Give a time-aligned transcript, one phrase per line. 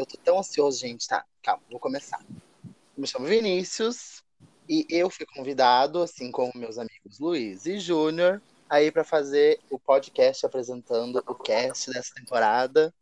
[0.00, 1.06] Eu tô tão ansioso, gente.
[1.06, 2.24] Tá, calma, vou começar.
[2.96, 4.24] me chamo Vinícius
[4.66, 9.78] e eu fui convidado, assim como meus amigos Luiz e Júnior, aí para fazer o
[9.78, 12.94] podcast apresentando o cast dessa temporada.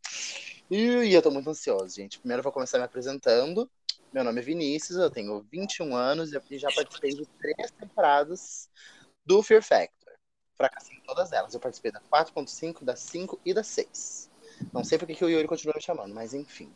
[0.69, 2.19] E eu tô muito ansioso, gente.
[2.19, 3.71] Primeiro eu vou começar me apresentando.
[4.11, 8.69] Meu nome é Vinícius, eu tenho 21 anos e já participei de três temporadas
[9.25, 10.15] do Fear Factor.
[10.53, 11.53] Fracassei em todas elas.
[11.53, 14.29] Eu participei da 4.5, da 5 e da 6.
[14.73, 16.69] Não sei porque que o Yuri continua me chamando, mas enfim.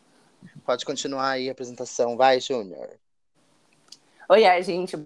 [0.65, 2.15] Pode continuar aí a apresentação.
[2.15, 2.89] Vai, Júnior.
[4.29, 4.97] Oi, é, gente.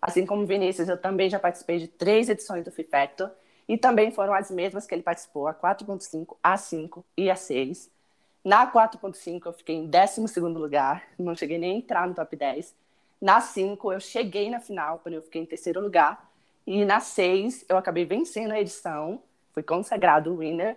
[0.00, 3.30] Assim como Vinícius, eu também já participei de três edições do Factor.
[3.68, 7.90] E também foram as mesmas que ele participou, a 4.5, a 5 e a 6.
[8.44, 12.72] Na 4.5 eu fiquei em 12 lugar, não cheguei nem a entrar no top 10.
[13.20, 16.30] Na 5 eu cheguei na final, quando eu fiquei em terceiro lugar.
[16.64, 19.20] E na 6 eu acabei vencendo a edição,
[19.52, 20.76] fui consagrado winner.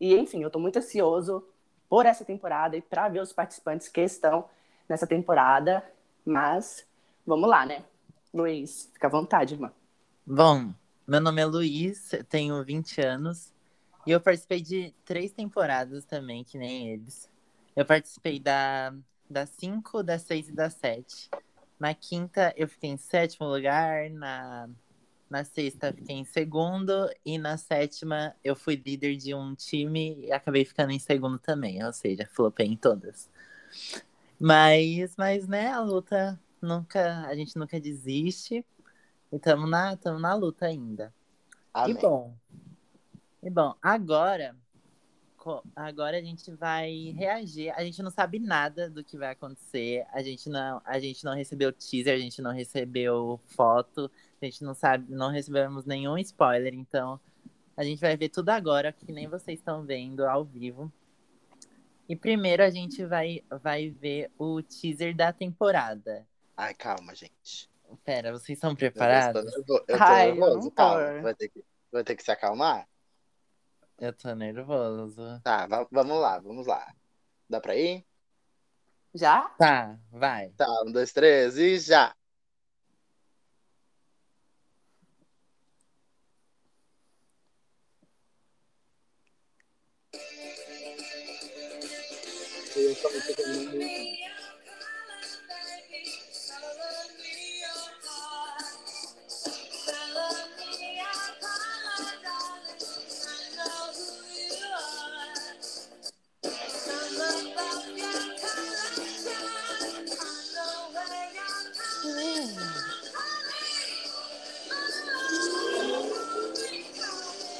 [0.00, 1.44] E enfim, eu estou muito ansioso
[1.88, 4.44] por essa temporada e para ver os participantes que estão
[4.88, 5.84] nessa temporada.
[6.24, 6.86] Mas
[7.26, 7.84] vamos lá, né?
[8.32, 9.72] Luiz, fica à vontade, irmã.
[10.26, 10.72] Bom,
[11.06, 13.52] meu nome é Luiz, tenho 20 anos.
[14.06, 17.30] E eu participei de três temporadas também, que nem eles.
[17.74, 18.94] Eu participei da,
[19.28, 21.30] da 5, da 6 e da 7.
[21.78, 24.10] Na quinta, eu fiquei em sétimo lugar.
[24.10, 24.68] Na,
[25.30, 27.10] na sexta, fiquei em segundo.
[27.24, 31.84] E na sétima, eu fui líder de um time e acabei ficando em segundo também.
[31.84, 33.28] Ou seja, flopei em todas.
[34.40, 37.26] Mas, mas né, a luta nunca.
[37.26, 38.64] A gente nunca desiste.
[39.30, 41.12] E estamos na, tamo na luta ainda.
[41.72, 41.96] Amém.
[41.96, 42.34] E bom,
[43.42, 44.56] e bom, agora
[45.74, 47.70] agora a gente vai reagir.
[47.70, 50.04] A gente não sabe nada do que vai acontecer.
[50.12, 54.10] A gente não, a gente não recebeu teaser, a gente não recebeu foto,
[54.46, 57.20] a gente não sabe, não recebemos nenhum spoiler, então
[57.76, 60.92] a gente vai ver tudo agora, que nem vocês estão vendo ao vivo.
[62.08, 66.26] E primeiro a gente vai vai ver o teaser da temporada.
[66.56, 67.70] Ai, calma, gente.
[68.04, 69.44] Pera, vocês estão preparados?
[69.54, 71.22] Eu tô, eu tô Ai, nervoso, calma.
[71.22, 72.88] Vai ter, que, vai ter que se acalmar.
[73.98, 75.40] Eu tô nervoso.
[75.42, 76.94] Tá, vamos lá, vamos lá.
[77.48, 78.04] Dá pra ir?
[79.14, 79.48] Já?
[79.58, 80.50] Tá, vai.
[80.50, 82.14] Tá, um, dois, três e já.
[92.78, 92.94] Saya
[93.26, 94.07] 这些农民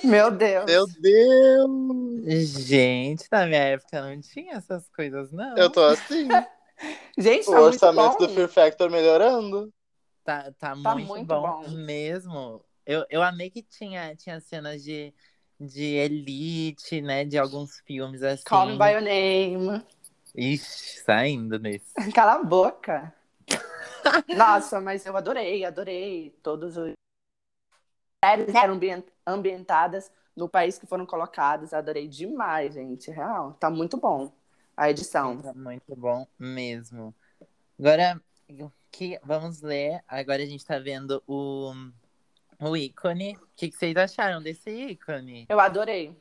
[0.09, 0.65] Meu Deus.
[0.65, 2.49] Meu Deus.
[2.67, 5.57] Gente, na minha época não tinha essas coisas, não.
[5.57, 6.29] Eu tô assim.
[7.19, 9.73] Gente, tá o orçamento do Fear Factor melhorando.
[10.25, 12.65] Tá, tá, tá muito, muito bom, bom, mesmo.
[12.87, 15.13] Eu, eu amei que tinha, tinha cenas de,
[15.61, 17.25] de elite, né?
[17.25, 18.45] De alguns filmes assim.
[18.45, 19.85] Call Me By Your Name.
[20.35, 21.93] Ixi, saindo nesse.
[22.15, 23.13] Cala a boca.
[24.37, 26.93] Nossa, mas eu adorei, adorei todos os
[28.25, 28.79] séries eram
[29.27, 31.73] ambientadas no país que foram colocadas.
[31.73, 33.11] Adorei demais, gente.
[33.11, 33.53] Real.
[33.55, 34.33] Tá muito bom
[34.77, 35.41] a edição.
[35.41, 37.15] Tá muito bom mesmo.
[37.79, 38.21] Agora,
[38.91, 40.03] que, vamos ler.
[40.07, 41.73] Agora a gente tá vendo o,
[42.61, 43.37] o ícone.
[43.37, 45.47] O que, que vocês acharam desse ícone?
[45.49, 46.17] Eu adorei.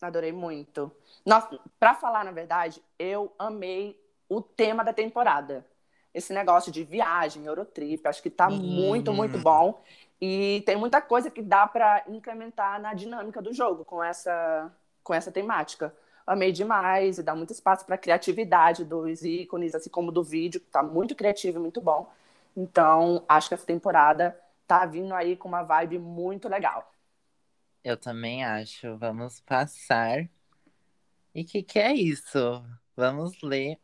[0.00, 0.92] Adorei muito.
[1.24, 5.64] Nossa, pra falar, na verdade, eu amei o tema da temporada.
[6.12, 8.56] Esse negócio de viagem, Eurotrip, acho que tá hum.
[8.56, 9.82] muito, muito bom.
[10.20, 14.72] E tem muita coisa que dá para incrementar na dinâmica do jogo com essa,
[15.02, 15.94] com essa temática.
[16.26, 20.60] Amei demais e dá muito espaço para a criatividade dos ícones, assim como do vídeo,
[20.60, 22.10] que está muito criativo e muito bom.
[22.56, 26.90] Então, acho que essa temporada tá vindo aí com uma vibe muito legal.
[27.84, 28.96] Eu também acho.
[28.96, 30.28] Vamos passar.
[31.34, 32.64] E o que, que é isso?
[32.96, 33.78] Vamos ler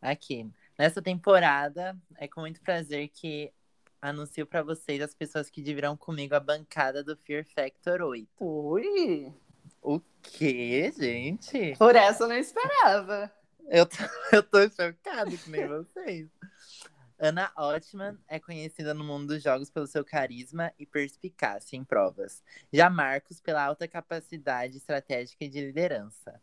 [0.00, 0.50] aqui.
[0.78, 3.52] Nessa temporada, é com muito prazer que
[4.00, 8.28] anuncio para vocês as pessoas que dividirão comigo a bancada do Fear Factor 8.
[8.40, 9.32] Ui!
[9.82, 11.76] O quê, gente?
[11.76, 13.32] Por essa eu não esperava.
[13.68, 13.96] Eu tô,
[14.32, 16.28] eu tô chocado que nem vocês.
[17.18, 22.42] Ana Ottman é conhecida no mundo dos jogos pelo seu carisma e perspicácia em provas.
[22.72, 26.40] Já Marcos pela alta capacidade estratégica e de liderança.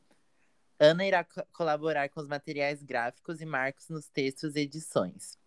[0.77, 5.37] Ana irá co colaborar com os materiais gráficos e Marcos nos textos e edições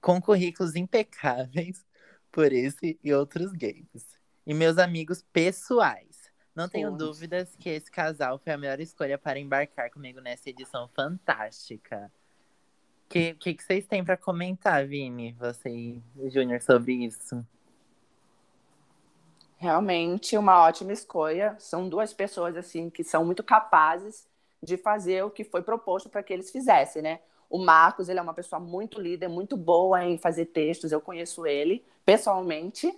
[0.00, 1.84] com currículos impecáveis
[2.30, 4.18] por esse e outros games.
[4.46, 9.38] E meus amigos pessoais, Não tenho dúvidas que esse casal foi a melhor escolha para
[9.38, 12.12] embarcar comigo nessa edição fantástica.
[13.06, 17.46] O que, que, que vocês têm para comentar, Vini, você e o Júnior, sobre isso?
[19.56, 21.56] Realmente uma ótima escolha.
[21.58, 24.26] São duas pessoas assim que são muito capazes
[24.62, 27.20] de fazer o que foi proposto para que eles fizessem, né?
[27.52, 30.90] O Marcos, ele é uma pessoa muito líder, muito boa em fazer textos.
[30.90, 32.90] Eu conheço ele pessoalmente.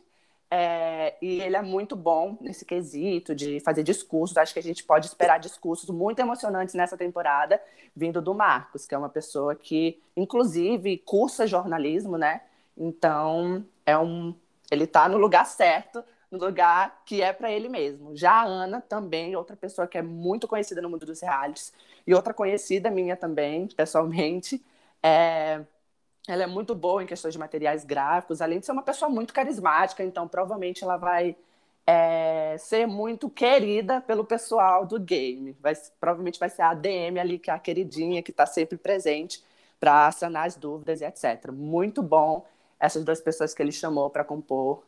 [0.48, 4.36] É, e ele é muito bom nesse quesito de fazer discursos.
[4.36, 7.60] Acho que a gente pode esperar discursos muito emocionantes nessa temporada,
[7.96, 12.42] vindo do Marcos, que é uma pessoa que, inclusive, cursa jornalismo, né?
[12.76, 14.32] Então, é um,
[14.70, 16.04] ele está no lugar certo,
[16.34, 18.16] no lugar que é para ele mesmo.
[18.16, 21.72] Já a Ana também, outra pessoa que é muito conhecida no mundo dos realities,
[22.06, 24.62] e outra conhecida minha também, pessoalmente,
[25.02, 25.64] é,
[26.28, 29.32] ela é muito boa em questões de materiais gráficos, além de ser uma pessoa muito
[29.32, 31.36] carismática, então provavelmente ela vai
[31.86, 35.52] é, ser muito querida pelo pessoal do game.
[35.60, 39.42] Vai, provavelmente vai ser a ADM ali, que é a queridinha, que está sempre presente
[39.78, 41.50] para sanar as dúvidas e etc.
[41.52, 42.44] Muito bom
[42.78, 44.82] essas duas pessoas que ele chamou para compor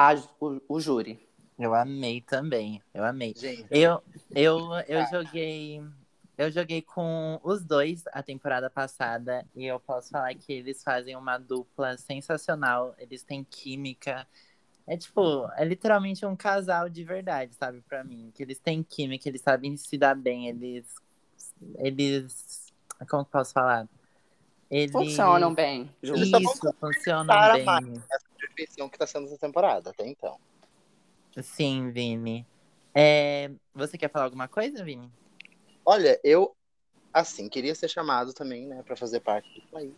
[0.00, 1.28] a, o, o júri.
[1.58, 3.34] Eu amei também, eu amei.
[3.36, 4.02] Gente, Eu,
[4.34, 5.82] eu, eu joguei.
[6.38, 11.14] Eu joguei com os dois a temporada passada e eu posso falar que eles fazem
[11.14, 12.94] uma dupla sensacional.
[12.98, 14.26] Eles têm química.
[14.86, 18.32] É tipo, é literalmente um casal de verdade, sabe, pra mim.
[18.34, 20.86] Que eles têm química, eles sabem se dar bem, eles.
[21.76, 22.72] Eles.
[23.06, 23.86] Como que posso falar?
[24.70, 24.92] Eles.
[24.92, 25.94] Funcionam bem.
[26.02, 27.66] Isso, funcionam para bem.
[27.66, 28.02] mais.
[28.40, 30.38] Perfeição que tá sendo essa temporada, até então.
[31.42, 32.46] Sim, Vini.
[32.94, 35.10] É, Você quer falar alguma coisa, Vini?
[35.84, 36.54] Olha, eu,
[37.12, 39.94] assim, queria ser chamado também, né, pra fazer parte disso aí.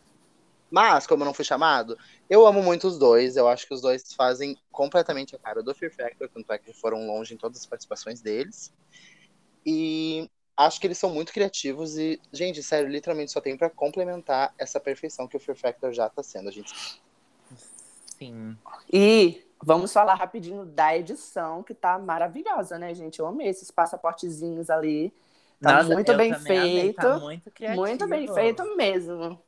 [0.71, 1.99] Mas, como eu não fui chamado,
[2.31, 3.37] eu amo muito os dois.
[3.37, 6.73] Eu acho que os dois fazem completamente a cara do Fear Factor, tanto é que
[6.73, 8.73] foram longe em todas as participações deles.
[9.67, 14.55] E acho que eles são muito criativos e, gente, sério, literalmente só tem pra complementar
[14.57, 16.49] essa perfeição que o Fear Factor já tá sendo.
[16.49, 16.73] A gente
[18.27, 18.57] Sim.
[18.93, 23.19] E vamos falar rapidinho da edição, que tá maravilhosa, né, gente?
[23.21, 25.13] Eu amei esses passaportezinhos ali.
[25.61, 26.47] Tá Nossa, muito bem amei,
[26.83, 26.97] feito.
[26.97, 27.81] tá muito criativo.
[27.81, 29.41] muito bem feito mesmo.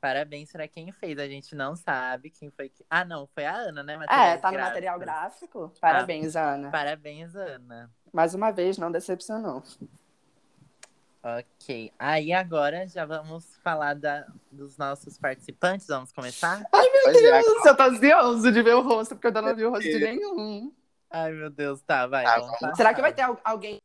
[0.00, 1.18] Parabéns pra quem fez.
[1.18, 2.68] A gente não sabe quem foi.
[2.68, 3.94] que- Ah, não, foi a Ana, né?
[3.94, 5.72] É, Materiais tá no material gráfico.
[5.80, 6.70] Parabéns, Ana.
[6.70, 7.90] Parabéns, Ana.
[8.12, 9.62] Mais uma vez, não decepcionou.
[11.26, 11.92] Ok.
[11.98, 15.88] Aí agora já vamos falar da, dos nossos participantes.
[15.88, 16.64] Vamos começar?
[16.70, 19.70] Pois é, Eu tô ansioso de ver o rosto, porque eu ainda não vi o
[19.70, 20.72] rosto de nenhum.
[21.10, 22.24] Ai, meu Deus, tá, vai.
[22.24, 22.76] Passar.
[22.76, 23.82] Será que vai ter al- alguém?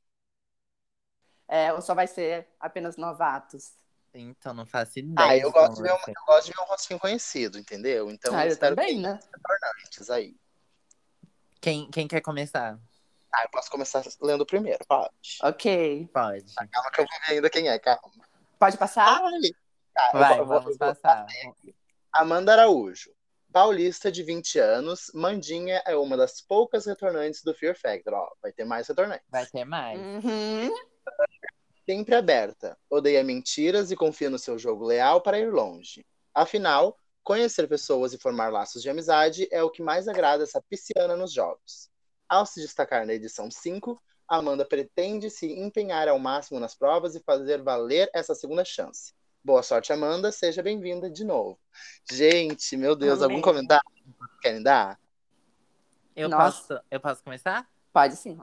[1.48, 3.74] É, ou só vai ser apenas novatos?
[4.14, 5.30] Então, não faço ideia.
[5.30, 8.12] Ah, eu gosto, de ver um, eu gosto de ver um rostinho conhecido, entendeu?
[8.12, 9.20] Então ah, eu espero também, que né?
[9.84, 10.36] antes aí.
[11.60, 12.80] Quem, quem quer começar?
[13.34, 15.10] Ah, eu posso começar lendo primeiro, pode.
[15.44, 16.10] Ok.
[16.14, 16.54] Pode.
[16.56, 18.02] Calma que eu vou ver ainda quem é, calma.
[18.60, 19.22] Pode passar?
[19.24, 19.40] Ai,
[19.94, 21.26] tá, Vai, vou- eu vou- vamos eu vou- passar.
[22.14, 23.12] Amanda Araújo.
[23.54, 28.14] Paulista de 20 anos, Mandinha é uma das poucas retornantes do Fear Factor.
[28.14, 29.26] Ó, vai ter mais retornantes.
[29.30, 30.00] Vai ter mais.
[30.00, 30.74] Uhum.
[31.86, 36.06] Sempre aberta, odeia mentiras e confia no seu jogo leal para ir longe.
[36.34, 41.18] Afinal, conhecer pessoas e formar laços de amizade é o que mais agrada essa pisciana
[41.18, 41.90] nos jogos.
[42.32, 47.20] Ao se destacar na edição 5, Amanda pretende se empenhar ao máximo nas provas e
[47.20, 49.14] fazer valer essa segunda chance.
[49.44, 50.32] Boa sorte, Amanda.
[50.32, 51.60] Seja bem-vinda de novo.
[52.10, 53.36] Gente, meu Deus, Amém.
[53.36, 54.98] algum comentário que querem dar?
[56.16, 56.70] Eu, Nossa.
[56.70, 57.70] posso, eu posso começar?
[57.92, 58.40] Pode sim.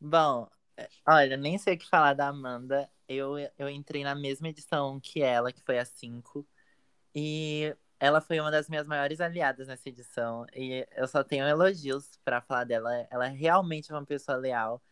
[0.00, 2.90] Bom, é, olha, nem sei o que falar da Amanda.
[3.06, 6.48] Eu, eu entrei na mesma edição que ela, que foi a 5.
[7.14, 10.46] E ela foi uma das minhas maiores aliadas nessa edição.
[10.56, 13.06] E eu só tenho elogios pra falar dela.
[13.10, 14.82] Ela é realmente uma pessoa leal.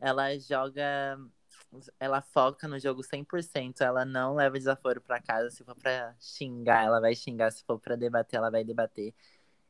[0.00, 1.18] Ela joga.
[2.00, 3.80] Ela foca no jogo 100%.
[3.80, 5.50] Ela não leva desaforo pra casa.
[5.50, 7.52] Se for pra xingar, ela vai xingar.
[7.52, 9.14] Se for pra debater, ela vai debater.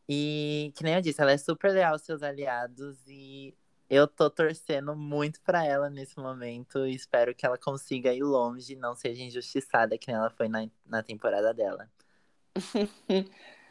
[0.09, 2.97] E, que nem eu disse, ela é super leal aos seus aliados.
[3.07, 3.55] E
[3.91, 6.87] eu tô torcendo muito pra ela nesse momento.
[6.87, 10.49] E espero que ela consiga ir longe e não seja injustiçada que nem ela foi
[10.49, 11.87] na, na temporada dela.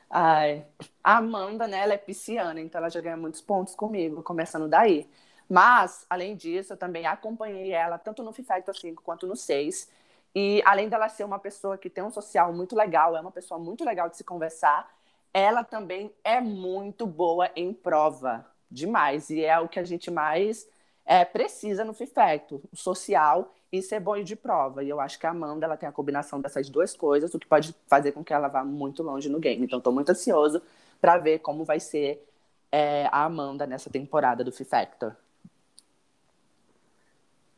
[0.10, 0.66] Ai,
[1.04, 5.10] a Amanda, né, ela é pisciana, então ela já ganha muitos pontos comigo, começando daí.
[5.50, 9.90] Mas, além disso, eu também acompanhei ela tanto no FIFA Factor 5 quanto no 6.
[10.36, 13.60] E além dela ser uma pessoa que tem um social muito legal, é uma pessoa
[13.60, 14.90] muito legal de se conversar,
[15.34, 18.46] ela também é muito boa em prova.
[18.70, 19.30] Demais.
[19.30, 20.68] E é o que a gente mais
[21.06, 24.84] é, precisa no FIFA Factor, o social e ser bom de prova.
[24.84, 27.48] E eu acho que a Amanda ela tem a combinação dessas duas coisas, o que
[27.48, 29.66] pode fazer com que ela vá muito longe no game.
[29.66, 30.62] Então, estou muito ansioso
[31.02, 32.26] para ver como vai ser
[32.72, 35.16] é, a Amanda nessa temporada do FIFA Factor.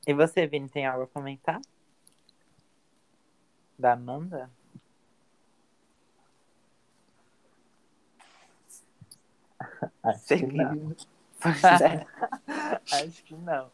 [0.07, 1.61] E você, Vini, tem algo a comentar?
[3.77, 4.49] Da Amanda?
[10.03, 10.95] Acho que não.
[11.41, 12.05] Pois é.
[12.91, 13.69] Acho que não.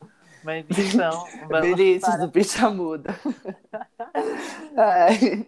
[0.46, 2.18] Mas então, vamos Vinícius para...
[2.18, 3.20] do Bicha Muda.
[4.78, 5.48] Ai.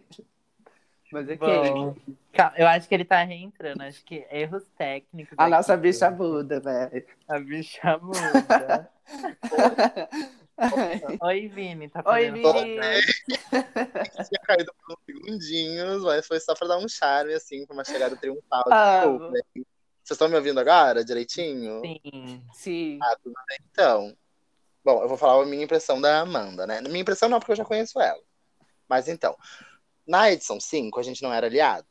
[1.12, 1.36] Mas é?
[1.36, 1.96] Bom,
[2.34, 3.84] calma, eu acho que ele tá reentrando.
[3.84, 5.38] Acho que erros técnicos.
[5.38, 5.52] A aqui.
[5.52, 7.06] nossa bicha muda, velho.
[7.30, 8.90] A bicha muda.
[11.22, 11.90] Oi, Vini.
[11.90, 12.80] Tá Oi, fazendo Vini.
[14.28, 17.86] Tinha caído por uns segundinhos, mas foi só pra dar um charme, assim, pra uma
[17.86, 18.64] chegada triunfal.
[18.64, 19.42] Desculpa, né?
[20.04, 21.82] Vocês estão me ouvindo agora, direitinho?
[21.82, 22.44] Sim.
[22.52, 23.00] Sim.
[23.02, 24.18] Ah, tudo bem, então.
[24.88, 26.80] Bom, eu vou falar a minha impressão da Amanda, né?
[26.80, 28.24] Minha impressão não, porque eu já conheço ela.
[28.88, 29.36] Mas então,
[30.08, 31.86] na edição 5, a gente não era aliado.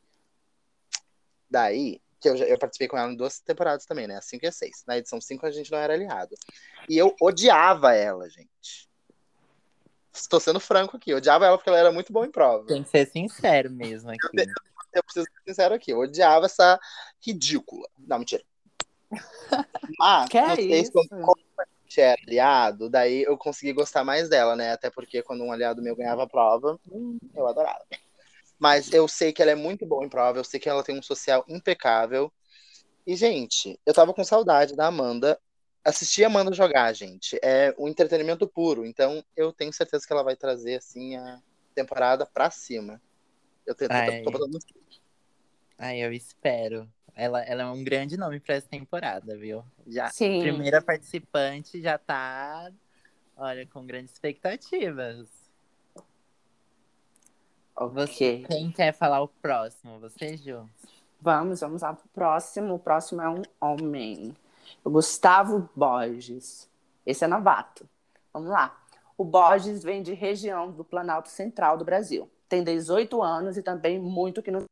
[1.50, 4.16] Daí, que eu, já- eu participei com ela em duas temporadas também, né?
[4.16, 4.82] A 5 e a 6.
[4.86, 6.34] Na edição 5, a gente não era aliado.
[6.88, 8.88] E eu odiava ela, gente.
[10.10, 11.10] Estou sendo franco aqui.
[11.10, 12.64] Eu odiava ela porque ela era muito boa em prova.
[12.66, 14.48] Tem que ser sincero mesmo aqui.
[14.94, 15.90] Eu preciso ser sincero aqui.
[15.90, 16.80] Eu odiava essa
[17.20, 17.86] ridícula.
[17.98, 18.42] Não, mentira.
[19.98, 20.92] Mas, Que é isso?
[20.92, 21.36] como
[21.96, 24.72] gente era aliado, daí eu consegui gostar mais dela, né?
[24.72, 27.84] Até porque quando um aliado meu ganhava a prova, hum, eu adorava.
[28.58, 30.98] Mas eu sei que ela é muito boa em prova, eu sei que ela tem
[30.98, 32.32] um social impecável.
[33.06, 35.38] E, gente, eu tava com saudade da Amanda.
[35.84, 38.84] Assistir a Amanda jogar, gente, é um entretenimento puro.
[38.84, 41.40] Então, eu tenho certeza que ela vai trazer, assim, a
[41.74, 43.00] temporada pra cima.
[43.64, 44.58] Eu tô, tô, tô botando
[45.78, 46.88] Ai, eu espero.
[47.14, 49.64] Ela, ela é um grande nome pra essa temporada, viu?
[49.86, 50.40] Já, Sim.
[50.40, 52.70] primeira participante já tá,
[53.36, 55.28] olha, com grandes expectativas.
[57.92, 60.00] Você, quem quer falar o próximo?
[60.00, 60.68] Você, Ju?
[61.20, 62.74] Vamos, vamos lá pro próximo.
[62.74, 64.34] O próximo é um homem.
[64.82, 66.68] O Gustavo Borges.
[67.04, 67.88] Esse é novato.
[68.32, 68.78] Vamos lá.
[69.16, 72.30] O Borges vem de região do Planalto Central do Brasil.
[72.48, 74.65] Tem 18 anos e também muito que não.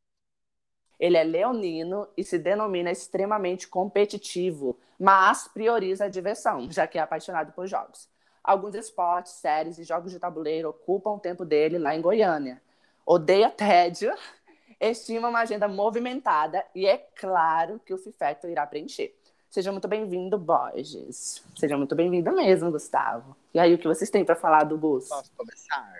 [0.99, 7.01] Ele é leonino e se denomina extremamente competitivo, mas prioriza a diversão, já que é
[7.01, 8.09] apaixonado por jogos.
[8.43, 12.61] Alguns esportes, séries e jogos de tabuleiro ocupam o tempo dele lá em Goiânia.
[13.07, 14.13] Odeia tédio,
[14.81, 19.15] estima uma agenda movimentada e é claro que o Fifeto irá preencher.
[19.55, 21.45] Seja muito bem-vindo, Borges.
[21.57, 23.37] Seja muito bem-vindo mesmo, Gustavo.
[23.55, 25.09] E aí, o que vocês têm para falar do Gus?
[25.09, 25.95] Posso começar?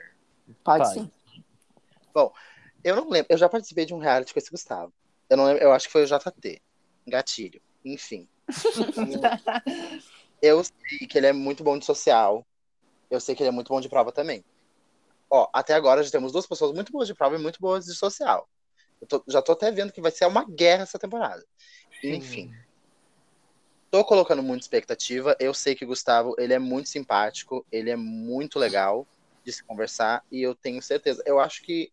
[0.65, 0.93] Pode, Pode.
[0.93, 1.11] sim.
[2.85, 3.27] Eu não lembro.
[3.31, 4.93] Eu já participei de um reality com esse Gustavo.
[5.29, 5.63] Eu não lembro.
[5.63, 6.61] Eu acho que foi o JT.
[7.07, 7.61] Gatilho.
[7.85, 8.29] Enfim.
[10.41, 12.47] eu sei que ele é muito bom de social.
[13.11, 14.45] Eu sei que ele é muito bom de prova também.
[15.31, 17.95] Ó, até agora já temos duas pessoas muito boas de prova e muito boas de
[17.95, 18.49] social.
[19.01, 21.45] Eu tô- já tô até vendo que vai ser uma guerra essa temporada.
[22.03, 22.55] Enfim.
[23.91, 25.37] Tô colocando muita expectativa.
[25.39, 29.07] Eu sei que o Gustavo, ele é muito simpático, ele é muito legal
[29.45, 31.23] de se conversar e eu tenho certeza.
[31.27, 31.93] Eu acho que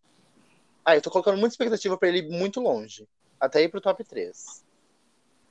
[0.84, 3.08] ah, eu tô colocando muita expectativa pra ele ir muito longe,
[3.40, 4.64] até ir pro top 3.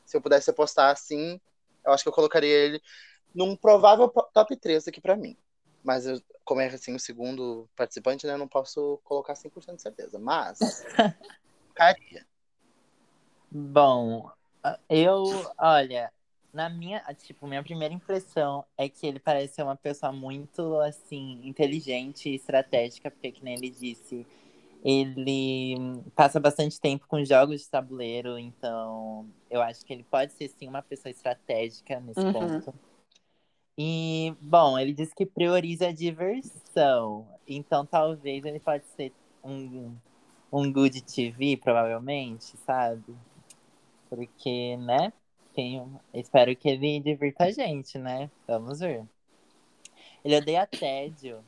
[0.05, 1.39] Se eu pudesse apostar assim,
[1.85, 2.81] eu acho que eu colocaria ele
[3.33, 5.37] num provável top 3 aqui pra mim.
[5.83, 9.81] Mas eu- como é assim o segundo participante, né, eu não posso colocar 100% de
[9.81, 10.59] certeza, mas
[11.69, 12.25] ficaria.
[13.49, 14.29] Bom,
[14.89, 15.23] eu,
[15.57, 16.11] olha,
[16.53, 21.41] na minha, tipo, minha primeira impressão é que ele parece ser uma pessoa muito, assim,
[21.43, 24.25] inteligente e estratégica, porque, que nem ele disse,
[24.83, 25.75] ele
[26.15, 30.67] passa bastante tempo com jogos de tabuleiro, então eu acho que ele pode ser, sim,
[30.67, 32.33] uma pessoa estratégica nesse Uhum.
[32.33, 32.73] ponto.
[33.77, 39.95] E, bom, ele disse que prioriza a diversão, então talvez ele pode ser um,
[40.51, 43.15] um good TV, provavelmente, sabe?
[44.09, 45.13] Porque, né?
[46.13, 48.29] Espero que ele divirta a gente, né?
[48.47, 49.05] Vamos ver.
[50.23, 51.43] Ele odeia tédio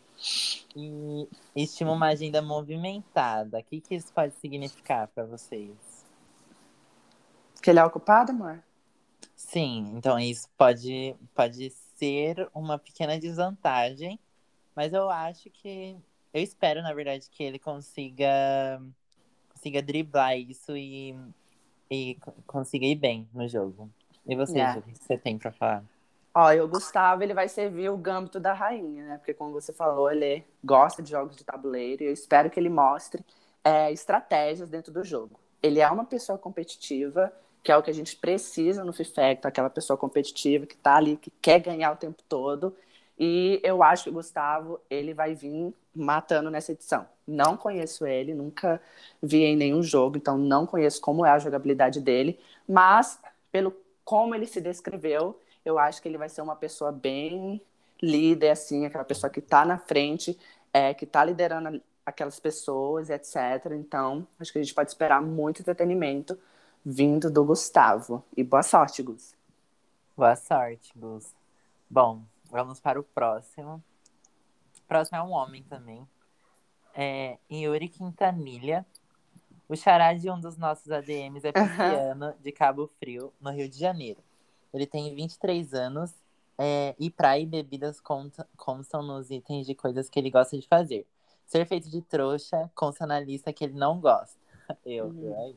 [0.75, 3.60] e estima uma agenda movimentada.
[3.60, 6.03] O que, que isso pode significar para vocês?
[7.62, 8.63] Que ele é ocupado, amor?
[9.36, 14.20] Sim, então isso pode, pode ser uma pequena desvantagem,
[14.75, 15.96] mas eu acho que.
[16.34, 18.82] Eu espero, na verdade, que ele consiga,
[19.53, 21.15] consiga driblar isso e,
[21.89, 23.88] e co- consiga ir bem no jogo.
[24.25, 24.77] E você, É.
[24.77, 25.84] O que você tem pra falar?
[26.35, 29.17] Ó, e o Gustavo, ele vai servir o gâmbito da rainha, né?
[29.17, 32.69] Porque, como você falou, ele gosta de jogos de tabuleiro e eu espero que ele
[32.69, 33.23] mostre
[33.63, 35.39] é, estratégias dentro do jogo.
[35.61, 39.69] Ele é uma pessoa competitiva, que é o que a gente precisa no Fifecto, aquela
[39.69, 42.75] pessoa competitiva que tá ali, que quer ganhar o tempo todo.
[43.17, 47.07] E eu acho que o Gustavo, ele vai vir matando nessa edição.
[47.27, 48.81] Não conheço ele, nunca
[49.21, 53.19] vi em nenhum jogo, então não conheço como é a jogabilidade dele, mas
[53.51, 53.73] pelo
[54.03, 57.62] como ele se descreveu, eu acho que ele vai ser uma pessoa bem
[58.01, 60.38] líder, assim, aquela pessoa que está na frente,
[60.74, 63.72] é, que está liderando aquelas pessoas, etc.
[63.72, 66.38] Então, acho que a gente pode esperar muito entretenimento
[66.86, 68.24] vindo do Gustavo.
[68.36, 69.34] E boa sorte, Gus.
[70.17, 71.34] Boa sorte, Gus.
[71.89, 73.82] Bom, vamos para o próximo.
[74.77, 76.05] O próximo é um homem também.
[76.93, 78.86] É Yuri Quintanilha.
[79.70, 83.79] O xará de um dos nossos ADMs é pisciano de Cabo Frio, no Rio de
[83.79, 84.22] Janeiro.
[84.74, 86.13] Ele tem 23 anos
[86.58, 91.06] é, e praia e bebidas constam nos itens de coisas que ele gosta de fazer.
[91.46, 94.38] Ser feito de trouxa consta na lista que ele não gosta.
[94.86, 95.24] Eu, Hum.
[95.24, 95.56] eu aí.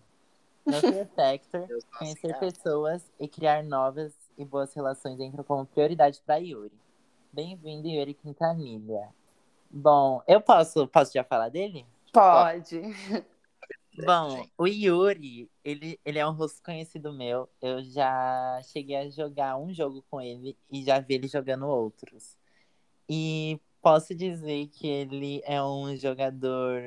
[1.15, 2.41] Factor, conhecer cara.
[2.41, 6.73] pessoas e criar novas e boas relações entram como prioridade para Yuri.
[7.33, 9.09] Bem-vindo, Yuri Quintanilha.
[9.71, 11.87] Bom, eu posso, posso já falar dele?
[12.13, 12.81] Pode.
[14.05, 14.53] Bom, gente.
[14.59, 17.49] o Yuri, ele, ele é um rosto conhecido meu.
[17.63, 22.37] Eu já cheguei a jogar um jogo com ele e já vi ele jogando outros.
[23.09, 26.83] E posso dizer que ele é um jogador.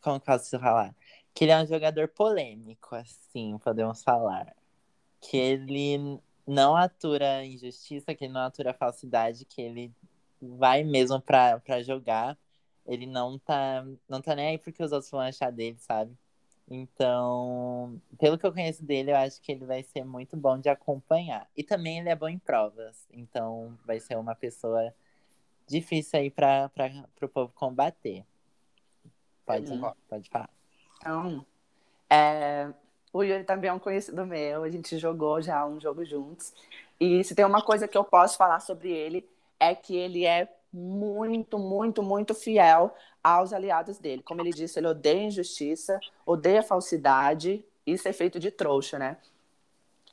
[0.00, 0.94] Como que posso falar?
[1.34, 4.54] Que ele é um jogador polêmico, assim, podemos falar.
[5.20, 9.92] Que ele não atura injustiça, que ele não atura falsidade, que ele
[10.40, 12.38] vai mesmo pra, pra jogar
[12.88, 16.16] ele não tá, não tá nem aí porque os outros vão achar dele, sabe?
[16.70, 20.68] Então, pelo que eu conheço dele, eu acho que ele vai ser muito bom de
[20.68, 21.48] acompanhar.
[21.56, 24.92] E também ele é bom em provas, então vai ser uma pessoa
[25.66, 26.70] difícil aí para
[27.22, 28.24] o povo combater.
[29.46, 29.92] Pode, Uhum.
[30.08, 30.50] pode falar.
[30.98, 31.46] Então,
[32.10, 32.70] é,
[33.12, 36.52] o Yuri também é um conhecido meu, a gente jogou já um jogo juntos.
[37.00, 39.28] E se tem uma coisa que eu posso falar sobre ele,
[39.58, 44.22] é que ele é muito, muito, muito fiel aos aliados dele.
[44.22, 49.16] Como ele disse, ele odeia injustiça, odeia falsidade e ser feito de trouxa, né?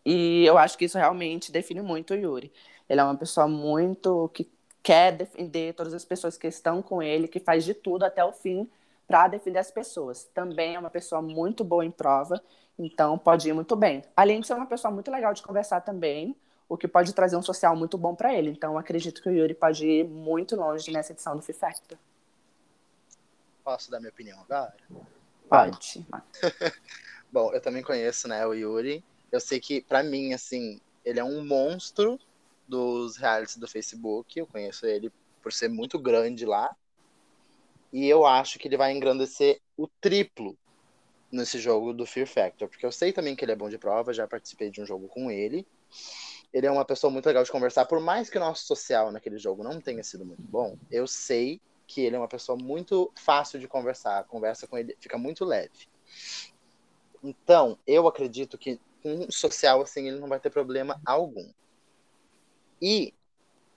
[0.06, 2.52] E eu acho que isso realmente define muito o Yuri.
[2.88, 4.50] Ele é uma pessoa muito que
[4.84, 8.32] quer defender todas as pessoas que estão com ele, que faz de tudo até o
[8.32, 8.70] fim
[9.08, 10.26] para defender as pessoas.
[10.34, 12.42] Também é uma pessoa muito boa em prova,
[12.78, 14.04] então pode ir muito bem.
[14.16, 16.36] Além de ser uma pessoa muito legal de conversar também,
[16.68, 18.50] o que pode trazer um social muito bom para ele.
[18.50, 21.98] Então acredito que o Yuri pode ir muito longe nessa edição do Factor.
[23.64, 24.76] Posso dar minha opinião agora?
[25.50, 26.06] Pode.
[27.32, 29.04] Bom, eu também conheço, né, o Yuri.
[29.32, 32.20] Eu sei que, pra mim, assim, ele é um monstro
[32.68, 34.38] dos realities do Facebook.
[34.38, 36.76] Eu conheço ele por ser muito grande lá.
[37.92, 40.58] E eu acho que ele vai engrandecer o triplo
[41.32, 42.68] nesse jogo do Fear Factor.
[42.68, 45.08] Porque eu sei também que ele é bom de prova, já participei de um jogo
[45.08, 45.66] com ele.
[46.56, 49.38] Ele é uma pessoa muito legal de conversar, por mais que o nosso social naquele
[49.38, 53.60] jogo não tenha sido muito bom, eu sei que ele é uma pessoa muito fácil
[53.60, 54.20] de conversar.
[54.20, 55.90] A conversa com ele fica muito leve.
[57.22, 61.52] Então, eu acredito que com social, assim, ele não vai ter problema algum.
[62.82, 63.14] E,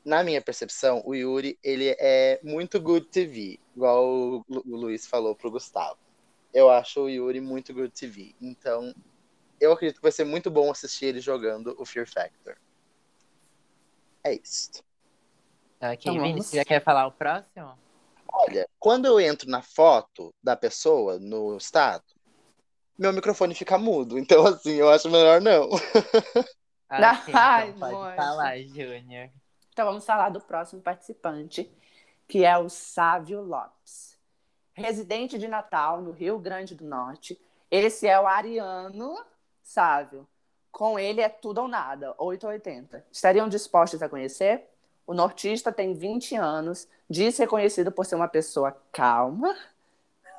[0.04, 5.34] na minha percepção, o Yuri, ele é muito good TV, igual o, o Luiz falou
[5.34, 5.98] pro Gustavo.
[6.54, 8.36] Eu acho o Yuri muito good TV.
[8.40, 8.94] Então,
[9.60, 12.56] eu acredito que vai ser muito bom assistir ele jogando o Fear Factor.
[14.28, 14.70] É isso.
[15.80, 17.78] Ok, Então Vini, você já quer falar o próximo?
[18.30, 22.04] Olha, quando eu entro na foto da pessoa no estado,
[22.98, 24.18] meu microfone fica mudo.
[24.18, 25.68] Então, assim, eu acho melhor não.
[26.90, 29.28] Ah, Ai, então pode falar, Júnior.
[29.70, 31.70] Então vamos falar do próximo participante,
[32.26, 34.18] que é o Sávio Lopes.
[34.72, 37.38] Residente de Natal, no Rio Grande do Norte.
[37.70, 39.22] Esse é o Ariano
[39.62, 40.26] Sávio.
[40.78, 43.04] Com ele é tudo ou nada, 8 ou 80.
[43.10, 44.62] Estariam dispostos a conhecer?
[45.04, 49.56] O nortista tem 20 anos, diz ser conhecido por ser uma pessoa calma.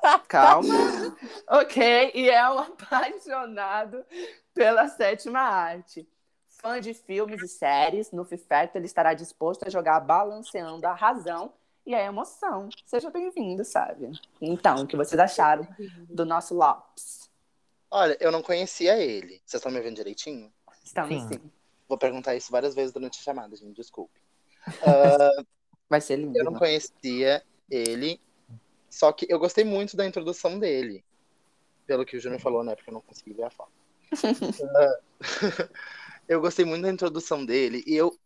[0.26, 0.74] Calma.
[1.46, 4.02] ok, e é um apaixonado
[4.54, 6.08] pela sétima arte.
[6.48, 11.52] Fã de filmes e séries, no Fifeto ele estará disposto a jogar balanceando a razão
[11.84, 12.70] e a emoção.
[12.86, 14.10] Seja bem-vindo, sabe?
[14.40, 15.68] Então, o que vocês acharam
[16.08, 17.29] do nosso Lopes?
[17.90, 19.40] Olha, eu não conhecia ele.
[19.44, 20.52] Vocês estão me vendo direitinho?
[20.84, 21.28] Estamos Sim.
[21.28, 21.50] sim.
[21.88, 23.74] Vou perguntar isso várias vezes durante a chamada, gente.
[23.76, 24.20] Desculpe.
[24.82, 25.42] Ah,
[25.88, 26.38] Vai ser lindo.
[26.38, 28.20] eu não conhecia ele,
[28.88, 31.02] só que eu gostei muito da introdução dele.
[31.86, 32.76] Pelo que o Júnior falou, né?
[32.76, 33.72] Porque eu não consegui ver a foto.
[34.76, 35.68] Ah,
[36.28, 38.16] eu gostei muito da introdução dele e eu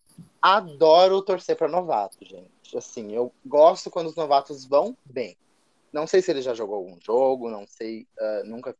[0.42, 2.76] adoro torcer para novato, gente.
[2.76, 5.36] Assim, eu gosto quando os novatos vão bem.
[5.92, 8.76] Não sei se ele já jogou algum jogo, não sei, ah, nunca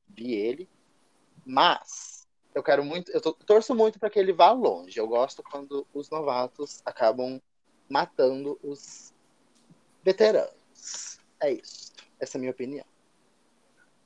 [1.54, 4.98] mas eu quero muito, eu to- torço muito para que ele vá longe.
[4.98, 7.40] Eu gosto quando os novatos acabam
[7.88, 9.14] matando os
[10.02, 11.18] veteranos.
[11.40, 11.92] É isso.
[12.18, 12.84] Essa é a minha opinião.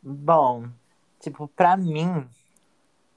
[0.02, 0.68] Bom,
[1.20, 2.28] tipo, pra mim,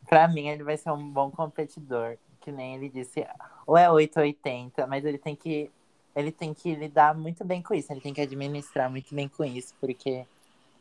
[0.08, 2.17] pra mim ele vai ser um bom competidor.
[2.39, 3.28] Que nem ele disse,
[3.67, 5.72] ou é 8 ou 80, mas ele tem que
[6.15, 9.46] ele tem que lidar muito bem com isso, ele tem que administrar muito bem com
[9.46, 10.26] isso, porque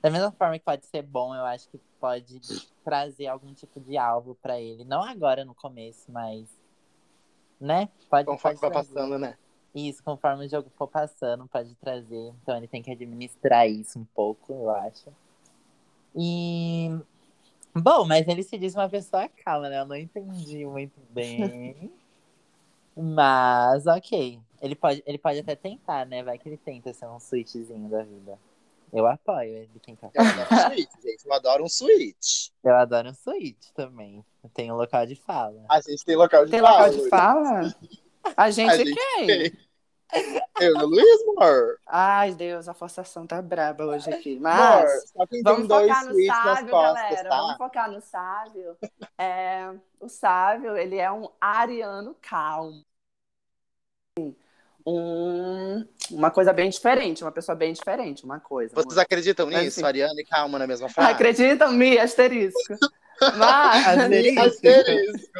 [0.02, 2.40] da mesma forma que pode ser bom, eu acho que pode
[2.84, 6.48] trazer algum tipo de alvo para ele, não agora no começo, mas
[7.60, 7.88] né?
[8.08, 9.36] Pode, Conforme pode vai passando, né?
[9.74, 12.32] Isso, conforme o jogo for passando, pode trazer.
[12.42, 15.12] Então ele tem que administrar isso um pouco, eu acho.
[16.16, 16.90] E.
[17.72, 19.78] Bom, mas ele se diz uma pessoa calma, né?
[19.78, 21.92] Eu não entendi muito bem.
[22.96, 24.40] mas, ok.
[24.60, 26.22] Ele pode, ele pode até tentar, né?
[26.22, 28.38] Vai que ele tenta ser um switchzinho da vida.
[28.92, 30.10] Eu apoio ele tentar.
[30.14, 31.24] Eu adoro um switch, gente.
[31.26, 32.48] Eu adoro um switch.
[32.64, 34.24] Eu adoro um switch também.
[34.54, 35.64] Tem um local de fala.
[35.70, 36.86] A gente tem local de Tem fala.
[36.86, 37.74] local de fala?
[38.36, 39.26] A gente, A gente quem?
[39.26, 39.70] tem.
[40.60, 41.76] Eu e o Luiz, amor.
[41.86, 44.40] Ai, Deus, a forçação tá braba hoje aqui.
[44.40, 47.28] Mas vamos tem dois focar no sábio, costas, galera.
[47.28, 47.36] tá?
[47.36, 48.76] Vamos focar no sábio.
[49.16, 52.84] É, o sábio, ele é um ariano calmo.
[54.86, 58.74] Um, uma coisa bem diferente, uma pessoa bem diferente, uma coisa.
[58.74, 59.80] Vocês acreditam Mas, nisso?
[59.80, 61.12] assim, Ariana e calma na mesma frase?
[61.12, 62.78] Acreditam-me, asterisco.
[63.36, 64.40] Mas, Asterisco.
[64.40, 65.32] Asterisco.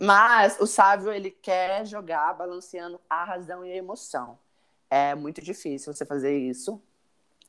[0.00, 4.38] mas o sábio, ele quer jogar balanceando a razão e a emoção.
[4.90, 6.80] É muito difícil você fazer isso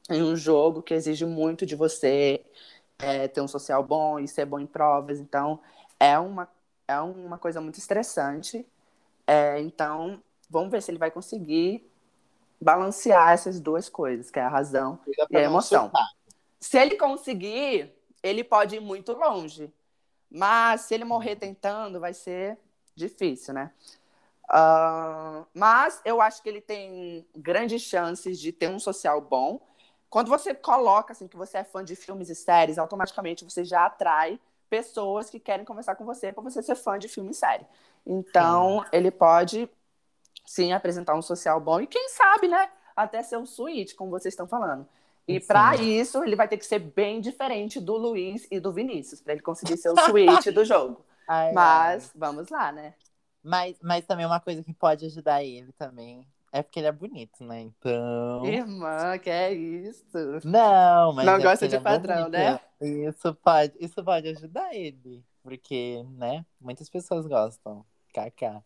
[0.10, 2.44] em um jogo que exige muito de você
[3.00, 5.20] é, ter um social bom e ser bom em provas.
[5.20, 5.60] Então,
[6.00, 6.48] é uma,
[6.88, 8.66] é uma coisa muito estressante.
[9.26, 11.90] É, então, vamos ver se ele vai conseguir
[12.60, 15.92] balancear essas duas coisas, que é a razão e a emoção.
[16.60, 19.72] Se ele conseguir, ele pode ir muito longe.
[20.30, 22.58] Mas se ele morrer tentando, vai ser
[22.96, 23.72] difícil, né?
[24.50, 29.62] Ah, mas eu acho que ele tem grandes chances de ter um social bom.
[30.10, 33.86] Quando você coloca assim que você é fã de filmes e séries, automaticamente você já
[33.86, 37.66] atrai pessoas que querem conversar com você para você ser fã de filme e série.
[38.06, 39.70] Então, ele pode
[40.50, 44.34] sim apresentar um social bom e quem sabe, né, até ser um suíte, como vocês
[44.34, 44.84] estão falando.
[45.28, 49.22] E para isso, ele vai ter que ser bem diferente do Luiz e do Vinícius,
[49.22, 51.06] para ele conseguir ser o suíte do jogo.
[51.28, 51.54] Ai, ai.
[51.54, 52.96] Mas vamos lá, né?
[53.44, 57.44] Mas, mas também uma coisa que pode ajudar ele também é porque ele é bonito,
[57.44, 57.62] né?
[57.62, 58.44] Então.
[58.44, 60.04] Irmã, que é isso?
[60.44, 61.28] Não, mas.
[61.28, 62.32] Não é gosta de é padrão, bonito.
[62.32, 62.60] né?
[62.82, 65.24] Isso pode, isso pode ajudar ele.
[65.44, 66.44] Porque, né?
[66.60, 67.86] Muitas pessoas gostam.
[68.12, 68.64] KK.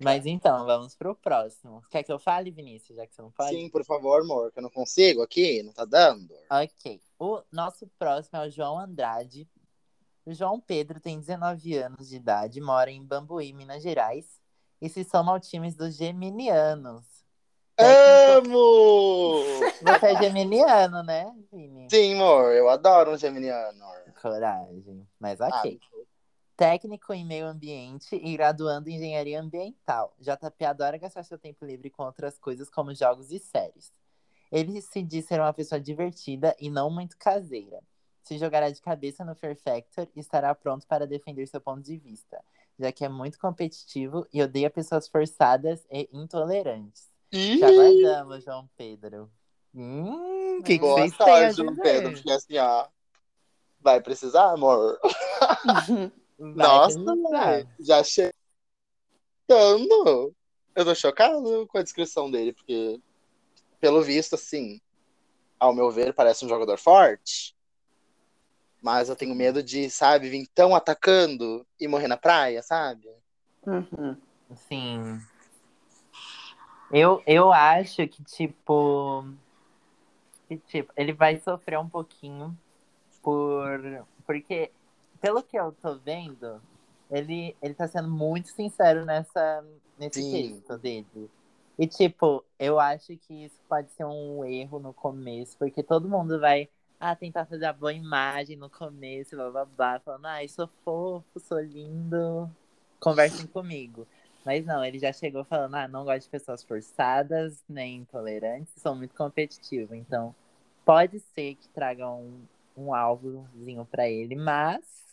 [0.00, 1.82] Mas então, vamos pro próximo.
[1.90, 3.50] Quer que eu fale, Vinícius, já que você não pode?
[3.50, 6.34] Sim, por favor, amor, que eu não consigo aqui, não tá dando.
[6.50, 7.00] Ok.
[7.18, 9.48] O nosso próximo é o João Andrade.
[10.26, 14.40] O João Pedro tem 19 anos de idade, mora em Bambuí, Minas Gerais,
[14.80, 17.04] e se soma ao time dos Geminianos.
[17.78, 19.42] Amo!
[19.82, 21.88] Você é geminiano, né, Vini?
[21.90, 23.84] Sim, amor, eu adoro um geminiano.
[24.22, 25.06] Coragem.
[25.18, 25.80] Mas Ah, ok.
[26.56, 30.14] Técnico em meio ambiente e graduando em engenharia ambiental.
[30.20, 33.92] JP adora gastar seu tempo livre com outras coisas como jogos e séries.
[34.52, 37.82] Ele se diz ser uma pessoa divertida e não muito caseira.
[38.22, 41.96] Se jogará de cabeça no Fear Factor e estará pronto para defender seu ponto de
[41.96, 42.40] vista,
[42.78, 47.10] já que é muito competitivo e odeia pessoas forçadas e intolerantes.
[47.32, 49.28] Ih, Te aguardamos, João Pedro.
[49.74, 51.74] Hum, que que boa vocês sorte, João?
[51.74, 52.86] Pedro, porque assim, ó.
[53.80, 54.98] Vai precisar, amor?
[56.38, 57.66] Nossa, precisar.
[57.78, 58.34] já chegando.
[60.74, 63.00] Eu tô chocado com a descrição dele, porque,
[63.80, 64.80] pelo visto, assim,
[65.58, 67.54] ao meu ver, parece um jogador forte.
[68.82, 73.08] Mas eu tenho medo de, sabe, vir tão atacando e morrer na praia, sabe?
[73.66, 74.16] Uhum.
[74.68, 75.20] Sim.
[76.90, 79.24] Eu, eu acho que, tipo,
[80.48, 82.56] que, tipo, ele vai sofrer um pouquinho
[83.22, 84.06] por.
[84.26, 84.70] Porque,
[85.24, 86.60] pelo que eu tô vendo,
[87.10, 89.64] ele, ele tá sendo muito sincero nessa,
[89.98, 90.60] nesse Sim.
[90.60, 91.30] texto dele.
[91.78, 96.38] E, tipo, eu acho que isso pode ser um erro no começo, porque todo mundo
[96.38, 96.68] vai
[97.00, 101.40] ah, tentar fazer a boa imagem no começo, blá blá blá, falando, ai, sou fofo,
[101.40, 102.50] sou lindo,
[103.00, 104.06] conversem comigo.
[104.44, 108.94] Mas não, ele já chegou falando, ah, não gosto de pessoas forçadas, nem intolerantes, sou
[108.94, 109.94] muito competitivo.
[109.94, 110.34] Então,
[110.84, 112.42] pode ser que traga um,
[112.76, 115.03] um alvozinho pra ele, mas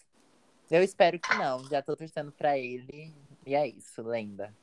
[0.77, 1.63] eu espero que não.
[1.69, 3.13] Já tô torcendo pra ele.
[3.45, 4.53] E é isso, lenda.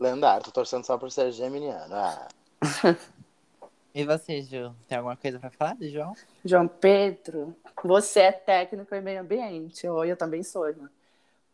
[0.00, 1.94] Lendário, tô torcendo só por ser geminiano.
[1.94, 2.28] Ah.
[3.94, 6.14] E você, Ju, tem alguma coisa pra falar do João?
[6.44, 10.88] João Pedro, você é técnico em meio ambiente, ou eu também sou, irmã.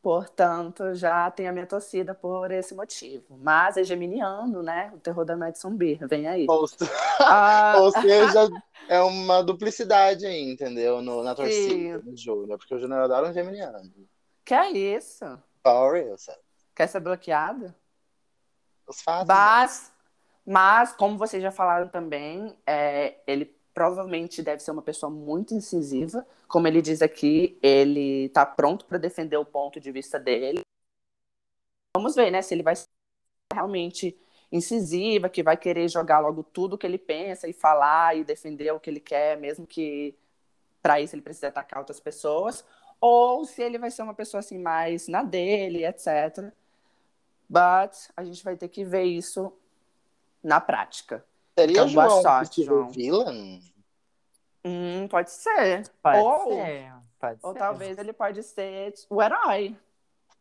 [0.04, 3.38] Portanto, já tenho a minha torcida por esse motivo.
[3.38, 4.92] Mas é geminiano, né?
[4.94, 6.44] O terror da Madison Beer, vem aí.
[6.46, 6.66] Ou,
[7.20, 8.50] Ah, ou seja,
[8.86, 11.00] é uma duplicidade aí, entendeu?
[11.00, 11.98] No, na torcida Sim.
[12.00, 13.90] do Júnior, porque o Júnior adora um geminiano.
[14.44, 15.24] que é isso?
[15.62, 16.38] For real, sabe?
[16.76, 17.74] Quer ser bloqueada?
[18.86, 19.26] Os fatos.
[19.26, 19.90] Mas,
[20.44, 26.26] mas, como vocês já falaram também, é, ele provavelmente deve ser uma pessoa muito incisiva.
[26.48, 30.60] Como ele diz aqui, ele está pronto para defender o ponto de vista dele.
[31.96, 32.86] Vamos ver, né, se ele vai ser
[33.52, 34.16] realmente
[34.50, 38.80] incisiva, que vai querer jogar logo tudo que ele pensa e falar e defender o
[38.80, 40.16] que ele quer, mesmo que
[40.80, 42.64] para isso ele precise atacar outras pessoas,
[43.00, 46.52] ou se ele vai ser uma pessoa assim mais na dele, etc.
[47.48, 49.52] But a gente vai ter que ver isso
[50.42, 51.24] na prática.
[51.58, 52.90] Seria boa João João.
[52.90, 53.62] villain?
[54.64, 55.88] Hum, pode ser.
[56.02, 56.92] Pode ou, ser.
[57.20, 57.58] Pode ou ser.
[57.58, 59.76] talvez ele pode ser o herói.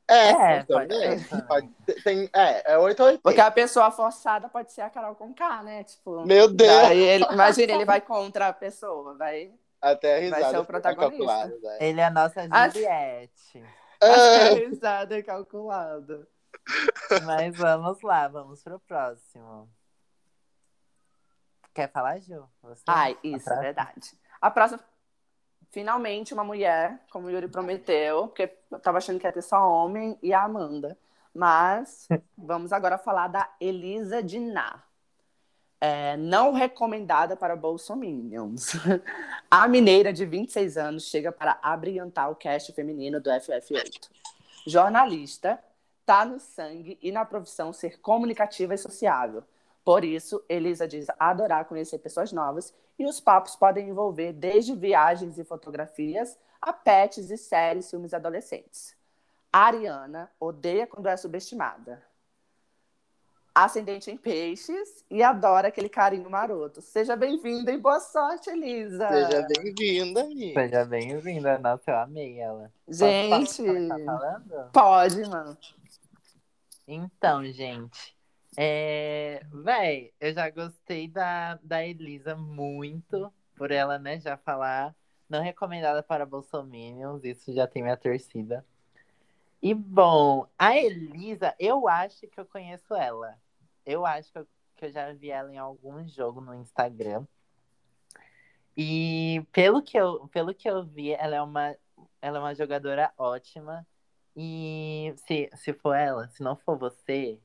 [0.07, 1.23] É, É, pode também.
[1.47, 1.69] Pode-
[2.03, 3.21] tem, é, é 8 ou 80.
[3.23, 5.83] Porque a pessoa forçada pode ser a Carol Conká, né?
[5.83, 6.91] Tipo, Meu Deus!
[6.91, 9.53] ele, imagina, ele vai contra a pessoa, vai.
[9.81, 11.47] Até a Vai risada ser o protagonista.
[11.61, 11.77] né?
[11.81, 13.63] Ele é a nossa Juliette.
[14.05, 16.27] Ah, risada calculada.
[17.23, 19.69] Mas vamos lá, vamos pro próximo.
[21.73, 22.43] Quer falar, Ju?
[22.61, 22.83] Você?
[22.85, 24.13] Ai, isso, é verdade.
[24.39, 24.79] A próxima,
[25.71, 29.67] finalmente, uma mulher, como o Yuri prometeu, porque eu tava achando que ia ter só
[29.67, 30.97] homem e a Amanda.
[31.33, 32.07] Mas
[32.37, 34.83] vamos agora falar da Elisa Diná.
[35.81, 38.73] É, não recomendada para bolsominions.
[39.51, 44.09] A mineira de 26 anos chega para abrilhantar o cast feminino do FF8.
[44.65, 45.59] Jornalista,
[46.05, 49.43] tá no sangue e na profissão ser comunicativa e sociável.
[49.83, 55.37] Por isso, Elisa diz adorar conhecer pessoas novas e os papos podem envolver desde viagens
[55.37, 58.95] e fotografias a pets e séries, filmes adolescentes.
[59.51, 62.01] A Ariana odeia quando é subestimada.
[63.53, 66.81] Ascendente em peixes e adora aquele carinho maroto.
[66.81, 69.07] Seja bem-vinda e boa sorte, Elisa.
[69.09, 70.61] Seja bem-vinda, amiga.
[70.61, 71.59] Seja bem-vinda.
[71.59, 72.71] Nossa, eu amei ela.
[72.87, 74.71] Posso Gente, começar falando?
[74.71, 75.57] pode, mano.
[76.87, 78.12] Então, gente.
[78.57, 79.45] É...
[79.51, 84.95] Véi, eu já gostei da, da Elisa muito, por ela, né, já falar.
[85.29, 88.65] Não recomendada para bolsominions, isso já tem minha torcida.
[89.61, 93.39] E, bom, a Elisa, eu acho que eu conheço ela.
[93.85, 97.25] Eu acho que eu, que eu já vi ela em algum jogo no Instagram.
[98.75, 101.75] E pelo que eu, pelo que eu vi, ela é uma,
[102.21, 103.87] ela é uma jogadora ótima.
[104.35, 107.39] E se, se for ela, se não for você,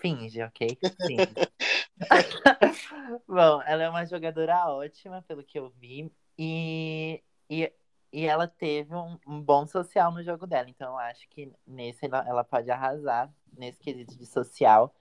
[0.00, 0.78] finge, ok?
[1.06, 1.34] Finge.
[3.28, 6.10] Bom, ela é uma jogadora ótima, pelo que eu vi.
[6.38, 7.72] E, e,
[8.12, 10.68] e ela teve um, um bom social no jogo dela.
[10.68, 14.94] Então, eu acho que nesse ela, ela pode arrasar, nesse quesito de social.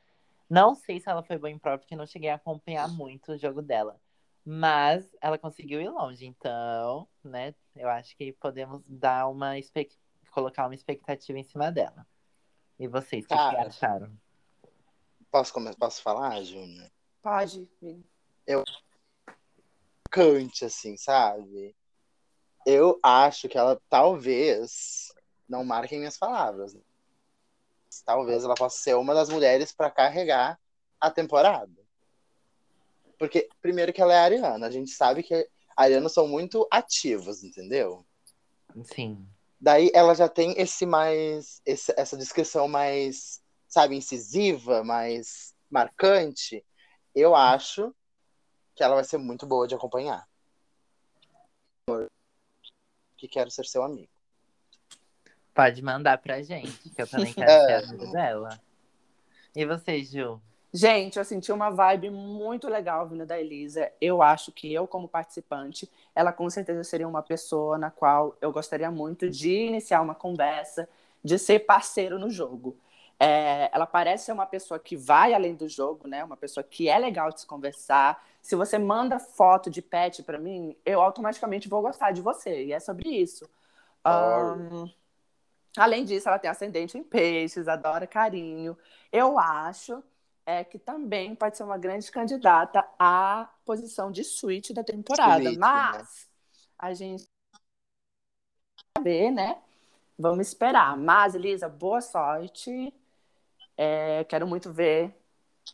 [0.50, 3.38] Não sei se ela foi boa em prova, porque não cheguei a acompanhar muito o
[3.38, 4.00] jogo dela.
[4.44, 7.54] Mas ela conseguiu ir longe, então, né?
[7.76, 9.54] Eu acho que podemos dar uma
[10.32, 12.06] colocar uma expectativa em cima dela.
[12.80, 14.12] E vocês, o que, que acharam?
[15.32, 15.54] Posso.
[15.78, 16.90] Posso falar, Júnior?
[17.22, 17.70] Pode.
[17.82, 18.06] Vini.
[20.10, 21.76] Cante, assim, sabe?
[22.66, 25.14] Eu acho que ela talvez
[25.48, 26.76] não marquem minhas palavras.
[28.06, 30.60] Talvez ela possa ser uma das mulheres para carregar
[31.00, 31.72] a temporada.
[33.18, 34.68] Porque, primeiro, que ela é ariana.
[34.68, 38.06] A gente sabe que arianos são muito ativos, entendeu?
[38.84, 39.28] Sim.
[39.60, 41.62] Daí ela já tem esse mais.
[41.66, 46.66] esse- essa descrição mais, sabe, incisiva, mais marcante.
[47.16, 47.96] Eu acho
[48.76, 50.28] que ela vai ser muito boa de acompanhar.
[53.16, 54.12] Que quero ser seu amigo.
[55.54, 57.66] Pode mandar pra gente, que eu também quero É.
[57.66, 58.60] ser amigo dela.
[59.56, 60.42] E você, Ju?
[60.72, 63.92] Gente, eu senti uma vibe muito legal vindo da Elisa.
[64.00, 68.52] Eu acho que eu, como participante, ela com certeza seria uma pessoa na qual eu
[68.52, 70.88] gostaria muito de iniciar uma conversa,
[71.24, 72.78] de ser parceiro no jogo.
[73.20, 76.24] É, ela parece ser uma pessoa que vai além do jogo, né?
[76.24, 78.26] Uma pessoa que é legal de se conversar.
[78.42, 82.66] Se você manda foto de pet pra mim, eu automaticamente vou gostar de você.
[82.66, 83.50] E é sobre isso.
[84.06, 84.90] Ahn,
[85.78, 88.78] além disso, ela tem ascendente em peixes, adora carinho.
[89.12, 90.02] Eu acho
[90.50, 95.44] é que também pode ser uma grande candidata à posição de suíte da temporada.
[95.44, 96.28] Suíte, mas
[96.78, 97.28] a gente
[98.96, 99.62] vai ver, né?
[100.18, 100.98] Vamos esperar.
[100.98, 102.92] Mas, Elisa, boa sorte.
[103.82, 105.16] É, quero muito ver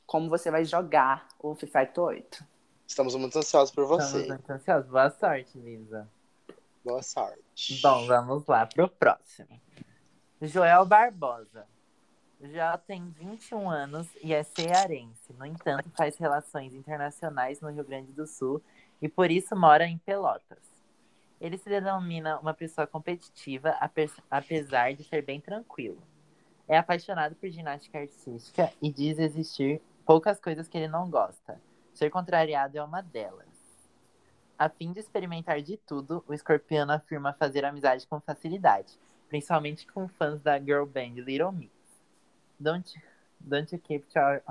[0.05, 2.45] como você vai jogar o FIFA 8.
[2.87, 4.27] Estamos muito ansiosos por Estamos você.
[4.27, 4.91] muito ansiosos.
[4.91, 6.07] Boa sorte, Lisa.
[6.83, 7.81] Boa sorte.
[7.81, 9.59] Bom, vamos lá pro próximo.
[10.39, 11.65] Joel Barbosa.
[12.39, 15.33] Já tem 21 anos e é cearense.
[15.33, 18.61] No entanto, faz relações internacionais no Rio Grande do Sul
[19.01, 20.59] e por isso mora em Pelotas.
[21.41, 25.97] Ele se denomina uma pessoa competitiva, ape- apesar de ser bem tranquilo.
[26.67, 31.61] É apaixonado por ginástica artística e diz existir poucas coisas que ele não gosta.
[31.93, 33.47] Ser contrariado é uma delas.
[34.57, 38.97] A fim de experimentar de tudo, o escorpiano afirma fazer amizade com facilidade,
[39.27, 41.71] principalmente com fãs da girl band Little Mix.
[42.59, 43.01] Don't,
[43.41, 44.41] don't you keep your...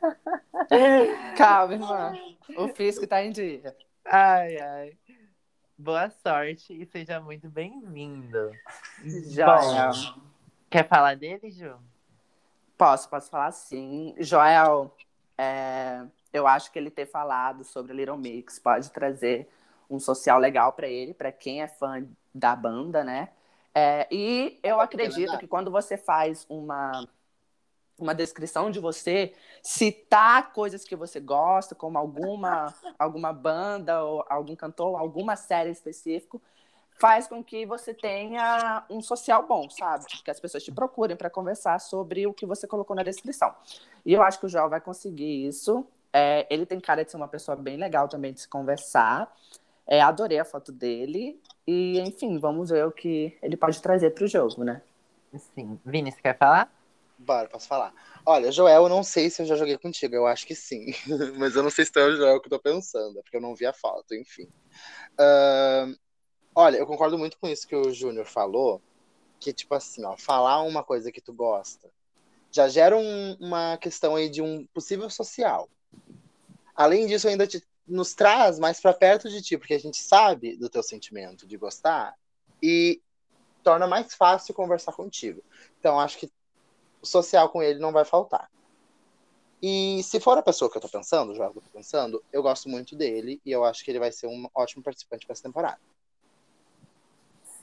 [1.36, 2.12] Calma, irmã.
[2.56, 3.76] O físico tá em dia.
[4.04, 4.98] Ai, ai.
[5.76, 8.52] Boa sorte e seja muito bem-vindo.
[9.04, 9.92] Joel.
[9.92, 10.29] Bom,
[10.70, 11.76] quer falar dele, Ju?
[12.78, 14.14] Posso, posso falar sim.
[14.18, 14.94] Joel,
[15.36, 16.02] é,
[16.32, 19.48] eu acho que ele ter falado sobre Little Mix pode trazer
[19.90, 23.30] um social legal para ele, para quem é fã da banda, né?
[23.74, 27.06] É, e eu acredito que quando você faz uma
[28.00, 34.56] uma descrição de você, citar coisas que você gosta, como alguma, alguma banda, ou algum
[34.56, 36.40] cantor, alguma série específico,
[37.00, 40.04] faz com que você tenha um social bom, sabe?
[40.22, 43.54] Que as pessoas te procurem para conversar sobre o que você colocou na descrição.
[44.04, 45.86] E eu acho que o João vai conseguir isso.
[46.12, 49.34] É, ele tem cara de ser uma pessoa bem legal também de se conversar.
[49.86, 51.40] É, adorei a foto dele.
[51.66, 54.82] E, enfim, vamos ver o que ele pode trazer para o jogo, né?
[55.54, 55.80] Sim.
[55.84, 56.70] Vini, você quer falar?
[57.16, 57.94] Bora, posso falar.
[58.26, 60.86] Olha, Joel, eu não sei se eu já joguei contigo, eu acho que sim.
[61.38, 63.40] Mas eu não sei se é o Joel que eu tô pensando, é porque eu
[63.40, 64.48] não vi a foto, enfim.
[65.18, 65.98] Uh,
[66.60, 68.80] olha, eu concordo muito com isso que o Júnior falou,
[69.38, 71.90] que, tipo assim, ó, falar uma coisa que tu gosta
[72.50, 75.68] já gera um, uma questão aí de um possível social.
[76.74, 80.56] Além disso, ainda te, nos traz mais para perto de ti, porque a gente sabe
[80.56, 82.14] do teu sentimento de gostar
[82.62, 83.00] e
[83.62, 85.42] torna mais fácil conversar contigo.
[85.78, 86.30] Então, acho que
[87.02, 88.50] social com ele não vai faltar.
[89.62, 92.24] E se for a pessoa que eu tô pensando, o Joel que eu tô pensando,
[92.32, 95.34] eu gosto muito dele e eu acho que ele vai ser um ótimo participante para
[95.34, 95.78] essa temporada.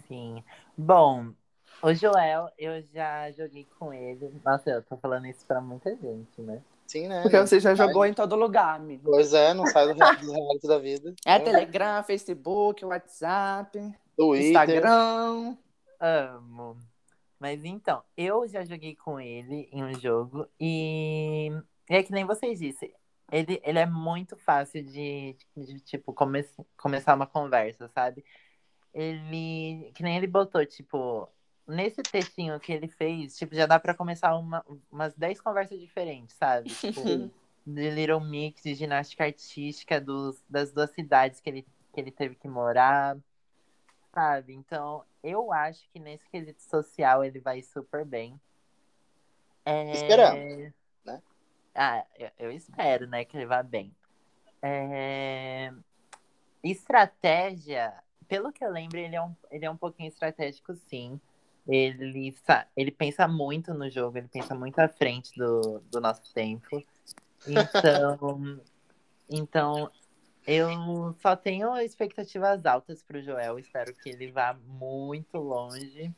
[0.07, 0.43] Sim.
[0.77, 1.33] Bom,
[1.81, 4.31] o Joel, eu já joguei com ele.
[4.43, 6.61] Nossa, eu tô falando isso pra muita gente, né?
[6.87, 7.21] Sim, né?
[7.21, 9.11] Porque você já jogou em todo lugar, amigo.
[9.11, 9.99] Pois é, não sai do
[10.31, 11.13] reality da vida.
[11.25, 13.77] É Telegram, Facebook, WhatsApp,
[14.15, 14.47] Twitter.
[14.47, 15.57] Instagram.
[15.99, 16.77] Amo.
[17.39, 21.51] Mas então, eu já joguei com ele em um jogo e
[21.89, 22.95] é que nem vocês disseram.
[23.31, 26.45] Ele, ele é muito fácil de, de tipo, come,
[26.77, 28.23] começar uma conversa, sabe?
[28.97, 29.91] Ele.
[29.93, 31.29] Que nem ele botou, tipo,
[31.67, 36.35] nesse textinho que ele fez, tipo, já dá pra começar uma, umas 10 conversas diferentes,
[36.35, 36.69] sabe?
[36.69, 37.01] Tipo,
[37.63, 42.35] de Little Mix, de ginástica artística, dos, das duas cidades que ele, que ele teve
[42.35, 43.17] que morar,
[44.13, 44.53] sabe?
[44.53, 48.39] Então, eu acho que nesse quesito social ele vai super bem.
[49.63, 49.91] É...
[49.91, 50.73] Esperamos,
[51.05, 51.21] né?
[51.75, 53.93] Ah, eu, eu, espero, né, que ele vá bem.
[54.61, 55.71] É...
[56.63, 57.93] Estratégia,
[58.27, 61.19] pelo que eu lembro, ele é um, ele é um pouquinho estratégico, sim.
[61.67, 62.33] Ele,
[62.75, 66.81] ele pensa muito no jogo, ele pensa muito à frente do, do nosso tempo.
[67.45, 68.61] Então,
[69.29, 69.91] então
[70.45, 73.59] eu só tenho expectativas altas pro Joel.
[73.59, 76.13] Espero que ele vá muito longe,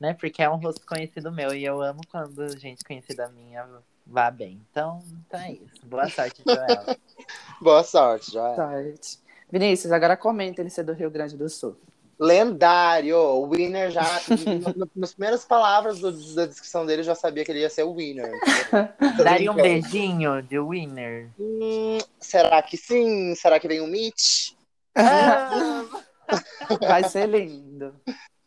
[0.00, 0.14] né?
[0.14, 3.68] Porque é um rosto conhecido meu e eu amo quando gente conhecida minha
[4.06, 4.64] vá bem.
[4.70, 5.84] Então, então é isso.
[5.84, 6.96] Boa sorte, Joel.
[7.60, 8.56] Boa sorte, Joel.
[8.56, 9.25] Sorte.
[9.50, 11.76] Vinícius, agora comenta ele ser do Rio Grande do Sul.
[12.18, 13.18] Lendário!
[13.18, 14.02] O Winner já.
[14.96, 18.32] nas primeiras palavras do, da descrição dele, já sabia que ele ia ser o Winner.
[19.22, 21.30] Daria um beijinho de Winner.
[21.38, 23.34] Hum, será que sim?
[23.34, 24.52] Será que vem o Mitch?
[26.80, 27.94] Vai ser lindo.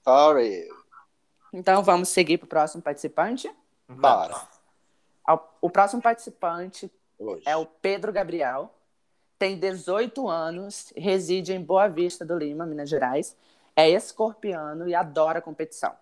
[0.03, 0.67] Sorry.
[1.53, 3.49] Então vamos seguir para o próximo participante?
[3.87, 4.35] Bora.
[5.61, 7.43] O próximo participante Hoje.
[7.45, 8.73] é o Pedro Gabriel.
[9.39, 13.35] Tem 18 anos, reside em Boa Vista do Lima, Minas Gerais
[13.79, 15.93] é escorpiano e adora competição.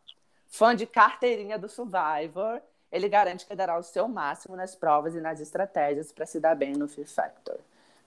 [0.47, 2.59] Fã de carteirinha do Survivor,
[2.91, 6.55] ele garante que dará o seu máximo nas provas e nas estratégias para se dar
[6.55, 7.59] bem no Fear Factor.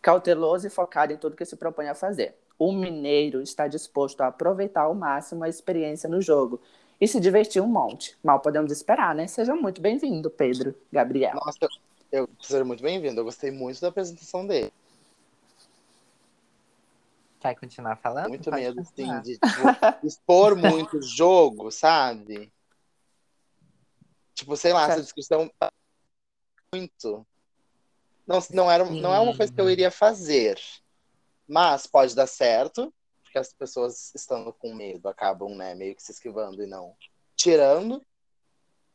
[0.02, 2.34] Cauteloso e focado em tudo que se propõe a fazer.
[2.58, 6.60] O mineiro está disposto a aproveitar ao máximo a experiência no jogo
[7.00, 8.18] e se divertir um monte.
[8.24, 9.28] Mal podemos esperar, né?
[9.28, 11.36] Seja muito bem-vindo, Pedro Gabriel.
[11.36, 11.68] Nossa,
[12.10, 13.20] eu seja muito bem-vindo.
[13.20, 14.72] Eu gostei muito da apresentação dele.
[17.40, 18.28] Quer continuar falando?
[18.28, 19.46] Muito Pode medo, sim, de tipo,
[20.04, 22.52] expor muito o jogo, sabe?
[24.34, 25.50] Tipo, sei lá, essa descrição
[26.72, 27.26] muito.
[28.26, 30.60] Não, não, era, não é uma coisa que eu iria fazer.
[31.48, 36.12] Mas pode dar certo, porque as pessoas estando com medo acabam, né, meio que se
[36.12, 36.94] esquivando e não
[37.34, 38.04] tirando,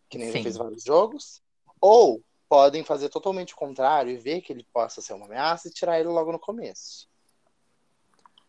[0.07, 0.37] que nem Sim.
[0.37, 1.41] já fez vários jogos.
[1.81, 5.71] Ou podem fazer totalmente o contrário e ver que ele possa ser uma ameaça e
[5.71, 7.09] tirar ele logo no começo.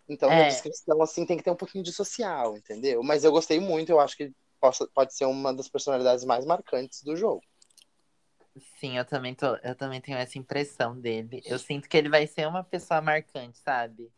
[0.09, 0.43] Então, é.
[0.43, 3.03] na descrição, assim, tem que ter um pouquinho de social, entendeu?
[3.03, 7.03] Mas eu gostei muito, eu acho que possa, pode ser uma das personalidades mais marcantes
[7.03, 7.43] do jogo.
[8.79, 11.43] Sim, eu também, tô, eu também tenho essa impressão dele.
[11.45, 14.11] Eu sinto que ele vai ser uma pessoa marcante, sabe?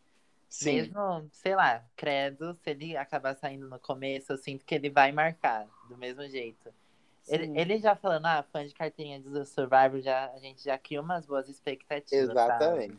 [0.49, 0.75] Sim.
[0.75, 5.11] Mesmo, sei lá, credo, se ele acabar saindo no começo, eu sinto que ele vai
[5.13, 6.73] marcar do mesmo jeito.
[7.27, 11.01] Ele, ele já falando, ah, fã de carteirinha do Survivor, já, a gente já cria
[11.01, 12.35] umas boas expectativas.
[12.35, 12.97] sabe?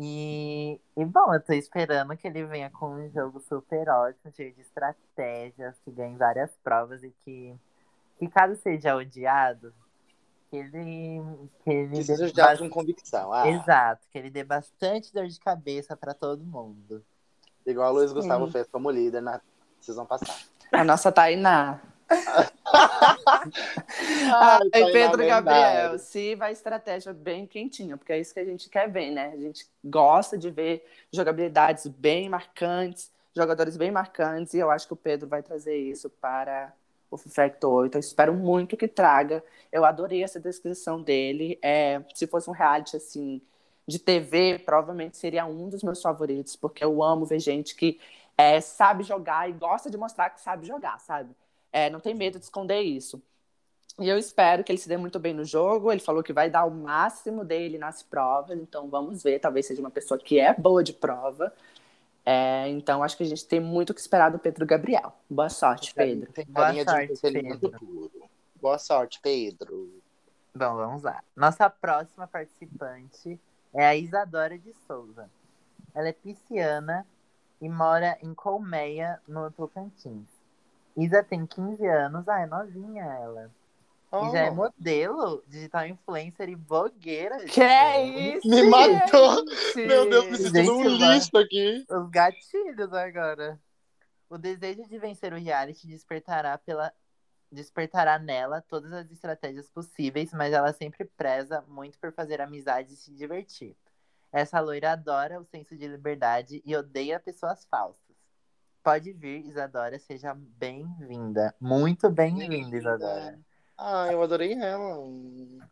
[0.00, 4.54] E, e bom, eu tô esperando que ele venha com um jogo super ótimo, cheio
[4.54, 7.52] de estratégias, que ganhe várias provas e que,
[8.16, 9.74] que caso seja odiado,
[10.48, 11.20] que ele.
[11.64, 13.32] Que ele Que dê seja ba- de com convicção.
[13.32, 17.04] Ah, Exato, que ele dê bastante dor de cabeça pra todo mundo.
[17.66, 18.16] Igual o Luiz Sim.
[18.16, 19.40] Gustavo fez como líder na
[19.80, 20.38] season passada.
[20.72, 21.80] A nossa Tainá.
[24.34, 25.26] Ai, Ai, Pedro.
[25.26, 29.32] Gabriel, se vai estratégia bem quentinha, porque é isso que a gente quer ver, né?
[29.32, 34.92] A gente gosta de ver jogabilidades bem marcantes, jogadores bem marcantes, e eu acho que
[34.92, 36.72] o Pedro vai trazer isso para
[37.10, 37.96] o Factor 8.
[37.96, 39.42] Eu espero muito que traga.
[39.72, 41.58] Eu adorei essa descrição dele.
[41.62, 43.40] É, se fosse um reality assim
[43.86, 47.98] de TV, provavelmente seria um dos meus favoritos, porque eu amo ver gente que
[48.36, 51.34] é, sabe jogar e gosta de mostrar que sabe jogar, sabe?
[51.72, 53.22] É, não tem medo de esconder isso.
[53.98, 55.90] E eu espero que ele se dê muito bem no jogo.
[55.90, 59.40] Ele falou que vai dar o máximo dele nas provas, então vamos ver.
[59.40, 61.52] Talvez seja uma pessoa que é boa de prova.
[62.24, 65.12] É, então acho que a gente tem muito o que esperar do Pedro Gabriel.
[65.28, 66.30] Boa sorte, Pedro.
[66.32, 68.10] Tem Boa sorte, Pedro.
[68.60, 70.00] Boa sorte, Pedro.
[70.54, 71.22] Bom, vamos lá.
[71.34, 73.40] Nossa próxima participante
[73.72, 75.28] é a Isadora de Souza.
[75.94, 77.06] Ela é pisciana
[77.60, 80.37] e mora em Colmeia, no Tocantins.
[80.98, 83.50] Isa tem 15 anos, ah, é novinha ela.
[84.12, 87.44] E já é Oh, modelo, digital influencer e blogueira.
[87.44, 88.38] Que é gente.
[88.38, 88.48] isso?
[88.48, 89.44] Me matou!
[89.48, 89.86] gente?
[89.86, 91.86] Meu Deus, me sentindo um lixo aqui.
[91.88, 93.60] Os gatilhos agora.
[94.28, 96.92] O desejo de vencer o reality despertará pela
[97.50, 102.96] despertará nela todas as estratégias possíveis, mas ela sempre preza muito por fazer amizade e
[102.96, 103.74] se divertir.
[104.30, 108.07] Essa loira adora o senso de liberdade e odeia pessoas falsas.
[108.88, 111.54] Pode vir, Isadora, seja bem-vinda.
[111.60, 112.74] Muito bem-vinda.
[112.74, 113.38] Isadora.
[113.76, 115.04] Ah, eu adorei ela.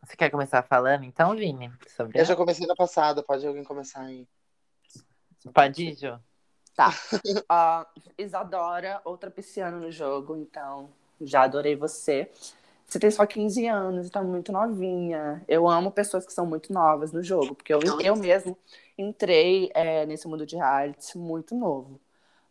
[0.04, 1.72] Você quer começar falando, então, Vini?
[1.88, 2.36] Sobre Eu já ela?
[2.36, 4.28] comecei na passada, pode alguém começar aí?
[5.54, 6.20] Pode ir, Jo?
[6.76, 6.90] Tá.
[7.48, 7.86] Ó,
[8.18, 12.30] Isadora, outra pisciana no jogo, então já adorei você.
[12.86, 15.42] Você tem só 15 anos e tá muito novinha.
[15.48, 18.58] Eu amo pessoas que são muito novas no jogo, porque eu, eu mesmo
[18.98, 21.98] entrei é, nesse mundo de reality muito novo.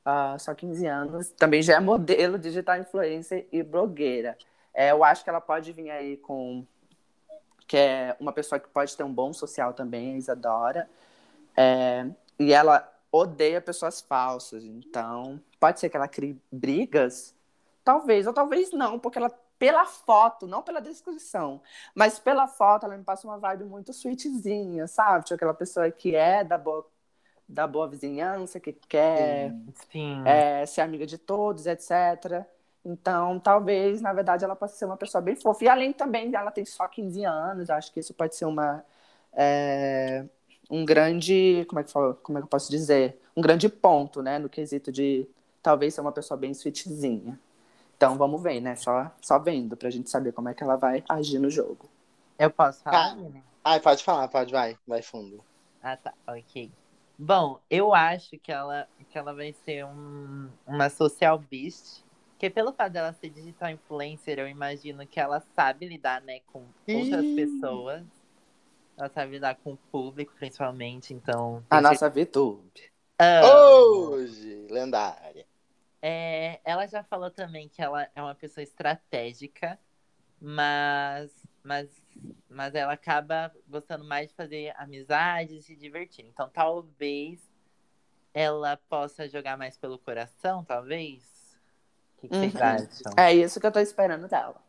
[0.06, 1.30] Ah, só 15 anos.
[1.32, 4.38] Também já é modelo, digital influencer e blogueira.
[4.72, 6.64] É, eu acho que ela pode vir aí com.
[7.68, 10.88] Que é uma pessoa que pode ter um bom social também, a Isadora.
[11.58, 12.06] É,
[12.38, 14.64] e ela odeia pessoas falsas.
[14.64, 17.34] Então, pode ser que ela crie brigas?
[17.84, 21.62] Talvez, ou talvez não, porque ela, pela foto, não pela descrição,
[21.94, 25.24] mas pela foto, ela me passa uma vibe muito sweetzinha, sabe?
[25.24, 26.86] Tipo aquela pessoa que é da boa,
[27.48, 29.54] da boa vizinhança, que quer
[29.92, 30.24] Sim.
[30.26, 32.46] é, ser amiga de todos, etc.
[32.84, 35.64] Então, talvez, na verdade, ela possa ser uma pessoa bem fofa.
[35.64, 38.84] E além também, ela tem só 15 anos, acho que isso pode ser uma.
[39.34, 40.26] é,
[40.70, 41.66] um grande.
[41.68, 43.20] Como é, que fala, como é que eu posso dizer?
[43.36, 44.40] Um grande ponto, né?
[44.40, 45.28] No quesito de
[45.62, 47.40] talvez ser uma pessoa bem sweetzinha.
[47.98, 48.76] Então, vamos ver, né?
[48.76, 51.90] Só, só vendo, pra gente saber como é que ela vai agir no jogo.
[52.38, 53.16] Eu posso falar.
[53.16, 53.44] Vini?
[53.64, 54.78] Ai, pode falar, pode, vai.
[54.86, 55.44] Vai fundo.
[55.82, 56.72] Ah, tá, ok.
[57.18, 62.04] Bom, eu acho que ela, que ela vai ser um, uma social beast.
[62.32, 66.66] Porque pelo fato dela ser digital influencer, eu imagino que ela sabe lidar, né, com
[66.94, 67.36] outras Ih.
[67.36, 68.04] pessoas.
[68.98, 71.64] Ela sabe lidar com o público, principalmente, então...
[71.70, 72.72] A nossa VTube.
[73.18, 75.46] certeza- Hoje, lendária.
[76.02, 79.80] É, ela já falou também que ela é uma pessoa estratégica,
[80.40, 81.32] mas,
[81.66, 81.90] mas,
[82.50, 86.26] mas ela acaba gostando mais de fazer amizades e se divertir.
[86.26, 87.42] Então talvez
[88.34, 91.24] ela possa jogar mais pelo coração, talvez?
[92.18, 92.62] O que, que vocês Uhum.
[92.62, 93.14] acham?
[93.18, 94.62] É isso que eu tô esperando dela.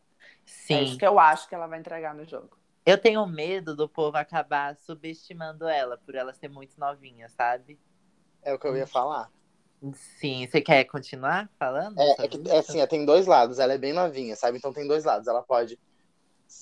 [0.46, 2.56] É Sim, isso que eu acho que ela vai entregar no jogo.
[2.86, 7.78] eu tenho medo do povo acabar subestimando ela por ela ser muito novinha, sabe?
[8.42, 9.30] É o que eu ia falar.
[9.94, 11.98] Sim, você quer continuar falando?
[11.98, 13.58] É, é que, é assim, é, tem dois lados.
[13.58, 14.58] Ela é bem novinha, sabe?
[14.58, 15.26] Então tem dois lados.
[15.28, 15.78] Ela pode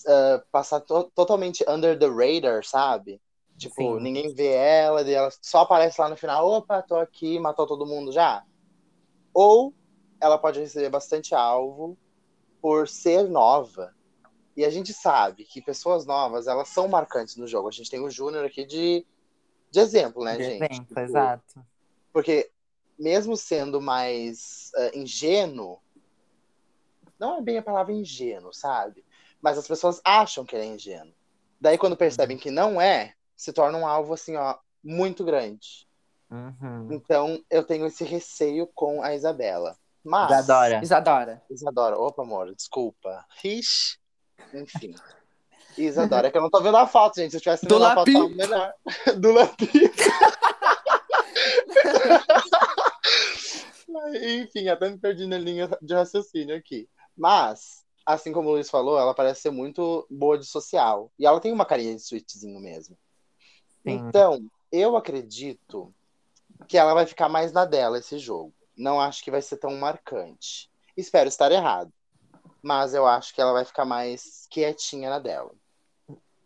[0.07, 3.21] ah, passar to- totalmente under the radar, sabe?
[3.57, 4.01] Tipo, Sim.
[4.01, 6.49] ninguém vê ela, e ela só aparece lá no final.
[6.49, 8.45] Opa, tô aqui, matou todo mundo já.
[9.33, 9.73] Ou
[10.21, 11.97] ela pode receber bastante alvo
[12.61, 13.95] por ser nova.
[14.57, 17.69] E a gente sabe que pessoas novas, elas são marcantes no jogo.
[17.69, 19.05] A gente tem o Júnior aqui de,
[19.71, 20.65] de exemplo, né, De gente?
[20.65, 21.67] exemplo, Tipo, exato.
[22.13, 22.51] Porque
[22.99, 25.79] mesmo sendo mais eh, ingênuo,
[27.19, 29.04] Não é bem a palavra ingênuo, sabe?
[29.45, 31.13] Mas as pessoas acham que ele é ingênuo.
[31.61, 35.87] Daí, quando percebem que não é, se torna um alvo, assim, ó, muito grande.
[36.31, 36.89] Uhum.
[36.91, 39.77] Então, eu tenho esse receio com a Isabela.
[40.03, 40.31] Mas.
[40.31, 40.81] Isadora.
[40.83, 41.43] Isadora.
[41.51, 41.99] Isadora.
[41.99, 43.23] Opa, amor, desculpa.
[43.45, 43.99] Ixi.
[44.55, 44.95] Enfim.
[45.77, 47.33] Isadora, é que eu não tô vendo a foto, gente.
[47.33, 48.73] Se eu tivesse Do vendo a foto, tava melhor.
[49.21, 49.71] Do Lapi.
[54.41, 56.89] Enfim, até me perdi na linha de raciocínio aqui.
[57.15, 61.11] Mas, assim como o Luiz falou, ela parece ser muito boa de social.
[61.19, 62.97] E ela tem uma carinha de sweetzinho mesmo.
[63.83, 63.91] Sim.
[63.93, 64.41] Então,
[64.71, 65.95] eu acredito
[66.69, 68.53] que ela vai ficar mais na dela esse jogo.
[68.77, 70.71] Não acho que vai ser tão marcante.
[70.97, 71.93] Espero estar errado.
[72.63, 75.53] Mas eu acho que ela vai ficar mais quietinha na dela.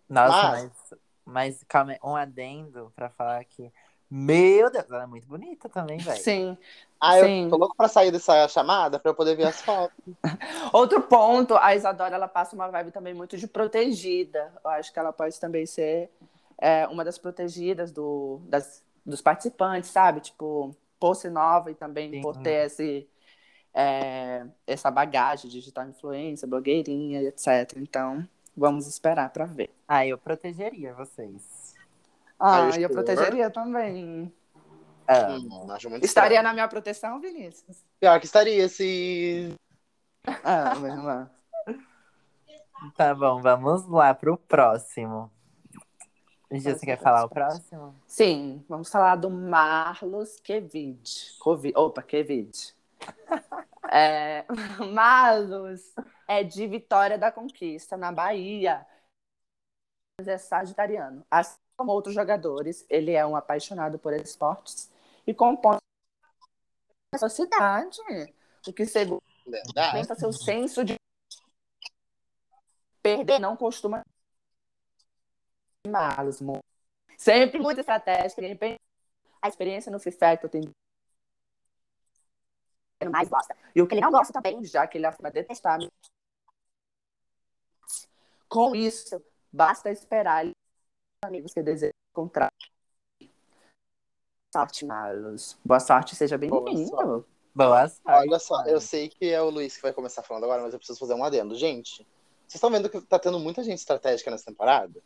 [0.08, 3.70] Nossa, Mas- mas, mas calma um adendo pra falar que.
[4.10, 6.22] Meu Deus, ela é muito bonita também, velho.
[6.22, 6.56] Sim.
[7.00, 7.44] Ah, Sim.
[7.44, 10.14] eu tô louco pra sair dessa chamada pra eu poder ver as fotos.
[10.72, 14.52] Outro ponto, a Isadora ela passa uma vibe também muito de protegida.
[14.64, 16.10] Eu acho que ela pode também ser
[16.58, 20.20] é, uma das protegidas do, das, dos participantes, sabe?
[20.20, 22.22] Tipo, por ser nova e também Sim.
[22.22, 23.06] por ter esse,
[23.72, 27.76] é, essa bagagem digital influência, blogueirinha, etc.
[27.76, 29.70] Então, vamos esperar para ver.
[29.86, 31.77] Ah, eu protegeria vocês.
[32.38, 32.88] Ah, eu sure?
[32.88, 34.32] protegeria também.
[35.06, 36.42] Ah, Hum, acho muito Estaria estranho.
[36.42, 37.82] na minha proteção, Vinícius?
[37.98, 39.54] Pior que estaria se.
[40.44, 41.30] Ah, meu irmão.
[42.96, 45.30] Tá bom, vamos lá pro próximo.
[46.50, 47.94] Gil, você quer falar o próximo.
[48.06, 51.36] Sim, vamos falar do Marlos Kevid.
[51.40, 51.74] Covid.
[51.76, 52.74] Opa, Kevid.
[53.90, 54.44] É,
[54.92, 55.94] Marlos
[56.28, 58.86] é de Vitória da Conquista, na Bahia.
[60.20, 61.24] Mas É sagitariano.
[61.30, 64.90] Assim como outros jogadores, ele é um apaixonado por esportes
[65.24, 65.78] e compõe
[67.14, 68.00] a sociedade.
[68.66, 69.22] O que segundo
[69.76, 70.96] aumenta seu senso de
[73.00, 74.02] perder não costuma
[75.86, 76.40] malos
[77.16, 78.80] sempre muito estratégico de repente,
[79.40, 80.68] a experiência no FIFA tem
[83.00, 85.78] ele mais gosta e o que ele não gosta também já que ele afirma detestar
[88.48, 90.67] com isso basta esperar os
[91.24, 92.52] amigos que desejam encontrar
[94.54, 98.02] sorte malos boa sorte seja Boa bem-vindo Boa sorte.
[98.28, 100.78] Olha só, eu sei que é o Luiz que vai começar falando agora, mas eu
[100.78, 101.56] preciso fazer um adendo.
[101.56, 102.06] Gente,
[102.46, 105.00] vocês estão vendo que tá tendo muita gente estratégica nessa temporada?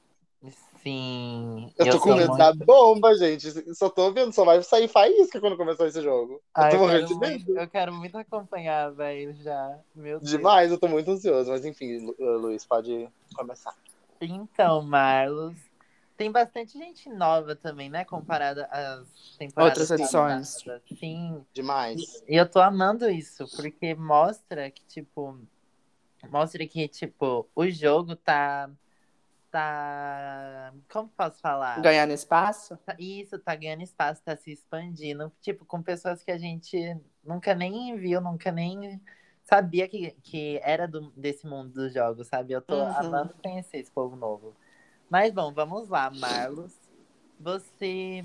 [0.82, 1.72] Sim.
[1.78, 3.74] Eu tô com sou medo muito- da bomba, gente.
[3.74, 6.34] Só tô vendo, só vai sair faísca quando começar esse jogo.
[6.34, 7.60] Eu Ah, tô eu, morrendo quero de muito, medo.
[7.60, 9.78] eu quero muito acompanhar, velho, já.
[9.94, 10.30] Meu Deus.
[10.30, 11.50] Demais, eu tô muito ansioso.
[11.50, 13.74] Mas enfim, Lu- Luiz, pode começar.
[14.20, 15.56] Então, Marlos,
[16.22, 18.04] tem bastante gente nova também, né?
[18.04, 20.54] Comparada às temporadas Outras edições.
[20.62, 20.82] passadas.
[21.00, 21.44] Sim.
[21.52, 22.22] Demais.
[22.28, 25.36] E eu tô amando isso, porque mostra que, tipo.
[26.30, 28.70] Mostra que, tipo, o jogo tá.
[29.50, 30.72] Tá.
[30.90, 31.80] Como posso falar?
[31.82, 35.30] ganhando espaço Tá- Isso, tá ganhando espaço, tá se expandindo.
[35.40, 39.00] Tipo, com pessoas que a gente nunca nem viu, nunca nem
[39.42, 42.52] sabia que, que era do, desse mundo dos jogos, sabe?
[42.52, 42.96] Eu tô Uhum.
[42.96, 44.54] amando conhecer esse povo novo.
[45.12, 46.72] Mas, bom, vamos lá, Marlos.
[47.38, 48.24] Você,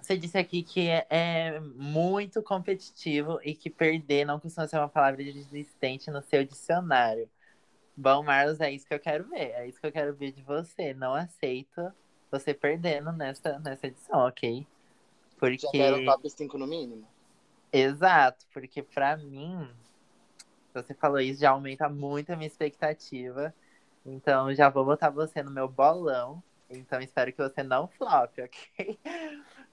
[0.00, 4.88] você disse aqui que é, é muito competitivo e que perder não costuma ser uma
[4.88, 7.28] palavra existente no seu dicionário.
[7.96, 9.50] Bom, Marlos, é isso que eu quero ver.
[9.50, 10.94] É isso que eu quero ver de você.
[10.94, 11.92] Não aceito
[12.30, 14.60] você perdendo nessa, nessa edição, ok?
[14.60, 14.66] Já
[15.40, 15.66] Porque.
[15.66, 17.08] quero top 5 no mínimo.
[17.72, 19.68] Exato, porque pra mim,
[20.72, 23.52] você falou isso, já aumenta muito a minha expectativa.
[24.08, 26.42] Então, já vou botar você no meu bolão.
[26.70, 28.98] Então, espero que você não flop, ok?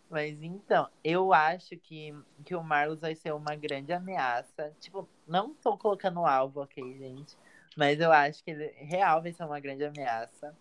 [0.09, 2.13] Mas então, eu acho que,
[2.45, 4.71] que o Marlos vai ser uma grande ameaça.
[4.79, 7.37] Tipo, não tô colocando alvo, ok, gente?
[7.75, 10.55] Mas eu acho que ele real vai ser uma grande ameaça.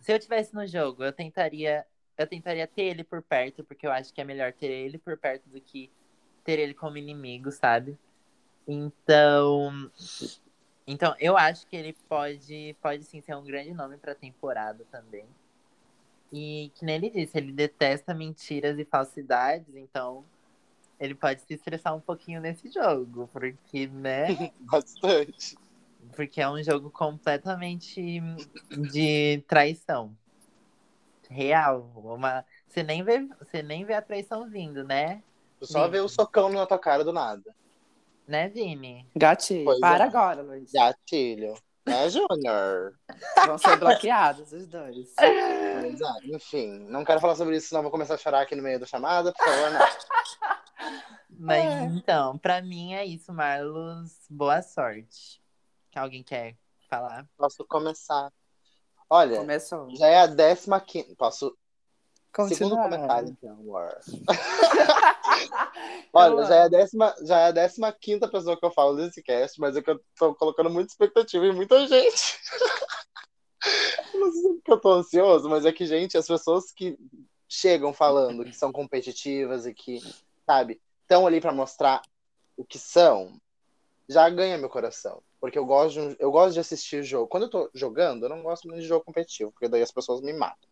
[0.00, 1.84] Se eu tivesse no jogo, eu tentaria,
[2.16, 5.16] eu tentaria ter ele por perto, porque eu acho que é melhor ter ele por
[5.16, 5.90] perto do que
[6.44, 7.98] ter ele como inimigo, sabe?
[8.66, 9.90] Então,
[10.88, 15.26] então eu acho que ele pode, pode sim ser um grande nome para temporada também.
[16.32, 20.24] E que nem ele disse, ele detesta mentiras e falsidades, então
[20.98, 24.52] ele pode se estressar um pouquinho nesse jogo, porque, né?
[24.60, 25.58] Bastante.
[26.16, 28.20] Porque é um jogo completamente
[28.90, 30.16] de traição.
[31.28, 31.90] Real.
[31.94, 32.44] Uma...
[32.66, 35.22] Você, nem vê, você nem vê a traição vindo, né?
[35.60, 37.54] Só vê o socão na tua cara do nada.
[38.28, 39.06] Né, Vini?
[39.16, 40.06] gatilho Pois para é.
[40.06, 41.54] agora Luiz Gatilho.
[41.86, 42.92] Né, Júnior?
[43.46, 47.90] vão ser bloqueados os dois Pois é, Enfim, não quero falar sobre isso, senão vou
[47.90, 49.32] começar a chorar aqui no meio da chamada.
[49.32, 49.80] Por favor, não.
[51.40, 51.84] Mas É.
[51.84, 54.12] então, pra mim é isso, Marlos.
[54.28, 55.40] Boa sorte.
[55.96, 56.54] Alguém quer
[56.90, 57.26] falar?
[57.36, 58.30] Posso começar?
[59.10, 59.88] Olha, Começou.
[59.96, 61.14] já é a décima quinta.
[61.16, 61.56] Posso.
[62.48, 63.58] Segundo comentário, então.
[66.12, 69.22] Olha, já é, a décima, já é a décima quinta pessoa que eu falo desse
[69.22, 72.38] cast, mas é que eu tô colocando muita expectativa em muita gente.
[74.14, 76.98] Não sei se porque eu tô ansioso, mas é que, gente, as pessoas que
[77.48, 80.00] chegam falando que são competitivas e que,
[80.46, 82.02] sabe, estão ali pra mostrar
[82.56, 83.40] o que são,
[84.08, 85.22] já ganha meu coração.
[85.40, 87.28] Porque eu gosto, de, eu gosto de assistir jogo.
[87.28, 90.20] Quando eu tô jogando, eu não gosto muito de jogo competitivo, porque daí as pessoas
[90.20, 90.68] me matam.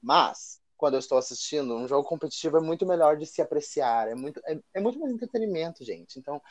[0.00, 4.08] Mas, quando eu estou assistindo, um jogo competitivo é muito melhor de se apreciar.
[4.08, 6.18] É muito, é, é muito mais entretenimento, gente.
[6.18, 6.42] Então,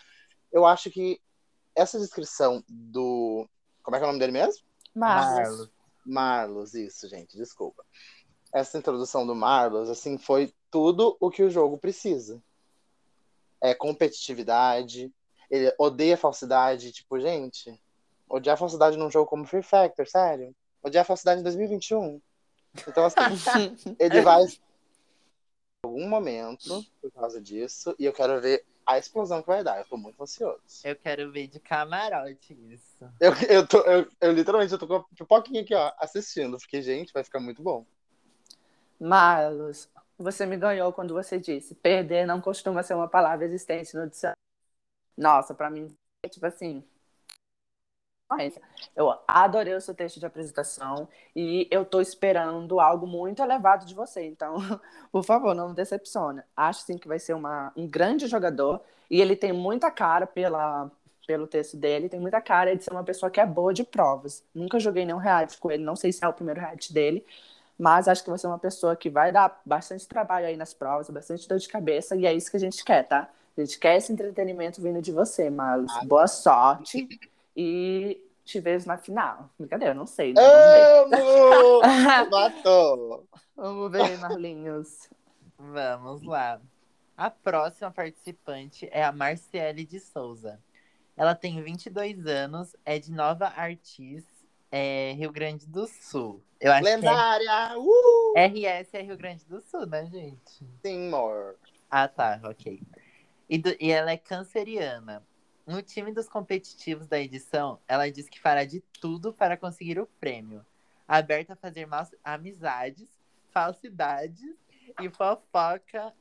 [0.50, 1.20] eu acho que
[1.76, 3.46] essa descrição do.
[3.84, 4.64] Como é que é o nome dele mesmo?
[4.96, 5.70] Marlos.
[6.06, 7.84] Marlos, isso, gente, desculpa.
[8.54, 12.42] Essa introdução do Marlos, assim, foi tudo o que o jogo precisa.
[13.60, 15.14] É competitividade,
[15.50, 17.78] ele odeia falsidade, tipo, gente,
[18.30, 20.56] odiar falsidade num jogo como Fear Factor, sério.
[20.82, 22.22] Odiar falsidade em 2021.
[22.88, 24.60] Então, assim, ele vai em
[25.84, 29.80] algum momento por causa disso, e eu quero ver a explosão que vai dar.
[29.80, 30.62] Eu tô muito ansioso.
[30.84, 33.06] Eu quero ver de camarote isso.
[33.20, 36.82] Eu, eu, tô, eu, eu literalmente eu tô com a pipoquinha aqui, ó, assistindo, porque,
[36.82, 37.86] gente, vai ficar muito bom.
[39.00, 44.08] Marlos, você me ganhou quando você disse: perder não costuma ser uma palavra existente no
[44.08, 44.38] dicionário.
[45.18, 46.84] Nossa, pra mim, é tipo assim.
[48.32, 48.58] Mas
[48.96, 53.94] Eu adorei o seu texto de apresentação e eu tô esperando algo muito elevado de
[53.94, 54.26] você.
[54.26, 54.56] Então,
[55.12, 56.42] por favor, não me decepcione.
[56.56, 58.80] Acho sim que vai ser uma, um grande jogador
[59.10, 60.90] e ele tem muita cara pela,
[61.28, 64.44] pelo texto dele, tem muita cara de ser uma pessoa que é boa de provas.
[64.56, 67.26] Nunca joguei nenhum reality com ele, não sei se é o primeiro reality dele,
[67.78, 71.10] mas acho que você é uma pessoa que vai dar bastante trabalho aí nas provas,
[71.10, 73.30] bastante dor de cabeça, e é isso que a gente quer, tá?
[73.58, 75.92] A gente quer esse entretenimento vindo de você, Marlos.
[76.06, 77.06] Boa sorte
[77.56, 79.50] e te vejo na final.
[79.58, 80.34] Brincadeira, não sei.
[80.34, 80.42] Né?
[80.42, 81.24] Vamos ver.
[81.24, 81.82] Amo!
[82.32, 83.28] Matou!
[83.56, 85.10] Vamos ver, Marlinhos.
[85.58, 86.60] Vamos lá.
[87.16, 90.60] A próxima participante é a Marciele de Souza.
[91.16, 94.24] Ela tem 22 anos, é de Nova Artis,
[94.72, 96.42] é Rio Grande do Sul.
[96.60, 97.78] Eu acho Lendária!
[97.78, 98.34] Uh!
[98.34, 100.66] que é RS é Rio Grande do Sul, né, gente?
[100.82, 101.56] Sim, amor.
[101.90, 102.82] Ah, tá, ok.
[103.50, 105.22] E, do- e ela é canceriana.
[105.72, 110.06] No time dos competitivos da edição, ela diz que fará de tudo para conseguir o
[110.06, 110.66] prêmio.
[111.08, 111.88] Aberta a fazer
[112.26, 113.08] amizades,
[113.54, 114.42] falsidades
[115.00, 116.14] e fofoca.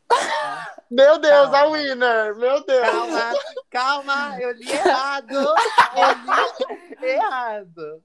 [0.89, 1.59] Meu Deus, Calma.
[1.59, 2.37] a winner!
[2.37, 2.89] Meu Deus!
[2.89, 3.33] calma,
[3.69, 5.35] calma, eu li errado!
[5.35, 8.05] Eu li errado!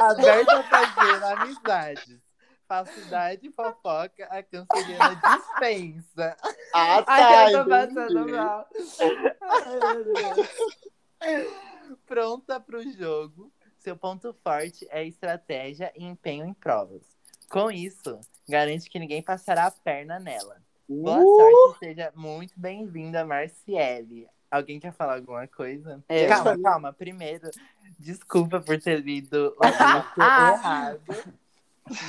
[0.00, 2.20] Aberta a fazer amizades.
[2.66, 6.36] Falsidade e fofoca, a canceriana dispensa.
[6.72, 7.94] Ah, tá, Ai, eu tô entendi.
[7.94, 8.68] passando mal.
[9.40, 11.98] Ai, meu Deus.
[12.06, 17.02] Pronta para o jogo, seu ponto forte é estratégia e empenho em provas.
[17.50, 20.56] Com isso, garante que ninguém passará a perna nela.
[20.88, 21.36] Boa Uh!
[21.36, 24.26] sorte, seja muito bem-vinda, Marciele.
[24.50, 26.02] Alguém quer falar alguma coisa?
[26.08, 26.28] Eu.
[26.28, 26.92] Calma, calma.
[26.92, 27.50] Primeiro,
[27.98, 29.60] desculpa por ter lido o
[30.14, 31.00] texto errado.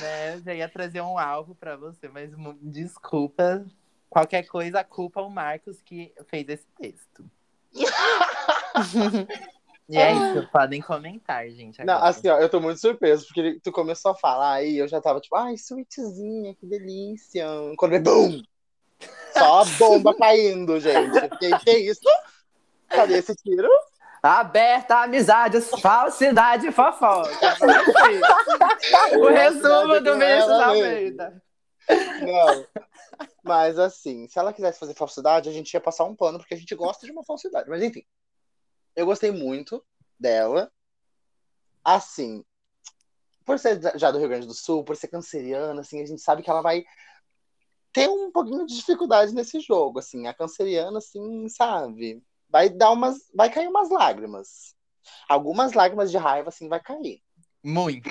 [0.00, 0.34] Né?
[0.34, 3.64] Eu já ia trazer um alvo para você, mas desculpa.
[4.08, 7.24] Qualquer coisa, culpa é o Marcos que fez esse texto.
[9.88, 11.78] E é isso, podem comentar, gente.
[11.84, 12.10] Não, agora.
[12.10, 15.20] assim, ó, eu tô muito surpreso, porque tu começou a falar aí, eu já tava
[15.20, 17.46] tipo, ai, sweetzinha, que delícia.
[17.76, 18.42] Quando vem, bum!
[19.32, 21.20] Só a bomba caindo, gente.
[21.20, 22.00] Fiquei, que isso?
[22.88, 23.68] Cadê esse tiro?
[24.22, 27.30] Aberta amizades, falsidade e fofoca.
[29.18, 31.42] o resumo do Vinícius Ela Almeida.
[32.22, 32.66] Não.
[33.42, 36.56] Mas assim, se ela quisesse fazer falsidade, a gente ia passar um pano, porque a
[36.56, 37.68] gente gosta de uma falsidade.
[37.68, 38.02] Mas enfim,
[38.94, 39.84] eu gostei muito
[40.18, 40.70] dela.
[41.84, 42.44] Assim,
[43.44, 46.42] por ser já do Rio Grande do Sul, por ser canceriana, assim, a gente sabe
[46.42, 46.84] que ela vai
[47.92, 50.26] ter um pouquinho de dificuldade nesse jogo, assim.
[50.26, 52.22] A canceriana, assim, sabe?
[52.56, 54.74] Vai dar umas, vai cair umas lágrimas.
[55.28, 57.22] Algumas lágrimas de raiva, assim, vai cair.
[57.62, 58.08] Muito.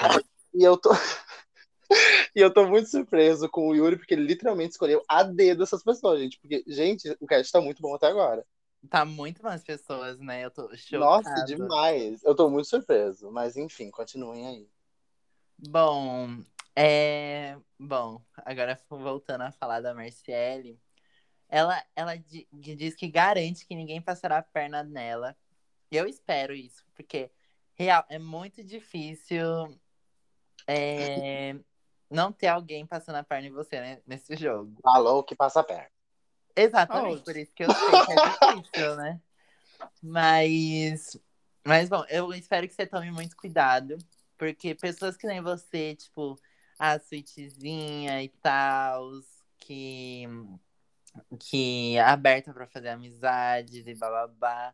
[0.53, 0.91] E eu tô.
[2.35, 5.83] e eu tô muito surpreso com o Yuri, porque ele literalmente escolheu a dedo essas
[5.83, 6.39] pessoas, gente.
[6.39, 8.45] Porque, gente, o cast tá muito bom até agora.
[8.87, 10.45] Tá muito mais pessoas, né?
[10.45, 10.99] Eu tô chocada.
[10.99, 12.23] Nossa, demais.
[12.23, 13.31] Eu tô muito surpreso.
[13.31, 14.69] Mas enfim, continuem aí.
[15.57, 16.37] Bom,
[16.75, 17.57] é...
[17.79, 20.79] Bom, agora voltando a falar da Marciele.
[21.47, 25.35] Ela, ela di- diz que garante que ninguém passará a perna nela.
[25.91, 27.31] Eu espero isso, porque
[27.75, 29.39] real, é muito difícil
[30.67, 31.55] é,
[32.09, 34.75] não ter alguém passando a perna em você né, nesse jogo.
[34.81, 35.91] Falou que passa perto.
[36.55, 37.23] Exatamente, Oh.
[37.23, 39.21] por isso que eu sei que é difícil, né?
[40.01, 41.17] Mas,
[41.65, 43.97] mas bom, eu espero que você tome muito cuidado,
[44.37, 46.39] porque pessoas que nem você, tipo,
[46.79, 49.11] a suítezinha e tal,
[49.57, 50.23] que,
[51.39, 54.73] que é aberta pra fazer amizades e bababá,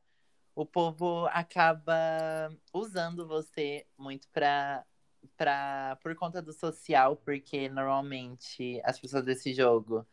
[0.55, 1.93] o povo acaba
[2.73, 4.85] usando você muito pra,
[5.37, 10.05] pra, por conta do social, porque normalmente as pessoas desse jogo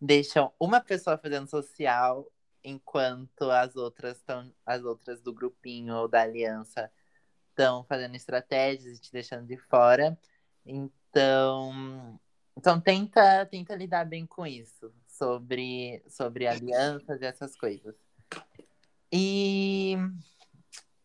[0.00, 2.26] deixam uma pessoa fazendo social
[2.64, 6.90] enquanto as outras estão as outras do grupinho ou da aliança
[7.50, 10.18] estão fazendo estratégias e te deixando de fora.
[10.64, 12.18] Então,
[12.56, 17.94] então tenta tenta lidar bem com isso, sobre sobre alianças e essas coisas.
[19.12, 19.96] E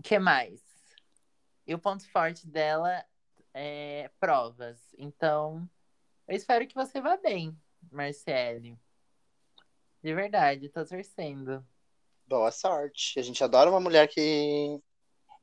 [0.02, 0.62] que mais?
[1.66, 3.04] E o ponto forte dela
[3.54, 4.80] é provas.
[4.98, 5.70] Então,
[6.28, 7.56] eu espero que você vá bem,
[7.92, 8.80] Marcele.
[10.02, 11.66] De verdade, tô torcendo.
[12.26, 13.20] Boa sorte.
[13.20, 14.80] A gente adora uma mulher que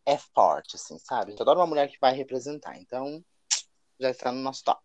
[0.06, 1.28] é forte, assim, sabe?
[1.28, 2.78] A gente adora uma mulher que vai representar.
[2.78, 3.22] Então,
[4.00, 4.80] já está no nosso top.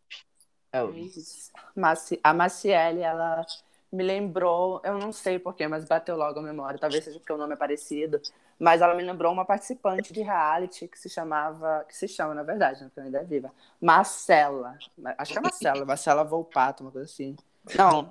[0.74, 1.52] Oh, Isso.
[1.76, 3.46] Maci- A Maciele, ela
[3.92, 7.38] me lembrou, eu não sei porquê, mas bateu logo a memória, talvez seja porque o
[7.38, 8.22] nome é parecido,
[8.58, 12.44] mas ela me lembrou uma participante de reality que se chamava, que se chama, na
[12.44, 14.78] verdade, né, porque ainda é viva, Marcela.
[15.18, 17.36] Acho que é Marcela, Marcela Volpato, uma coisa assim.
[17.76, 18.10] Não,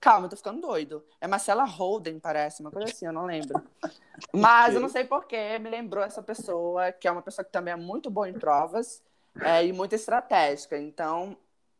[0.00, 1.04] calma, eu tô ficando doido.
[1.20, 3.62] É Marcela Holden, parece, uma coisa assim, eu não lembro.
[4.32, 7.72] Mas eu não sei porquê, me lembrou essa pessoa, que é uma pessoa que também
[7.72, 9.02] é muito boa em provas
[9.42, 10.78] é, e muito estratégica.
[10.78, 11.36] Então,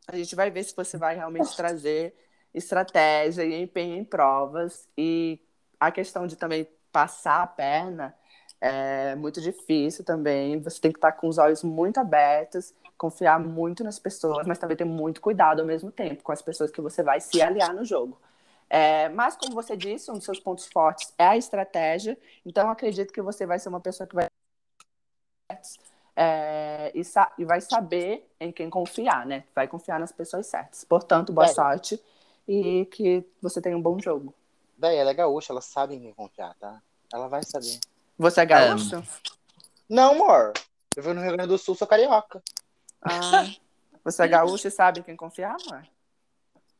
[0.07, 2.13] a gente vai ver se você vai realmente trazer
[2.53, 4.87] estratégia e empenho em provas.
[4.97, 5.39] E
[5.79, 8.15] a questão de também passar a perna
[8.59, 10.59] é muito difícil também.
[10.61, 14.77] Você tem que estar com os olhos muito abertos, confiar muito nas pessoas, mas também
[14.77, 17.83] ter muito cuidado ao mesmo tempo com as pessoas que você vai se aliar no
[17.83, 18.19] jogo.
[18.69, 22.17] É, mas, como você disse, um dos seus pontos fortes é a estratégia.
[22.45, 24.27] Então, acredito que você vai ser uma pessoa que vai
[26.15, 27.01] é, e,
[27.37, 29.43] e vai saber em quem confiar, né?
[29.55, 30.83] Vai confiar nas pessoas certas.
[30.83, 31.49] Portanto, boa É.
[31.49, 32.01] sorte
[32.47, 34.33] e que você tenha um bom jogo.
[34.77, 36.81] Véi, ela é gaúcha, ela sabe em quem confiar, tá?
[37.13, 37.79] Ela vai saber.
[38.17, 39.03] Você é gaúcho?
[39.89, 40.53] Não, amor.
[40.95, 42.41] Eu vou no Rio Grande do Sul, sou carioca.
[43.01, 43.47] Ah,
[44.03, 45.85] você é gaúcho e sabe em quem confiar, amor?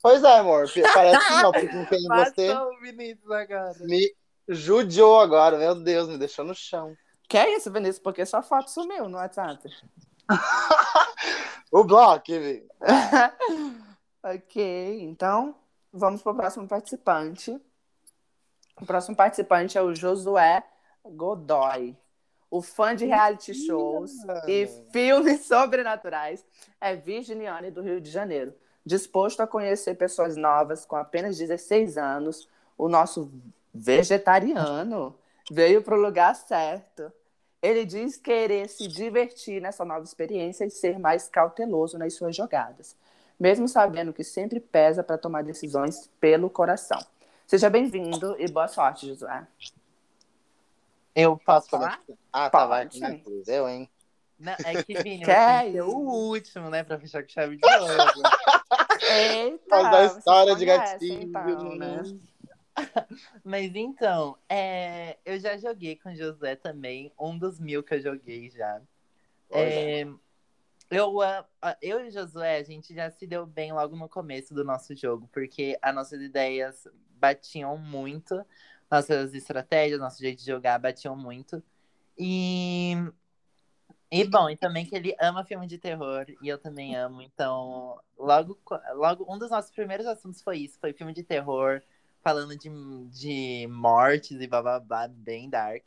[0.02, 0.66] Pois é, amor.
[0.94, 3.78] Parece que não, porque com quem você Vinícius agora.
[3.82, 4.16] me
[4.48, 5.58] judiou agora.
[5.58, 6.96] Meu Deus, me deixou no chão.
[7.28, 8.00] Que é isso, Vinícius?
[8.00, 9.70] Porque sua foto sumiu no WhatsApp.
[11.72, 12.26] O bloco.
[14.24, 15.56] ok, então
[15.92, 17.60] vamos para o próximo participante.
[18.82, 20.64] O próximo participante é o Josué
[21.04, 21.96] Godoy.
[22.50, 24.50] O fã de reality shows mano.
[24.50, 26.46] e filmes sobrenaturais
[26.82, 28.54] é virginiano do Rio de Janeiro.
[28.86, 33.32] Disposto a conhecer pessoas novas com apenas 16 anos, o nosso
[33.74, 35.16] vegetariano
[35.52, 37.12] veio para o lugar certo.
[37.62, 42.98] Ele diz querer se divertir nessa nova experiência e ser mais cauteloso nas suas jogadas,
[43.42, 47.04] mesmo sabendo que sempre pesa para tomar decisões pelo coração.
[47.48, 49.48] Seja bem-vindo e boa sorte, Josué.
[51.16, 52.00] Eu posso falar?
[52.32, 52.88] Ah, tá, vai.
[52.94, 53.20] Né?
[53.48, 53.90] Eu, hein?
[54.38, 56.84] Não, é que Vini, Que é o último, né?
[56.84, 57.94] Pra fechar com chave de ouro.
[59.10, 61.24] Eita, da você história de gatinho.
[61.24, 62.04] então, né?
[63.44, 67.12] Mas então, é, eu já joguei com o José também.
[67.20, 68.80] Um dos mil que eu joguei já.
[69.50, 70.06] É,
[70.92, 71.16] eu,
[71.82, 75.30] eu e Josué, a gente já se deu bem logo no começo do nosso jogo,
[75.32, 76.88] porque as nossas ideias
[77.18, 78.46] batiam muito,
[78.90, 81.64] nossas estratégias, nosso jeito de jogar batiam muito.
[82.18, 82.94] E,
[84.12, 87.98] e bom, e também que ele ama filme de terror, e eu também amo, então
[88.18, 88.60] logo,
[88.94, 91.82] logo um dos nossos primeiros assuntos foi isso, foi filme de terror,
[92.22, 92.70] falando de,
[93.10, 95.84] de mortes e bababá, bem dark.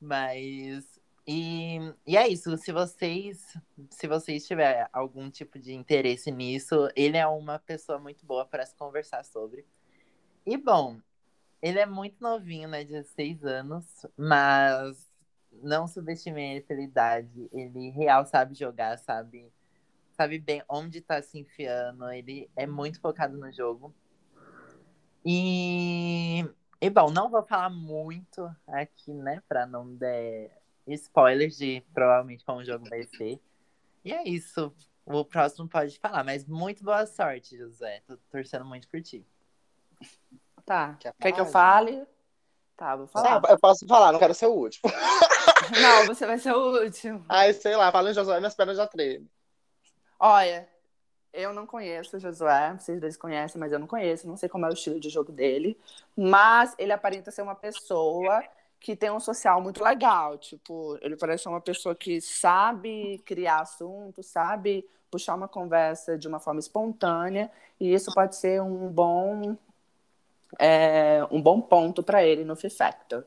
[0.00, 3.58] Mas e, e é isso, se vocês
[3.90, 8.64] se vocês tiverem algum tipo de interesse nisso, ele é uma pessoa muito boa para
[8.64, 9.66] se conversar sobre.
[10.46, 11.00] E bom,
[11.60, 15.10] ele é muito novinho, né, 16 anos, mas
[15.50, 17.48] não subestimem ele pela idade.
[17.52, 19.52] Ele real sabe jogar, sabe,
[20.12, 23.92] sabe bem onde tá se enfiando, ele é muito focado no jogo.
[25.24, 26.44] E,
[26.80, 30.06] e bom, não vou falar muito aqui, né, para não dar
[30.86, 33.40] spoilers de provavelmente como o jogo vai ser.
[34.04, 34.72] E é isso.
[35.04, 38.02] O próximo pode falar, mas muito boa sorte, José.
[38.06, 39.26] Tô torcendo muito por ti.
[40.64, 40.96] Tá.
[41.00, 42.06] Quer Quer que eu fale?
[42.76, 43.40] Tá, vou falar.
[43.44, 44.90] Ah, eu posso falar, não quero ser o último.
[45.80, 47.24] Não, você vai ser o último.
[47.28, 49.28] Ai, sei lá, fala em Josué, minhas pernas já tremem.
[50.18, 50.68] Olha,
[51.32, 54.64] eu não conheço o Josué, vocês dois conhecem, mas eu não conheço, não sei como
[54.66, 55.78] é o estilo de jogo dele.
[56.16, 58.44] Mas ele aparenta ser uma pessoa
[58.86, 60.38] que tem um social muito legal.
[60.38, 66.28] Tipo, ele parece ser uma pessoa que sabe criar assunto, sabe puxar uma conversa de
[66.28, 69.56] uma forma espontânea, e isso pode ser um bom
[70.56, 73.24] é, um bom ponto para ele no Fear Factor.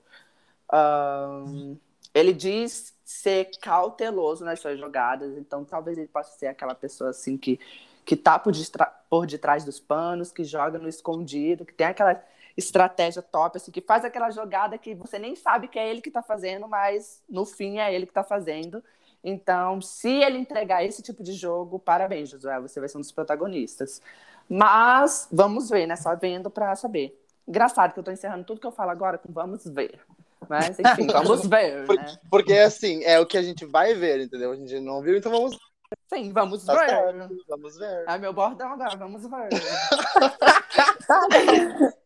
[0.71, 1.75] Um,
[2.13, 7.37] ele diz ser cauteloso nas suas jogadas, então talvez ele possa ser aquela pessoa assim
[7.37, 7.59] que
[8.05, 8.53] que tá por,
[9.09, 12.23] por detrás dos panos, que joga no escondido, que tem aquela
[12.59, 16.09] estratégia top, assim, que faz aquela jogada que você nem sabe que é ele que
[16.09, 18.83] está fazendo, mas no fim é ele que está fazendo.
[19.23, 23.11] Então, se ele entregar esse tipo de jogo, parabéns, Josué, você vai ser um dos
[23.11, 24.01] protagonistas.
[24.47, 25.95] Mas vamos ver, né?
[25.95, 27.19] Só vendo para saber.
[27.47, 29.99] Engraçado que eu estou encerrando tudo que eu falo agora com vamos ver.
[30.47, 32.17] Mas, enfim, vamos ver, né?
[32.29, 34.51] Porque, assim, é o que a gente vai ver, entendeu?
[34.51, 35.57] A gente não viu, então vamos
[36.07, 36.89] Sim, vamos tá ver.
[36.89, 38.03] Certo, vamos ver.
[38.07, 39.49] Ai, meu bordão agora, vamos ver.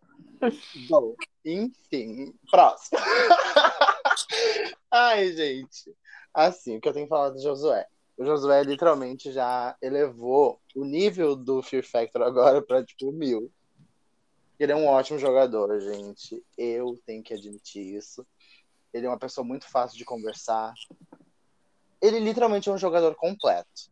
[0.90, 1.16] Bom,
[1.46, 3.00] enfim, próximo.
[4.92, 5.96] Ai, gente.
[6.34, 7.86] Assim, o que eu tenho falar do Josué.
[8.18, 13.52] O Josué literalmente já elevou o nível do Fear Factor agora pra, tipo, mil.
[14.60, 16.44] Ele é um ótimo jogador, gente.
[16.58, 18.26] Eu tenho que admitir isso.
[18.94, 20.74] Ele é uma pessoa muito fácil de conversar
[22.04, 23.90] ele literalmente é um jogador completo.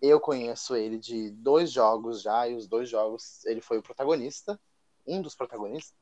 [0.00, 4.58] Eu conheço ele de dois jogos já, e os dois jogos ele foi o protagonista,
[5.06, 5.96] um dos protagonistas.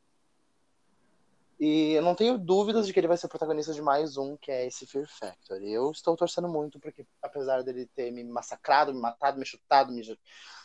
[1.59, 4.51] E eu não tenho dúvidas de que ele vai ser protagonista de mais um, que
[4.51, 5.59] é esse Fear Factor.
[5.63, 10.01] Eu estou torcendo muito, porque apesar dele ter me massacrado, me matado, me chutado, me...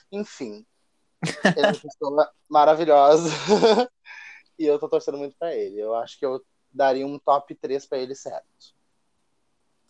[0.09, 0.65] enfim,
[1.43, 3.29] ele é uma pessoa maravilhosa.
[4.57, 5.77] e eu estou torcendo muito para ele.
[5.79, 8.73] Eu acho que eu daria um top 3 para ele certo.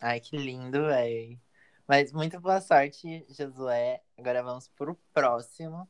[0.00, 1.40] Ai, que lindo, velho.
[1.86, 4.02] Mas muito boa sorte, Josué.
[4.18, 5.88] Agora vamos pro próximo.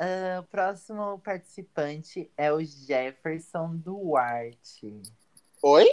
[0.00, 5.02] Uh, o próximo participante é o Jefferson Duarte.
[5.62, 5.90] Oi?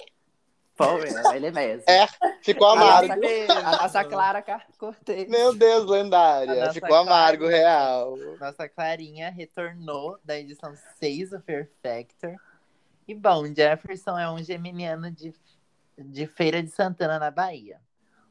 [0.76, 0.86] Pô,
[1.34, 1.86] ele mesmo.
[1.88, 2.06] É,
[2.44, 3.14] ficou amargo.
[3.14, 4.42] A nossa, a nossa Clara
[4.78, 5.30] Cortez.
[5.30, 6.72] Meu Deus, lendária.
[6.74, 8.16] Ficou amargo, real.
[8.40, 12.36] Nossa Clarinha retornou da edição 6 do Fear Factor.
[13.08, 15.34] E bom, Jefferson é um geminiano de
[15.98, 17.80] de Feira de Santana, na Bahia.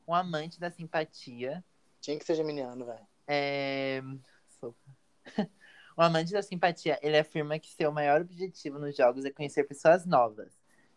[0.07, 1.65] Um amante da simpatia.
[2.01, 3.07] Tinha que ser geminiano, velho.
[3.27, 4.03] É...
[5.97, 10.05] um amante da simpatia, ele afirma que seu maior objetivo nos jogos é conhecer pessoas
[10.05, 10.53] novas,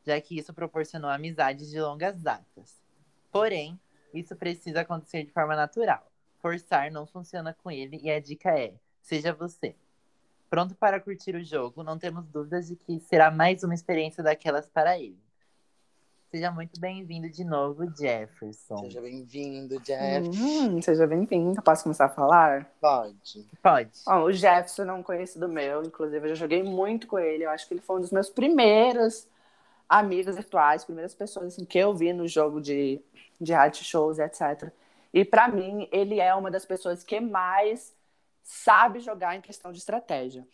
[0.05, 2.81] já que isso proporcionou amizades de longas datas.
[3.31, 3.79] Porém,
[4.13, 6.11] isso precisa acontecer de forma natural.
[6.39, 9.75] Forçar não funciona com ele e a dica é: seja você.
[10.49, 14.67] Pronto para curtir o jogo, não temos dúvidas de que será mais uma experiência daquelas
[14.67, 15.19] para ele.
[16.30, 18.80] Seja muito bem-vindo de novo, Jefferson.
[18.80, 20.43] Seja bem-vindo, Jefferson.
[20.43, 21.61] Hum, seja bem-vindo.
[21.61, 22.69] Posso começar a falar?
[22.82, 23.47] Pode.
[23.63, 23.91] Pode.
[24.05, 27.45] Bom, o Jefferson é um conhecido meu, inclusive eu já joguei muito com ele.
[27.45, 29.25] Eu acho que ele foi um dos meus primeiros
[29.88, 33.01] amigos virtuais, primeiras pessoas assim, que eu vi no jogo de,
[33.39, 34.69] de reality shows, etc.
[35.13, 37.95] E para mim, ele é uma das pessoas que mais
[38.43, 40.45] sabe jogar em questão de estratégia.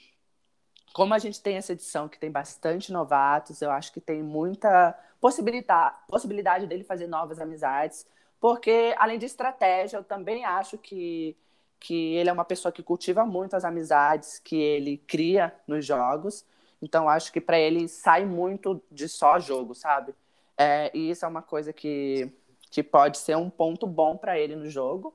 [0.94, 4.96] Como a gente tem essa edição que tem bastante novatos, eu acho que tem muita
[5.20, 8.06] possibilidade, possibilidade dele fazer novas amizades,
[8.40, 11.36] porque além de estratégia, eu também acho que,
[11.80, 16.46] que ele é uma pessoa que cultiva muito as amizades que ele cria nos jogos.
[16.80, 20.14] Então, acho que para ele sai muito de só jogo, sabe?
[20.56, 22.32] É, e isso é uma coisa que,
[22.70, 25.12] que pode ser um ponto bom para ele no jogo.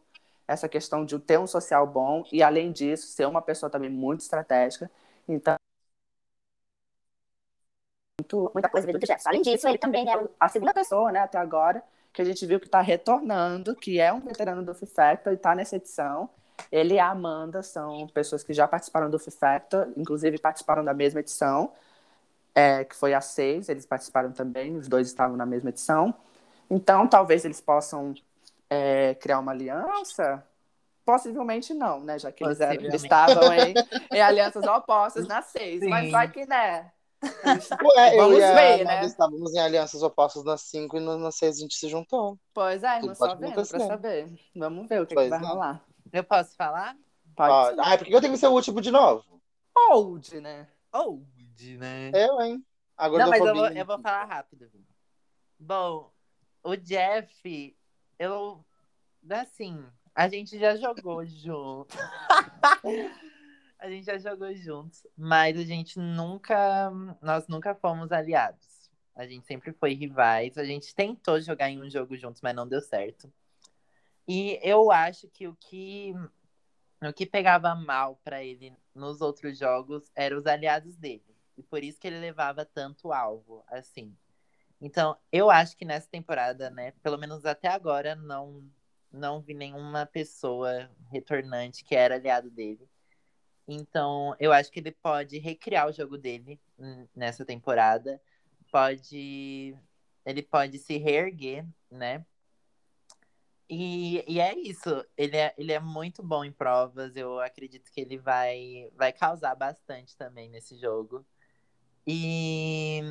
[0.48, 4.22] Essa questão de ter um social bom e, além disso, ser uma pessoa também muito
[4.22, 4.90] estratégica.
[5.28, 5.58] Então,
[8.28, 9.28] muito, muita coisa do Jefferson.
[9.28, 12.60] Além disso, ele também é a segunda pessoa, né, até agora, que a gente viu
[12.60, 16.28] que está retornando, que é um veterano do Factor e está nessa edição.
[16.70, 21.20] Ele e a Amanda são pessoas que já participaram do Factor, inclusive participaram da mesma
[21.20, 21.72] edição,
[22.54, 26.14] é, que foi a seis, eles participaram também, os dois estavam na mesma edição.
[26.68, 28.14] Então, talvez eles possam
[28.68, 30.44] é, criar uma aliança.
[31.04, 32.18] Possivelmente não, né?
[32.18, 33.72] Já que eles, eram, estavam em,
[34.12, 35.80] em alianças opostas na seis.
[35.80, 35.88] Sim.
[35.88, 36.90] Mas vai que, né?
[37.22, 39.04] Ué, Vamos ver, né?
[39.04, 42.38] Estávamos em alianças opostas nas 5 e nas 6 a gente se juntou.
[42.54, 44.32] Pois é, não só vendo pra saber.
[44.54, 45.48] Vamos ver o que, que vai não.
[45.48, 45.84] rolar.
[46.12, 46.96] Eu posso falar?
[47.34, 47.76] Pode.
[47.76, 47.80] Pode.
[47.80, 49.24] Ah, por que eu tenho que ser o último de novo?
[49.90, 50.68] Old, né?
[50.92, 52.10] Old, né?
[52.14, 52.64] Eu, hein?
[52.96, 54.70] Agora não, mas eu vou, eu vou falar rápido.
[55.58, 56.12] Bom,
[56.62, 57.76] o Jeff,
[58.18, 58.64] eu.
[59.30, 61.96] Assim, a gente já jogou junto.
[63.78, 66.90] A gente já jogou juntos, mas a gente nunca.
[67.22, 68.90] Nós nunca fomos aliados.
[69.14, 70.58] A gente sempre foi rivais.
[70.58, 73.32] A gente tentou jogar em um jogo juntos, mas não deu certo.
[74.26, 76.14] E eu acho que o que
[77.02, 81.24] o que pegava mal para ele nos outros jogos eram os aliados dele.
[81.56, 84.16] E por isso que ele levava tanto alvo, assim.
[84.80, 88.68] Então, eu acho que nessa temporada, né, pelo menos até agora, não
[89.10, 92.86] não vi nenhuma pessoa retornante que era aliado dele.
[93.68, 96.58] Então, eu acho que ele pode recriar o jogo dele
[97.14, 98.20] nessa temporada.
[98.72, 99.76] Pode
[100.24, 102.24] ele pode se reerguer, né?
[103.68, 105.04] E, e é isso.
[105.16, 107.16] Ele é, ele é muito bom em provas.
[107.16, 111.24] Eu acredito que ele vai, vai causar bastante também nesse jogo.
[112.06, 113.02] E,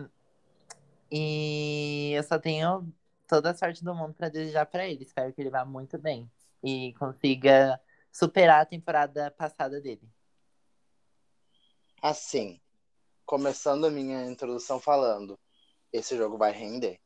[1.12, 2.91] e eu só tenho
[3.28, 5.03] toda a sorte do mundo para desejar para ele.
[5.03, 6.30] Espero que ele vá muito bem
[6.64, 7.80] e consiga
[8.12, 10.08] superar a temporada passada dele.
[12.02, 12.62] Assim,
[13.26, 15.39] começando a minha introdução falando,
[15.91, 17.00] esse jogo vai render.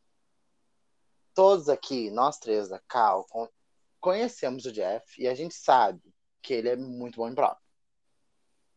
[1.34, 3.26] Todos aqui, nós três da Cal,
[4.00, 6.02] conhecemos o Jeff e a gente sabe
[6.42, 7.60] que ele é muito bom em prova.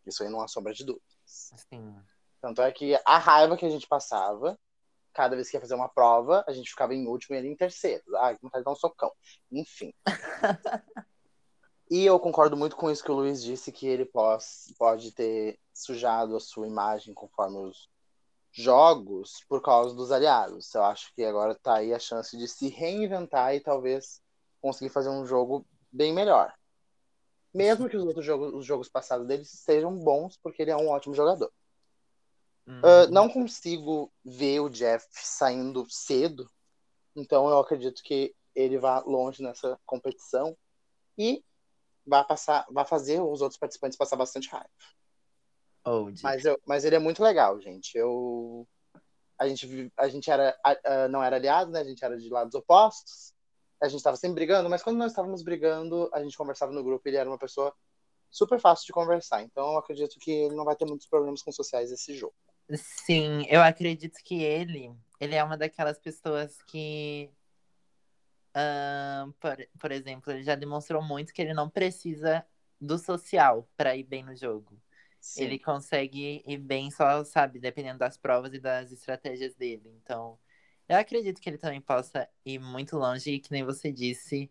[0.06, 1.16] Isso aí não há sombra de dúvidas.
[1.24, 2.00] Sim.
[2.40, 4.58] Tanto é que a raiva que a gente passava,
[5.12, 7.56] cada vez que ia fazer uma prova, a gente ficava em último e ele em
[7.56, 8.04] terceiro.
[8.18, 9.10] Ai, que vontade de dar um socão.
[9.50, 9.92] Enfim.
[11.90, 14.44] e eu concordo muito com isso que o Luiz disse, que ele pode,
[14.78, 17.88] pode ter sujado a sua imagem conforme os
[18.52, 20.72] jogos por causa dos aliados.
[20.74, 24.22] Eu acho que agora tá aí a chance de se reinventar e talvez
[24.60, 26.54] conseguir fazer um jogo bem melhor.
[27.52, 30.88] Mesmo que os outros jogos, os jogos passados dele sejam bons, porque ele é um
[30.88, 31.52] ótimo jogador.
[32.66, 32.78] Uhum.
[32.78, 36.50] Uh, não consigo ver o Jeff saindo cedo,
[37.14, 40.56] então eu acredito que ele vá longe nessa competição
[41.18, 41.44] e
[42.06, 44.68] vai passar, vai fazer os outros participantes passar bastante raiva.
[45.86, 47.96] Oh, mas, eu, mas ele é muito legal, gente.
[47.96, 48.66] Eu
[49.38, 51.80] a gente a gente era uh, não era aliado, né?
[51.80, 53.32] A gente era de lados opostos.
[53.82, 57.06] A gente estava sempre brigando, mas quando nós estávamos brigando, a gente conversava no grupo.
[57.06, 57.74] Ele era uma pessoa
[58.30, 59.42] super fácil de conversar.
[59.42, 62.34] Então eu acredito que ele não vai ter muitos problemas com sociais esse jogo.
[62.74, 64.90] Sim, eu acredito que ele,
[65.20, 67.30] ele é uma daquelas pessoas que,
[68.54, 72.44] uh, por, por exemplo, ele já demonstrou muito que ele não precisa
[72.80, 74.80] do social para ir bem no jogo.
[75.20, 75.44] Sim.
[75.44, 79.90] Ele consegue ir bem só, sabe, dependendo das provas e das estratégias dele.
[80.02, 80.38] Então,
[80.88, 84.50] eu acredito que ele também possa ir muito longe e que nem você disse,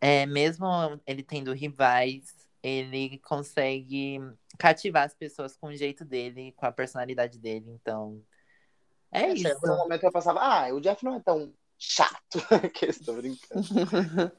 [0.00, 0.66] é, mesmo
[1.06, 4.20] ele tendo rivais, ele consegue
[4.58, 7.70] cativar as pessoas com o jeito dele, com a personalidade dele.
[7.70, 8.22] Então,
[9.10, 9.66] é, é isso.
[9.66, 12.38] No momento eu passava, ah, o Jeff não é tão chato,
[12.72, 13.66] que estou brincando.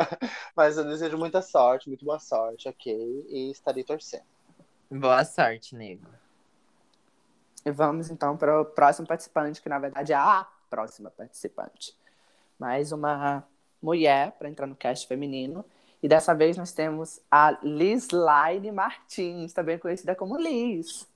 [0.56, 3.26] Mas eu desejo muita sorte, muito boa sorte, ok?
[3.28, 4.24] E estarei torcendo.
[4.90, 6.08] Boa sorte, nego.
[7.64, 11.94] E vamos então para o próximo participante, que na verdade é a próxima participante.
[12.58, 13.46] Mais uma
[13.82, 15.64] mulher para entrar no cast feminino.
[16.02, 21.06] E dessa vez nós temos a Lizline Martins, também conhecida como Liz.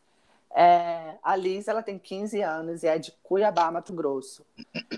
[0.54, 4.44] É, a Liz ela tem 15 anos e é de Cuiabá, Mato Grosso.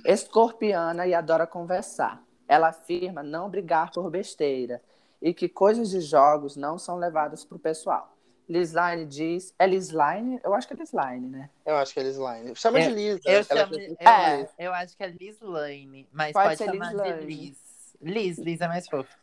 [0.04, 2.22] Escorpiana e adora conversar.
[2.48, 4.82] Ela afirma não brigar por besteira
[5.20, 8.12] e que coisas de jogos não são levadas para o pessoal.
[8.48, 9.54] Lizline diz.
[9.58, 10.40] É Lizline?
[10.42, 11.50] Eu acho que é Lizline, né?
[11.64, 12.56] Eu acho que é Lizline.
[12.56, 13.20] Chama eu, de Liz.
[13.24, 17.18] Eu, é chamo, é, eu acho que é Lizline, mas pode, pode chamar Lizline.
[17.18, 17.62] de Liz.
[18.00, 19.21] Liz, Liz é mais fofo.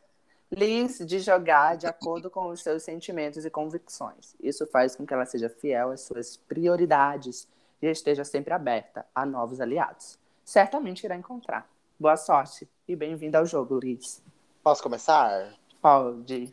[0.52, 4.36] Liz de jogar de acordo com os seus sentimentos e convicções.
[4.40, 7.48] Isso faz com que ela seja fiel às suas prioridades
[7.80, 10.18] e esteja sempre aberta a novos aliados.
[10.44, 11.70] Certamente irá encontrar.
[12.00, 14.24] Boa sorte e bem-vinda ao jogo, Liz.
[14.64, 15.54] Posso começar?
[15.80, 16.52] Pode.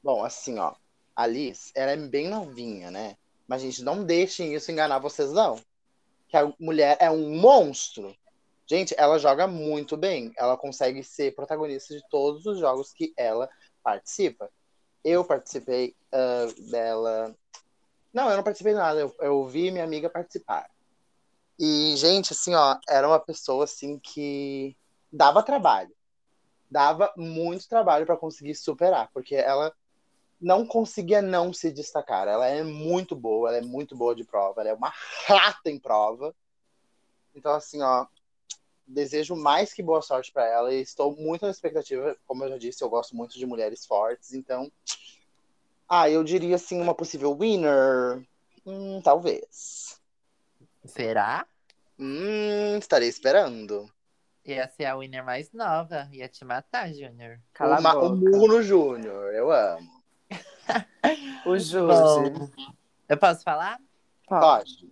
[0.00, 0.74] Bom, assim, ó.
[1.16, 3.16] A Liz, ela é bem novinha, né?
[3.48, 5.60] Mas, gente, não deixem isso enganar vocês, não.
[6.28, 8.14] Que a mulher é um monstro.
[8.70, 10.32] Gente, ela joga muito bem.
[10.36, 13.48] Ela consegue ser protagonista de todos os jogos que ela
[13.82, 14.50] participa.
[15.02, 17.34] Eu participei uh, dela.
[18.12, 19.00] Não, eu não participei de nada.
[19.00, 20.68] Eu, eu vi minha amiga participar.
[21.58, 24.76] E, gente, assim, ó, era uma pessoa assim que
[25.10, 25.94] dava trabalho.
[26.70, 29.74] Dava muito trabalho para conseguir superar, porque ela
[30.38, 32.28] não conseguia não se destacar.
[32.28, 34.92] Ela é muito boa, ela é muito boa de prova, ela é uma
[35.26, 36.34] rata em prova.
[37.34, 38.06] Então, assim, ó,
[38.88, 42.16] desejo mais que boa sorte para ela e estou muito na expectativa.
[42.26, 44.72] Como eu já disse, eu gosto muito de mulheres fortes, então.
[45.88, 48.26] Ah, eu diria assim, uma possível winner.
[48.66, 50.00] Hum, talvez.
[50.84, 51.46] Será?
[51.98, 53.90] Hum, estarei esperando.
[54.44, 56.08] Ia ser a winner mais nova.
[56.12, 57.38] Ia te matar, Júnior.
[57.52, 59.34] Cala Uma, o murro no Júnior.
[59.34, 60.02] Eu amo.
[61.44, 62.50] o Júnior.
[63.08, 63.78] Eu posso falar?
[64.26, 64.90] Pode.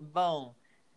[0.00, 0.54] Bom,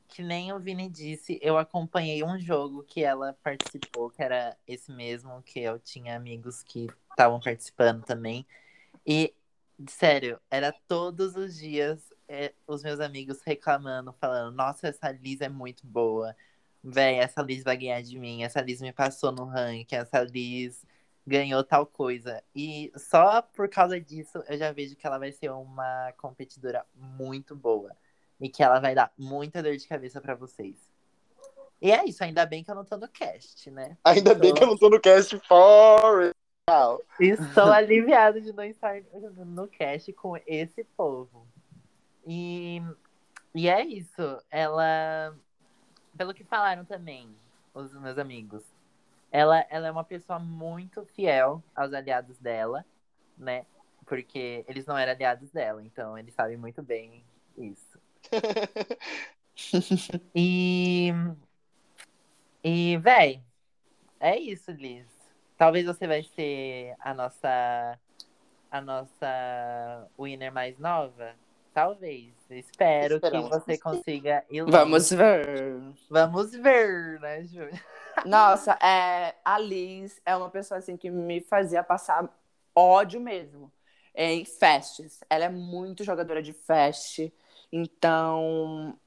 [0.08, 4.91] que nem o Vini disse, eu acompanhei um jogo que ela participou, que era esse
[4.91, 8.45] mesmo, que eu tinha amigos que estavam participando também.
[9.05, 9.34] E,
[9.88, 15.49] sério, era todos os dias é, os meus amigos reclamando, falando: Nossa, essa Liz é
[15.49, 16.36] muito boa.
[16.84, 18.43] Véi, essa Liz vai ganhar de mim.
[18.43, 19.95] Essa Liz me passou no ranking.
[19.95, 20.86] Essa Liz
[21.26, 22.43] ganhou tal coisa.
[22.55, 27.55] E só por causa disso, eu já vejo que ela vai ser uma competidora muito
[27.55, 27.95] boa.
[28.39, 30.75] E que ela vai dar muita dor de cabeça para vocês.
[31.81, 33.97] E é isso, ainda bem que eu não tô no cast, né?
[34.03, 36.33] Ainda bem que eu não tô no cast for
[37.17, 39.01] Estou aliviado de não estar
[39.45, 41.47] no cast com esse povo.
[42.25, 42.81] E,
[43.55, 44.21] e é isso.
[44.51, 45.33] Ela,
[46.17, 47.33] pelo que falaram também,
[47.73, 48.63] os meus amigos,
[49.31, 52.83] ela, ela é uma pessoa muito fiel aos aliados dela,
[53.38, 53.65] né?
[54.05, 57.23] Porque eles não eram aliados dela, então eles sabem muito bem
[57.57, 57.86] isso.
[60.36, 61.11] e.
[62.63, 63.41] E, véi,
[64.19, 65.05] é isso, Liz.
[65.57, 67.99] Talvez você vai ser a nossa.
[68.69, 71.34] A nossa winner mais nova.
[71.73, 72.34] Talvez.
[72.49, 73.49] Espero Esperamos.
[73.49, 75.80] que você consiga Vamos ver.
[76.09, 77.82] Vamos ver, né, Júlia?
[78.25, 82.28] Nossa, é, a Liz é uma pessoa assim que me fazia passar
[82.75, 83.71] ódio mesmo
[84.15, 85.19] em festes.
[85.30, 87.32] Ela é muito jogadora de fest,
[87.72, 88.97] então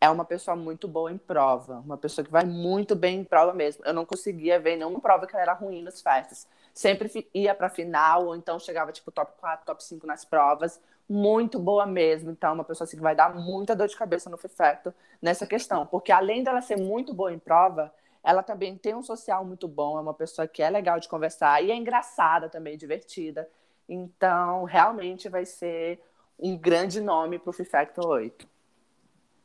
[0.00, 3.52] é uma pessoa muito boa em prova, uma pessoa que vai muito bem em prova
[3.52, 3.84] mesmo.
[3.84, 6.48] Eu não conseguia ver nenhuma prova que ela era ruim nas festas.
[6.72, 10.80] Sempre ia para final ou então chegava tipo top 4, top 5 nas provas.
[11.06, 12.30] Muito boa mesmo.
[12.30, 15.84] Então, uma pessoa assim que vai dar muita dor de cabeça no Fifeto nessa questão,
[15.84, 17.92] porque além dela ser muito boa em prova,
[18.22, 21.62] ela também tem um social muito bom, é uma pessoa que é legal de conversar
[21.62, 23.48] e é engraçada também, divertida.
[23.88, 26.00] Então, realmente vai ser
[26.42, 28.48] um grande nome para o Fifactor 8.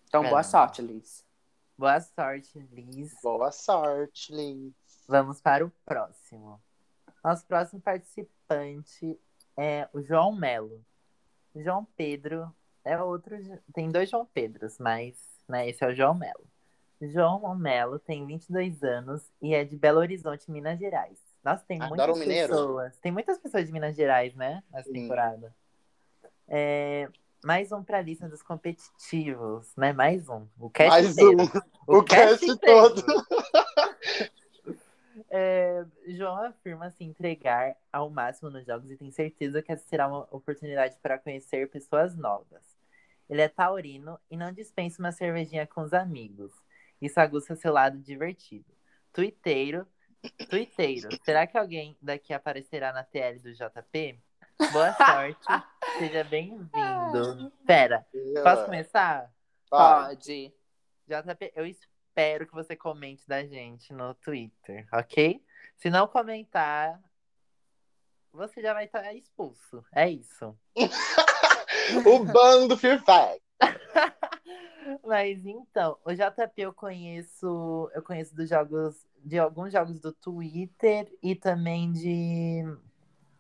[0.08, 0.30] Então, é.
[0.30, 1.26] boa sorte, Liz.
[1.78, 3.14] Boa sorte, Liz.
[3.22, 4.74] Boa sorte, Liz.
[5.08, 6.62] Vamos para o próximo.
[7.24, 9.20] Nosso próximo participante
[9.58, 10.84] é o João Melo.
[11.56, 13.36] João Pedro é outro.
[13.74, 15.18] Tem dois João Pedros, mas
[15.48, 16.46] né, esse é o João Melo.
[17.02, 21.20] João Melo tem 22 anos e é de Belo Horizonte, Minas Gerais.
[21.44, 22.98] Nossa, tem Adoro muitas pessoas.
[23.00, 24.64] Tem muitas pessoas de Minas Gerais, né?
[24.72, 24.94] Nessa Sim.
[24.94, 25.54] temporada.
[26.48, 27.10] É,
[27.44, 29.94] mais um pra lista dos competitivos, né?
[29.94, 30.48] Mais um.
[30.60, 31.44] O cast mais inteiro.
[31.44, 31.62] um.
[31.88, 33.04] O, o cast, cast todo.
[35.30, 40.08] é, João afirma se entregar ao máximo nos jogos e tem certeza que essa será
[40.08, 42.76] uma oportunidade para conhecer pessoas novas.
[43.30, 46.52] Ele é taurino e não dispensa uma cervejinha com os amigos.
[47.02, 48.66] Isso aguça seu lado divertido.
[49.12, 49.88] Tuiteiro.
[50.50, 51.10] Tuiteiro.
[51.24, 54.20] Será que alguém daqui aparecerá na TL do JP?
[54.72, 55.46] Boa sorte.
[56.00, 57.52] Seja bem-vindo.
[57.66, 58.06] Pera,
[58.44, 59.30] posso começar?
[59.70, 60.54] Pode.
[61.08, 65.44] JP, eu espero que você comente da gente no Twitter, ok?
[65.76, 67.00] Se não comentar,
[68.32, 69.84] você já vai estar expulso.
[69.94, 70.58] É isso.
[72.06, 73.04] o bando Fear.
[75.04, 81.12] Mas então, o JP eu conheço, eu conheço dos jogos, de alguns jogos do Twitter
[81.22, 82.64] e também de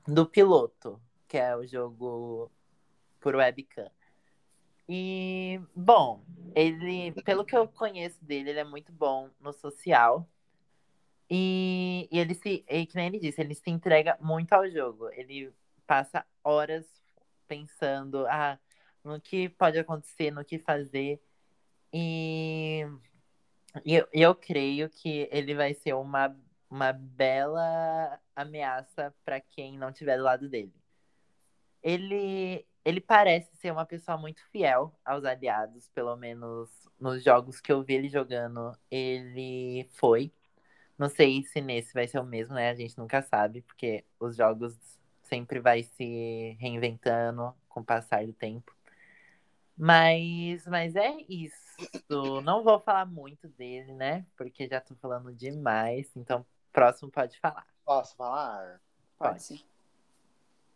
[0.07, 1.01] do piloto,
[1.36, 2.49] que é o jogo
[3.19, 3.91] por webcam.
[4.88, 6.23] E, bom,
[6.55, 10.25] ele, pelo que eu conheço dele, ele é muito bom no social.
[11.29, 15.09] E, e ele se, e, que nem ele disse, ele se entrega muito ao jogo.
[15.09, 15.51] Ele
[15.86, 16.86] passa horas
[17.49, 18.57] pensando ah,
[19.03, 21.22] no que pode acontecer, no que fazer.
[21.91, 22.88] E,
[23.84, 26.34] e eu, eu creio que ele vai ser uma,
[26.69, 30.73] uma bela ameaça para quem não estiver do lado dele.
[31.86, 36.68] Ele, ele parece ser uma pessoa muito fiel aos aliados, pelo menos
[36.99, 40.34] nos jogos que eu vi ele jogando, ele foi.
[40.98, 42.72] Não sei se nesse vai ser o mesmo, né?
[42.72, 44.76] A gente nunca sabe, porque os jogos
[45.22, 48.76] sempre vai se reinventando com o passar do tempo.
[49.78, 51.76] Mas, mas é isso.
[52.44, 54.26] Não vou falar muito dele, né?
[54.36, 56.10] Porque já tô falando demais.
[56.16, 57.68] Então, próximo pode falar.
[57.84, 58.82] Posso falar?
[59.18, 59.48] Pode.
[59.48, 59.74] pode.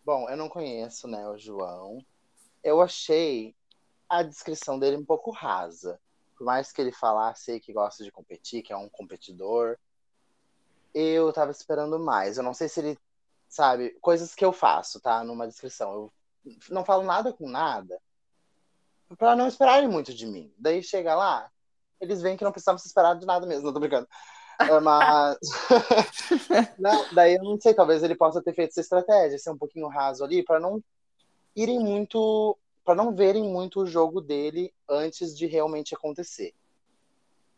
[0.06, 2.04] Bom, eu não conheço, né, o João.
[2.64, 3.56] Eu achei
[4.08, 6.00] a descrição dele um pouco rasa.
[6.36, 9.78] Por mais que ele falasse que gosta de competir, que é um competidor,
[10.94, 12.38] eu tava esperando mais.
[12.38, 13.00] Eu não sei se ele,
[13.48, 15.24] sabe, coisas que eu faço, tá?
[15.24, 15.94] Numa descrição.
[15.94, 16.14] Eu
[16.70, 18.02] não falo nada com nada
[19.18, 20.54] para não esperarem muito de mim.
[20.58, 21.52] Daí chega lá,
[22.00, 24.08] eles veem que não precisavam se esperar de nada mesmo, não tô brincando.
[24.60, 25.38] É, mas.
[26.78, 29.88] não, daí eu não sei, talvez ele possa ter feito essa estratégia, ser um pouquinho
[29.88, 30.84] raso ali, para não
[31.56, 32.58] irem muito.
[32.84, 36.54] para não verem muito o jogo dele antes de realmente acontecer.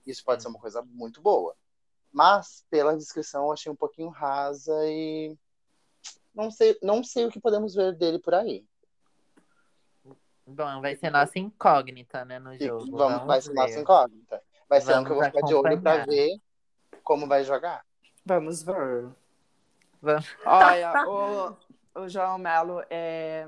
[0.06, 1.56] Isso pode ser uma coisa muito boa.
[2.12, 5.36] Mas, pela descrição, eu achei um pouquinho rasa e.
[6.36, 8.64] não sei, não sei o que podemos ver dele por aí.
[10.46, 12.86] Bom, vai ser nossa incógnita, né, no jogo.
[12.92, 13.56] vamos, Vamos vai ser ver.
[13.56, 14.44] nossa incógnita.
[14.70, 16.40] Vai ser um que eu vou ficar de olho pra ver
[17.04, 17.84] como vai jogar.
[18.26, 19.08] Vamos ver.
[20.02, 20.28] Vamos.
[20.46, 23.48] Olha, o, o João Melo é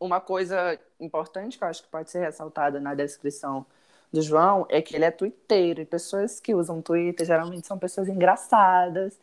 [0.00, 3.64] uma coisa importante que eu acho que pode ser ressaltada na descrição
[4.12, 8.08] do João é que ele é twitteiro e pessoas que usam Twitter geralmente são pessoas
[8.08, 9.18] engraçadas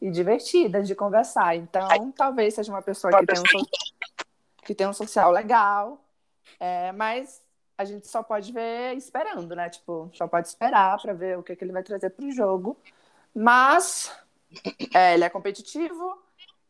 [0.00, 1.56] e divertidas de conversar.
[1.56, 3.66] Então, talvez seja uma pessoa que tem um, so-
[4.64, 6.00] que tem um social legal,
[6.60, 7.42] é, mas
[7.78, 9.70] a gente só pode ver esperando, né?
[9.70, 12.76] Tipo, só pode esperar para ver o que, que ele vai trazer para o jogo.
[13.32, 14.12] Mas
[14.92, 16.20] é, ele é competitivo,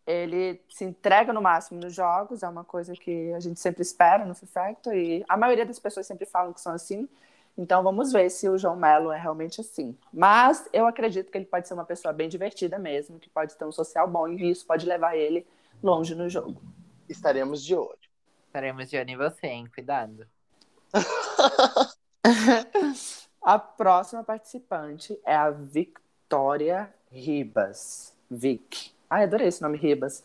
[0.06, 4.26] ele se entrega no máximo nos jogos, é uma coisa que a gente sempre espera
[4.26, 7.09] no Fifecto, e a maioria das pessoas sempre falam que são assim.
[7.56, 9.97] Então vamos ver se o João Melo é realmente assim.
[10.12, 13.64] Mas eu acredito que ele pode ser uma pessoa bem divertida mesmo, que pode ter
[13.64, 15.47] um social bom, e isso pode levar ele
[15.82, 16.62] longe no jogo.
[17.09, 17.98] Estaremos de olho.
[18.47, 19.66] Estaremos de olho em você, hein?
[19.74, 20.26] Cuidado.
[23.43, 28.12] A próxima participante é a Victoria Ribas.
[28.31, 28.93] Vic.
[29.09, 30.23] Ai, adorei esse nome, Ribas.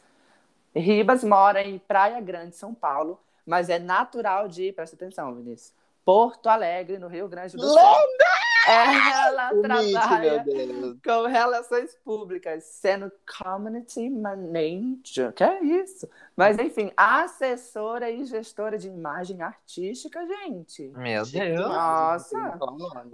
[0.76, 5.74] Ribas mora em Praia Grande, São Paulo, mas é natural de, presta atenção, Vinícius,
[6.04, 7.78] Porto Alegre, no Rio Grande do Sul.
[8.68, 10.98] Ela Humilde, trabalha meu Deus.
[11.04, 13.12] com relações públicas, sendo
[13.42, 15.34] community manager.
[15.34, 16.10] Que é isso?
[16.36, 20.88] Mas, enfim, assessora e gestora de imagem artística, gente.
[20.96, 21.60] Meu Deus.
[21.60, 22.60] Nossa.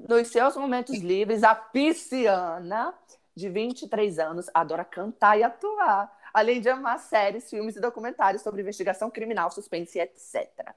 [0.08, 2.94] Nos seus momentos livres, a pisciana,
[3.36, 8.62] de 23 anos, adora cantar e atuar, além de amar séries, filmes e documentários sobre
[8.62, 10.74] investigação criminal, suspense e etc.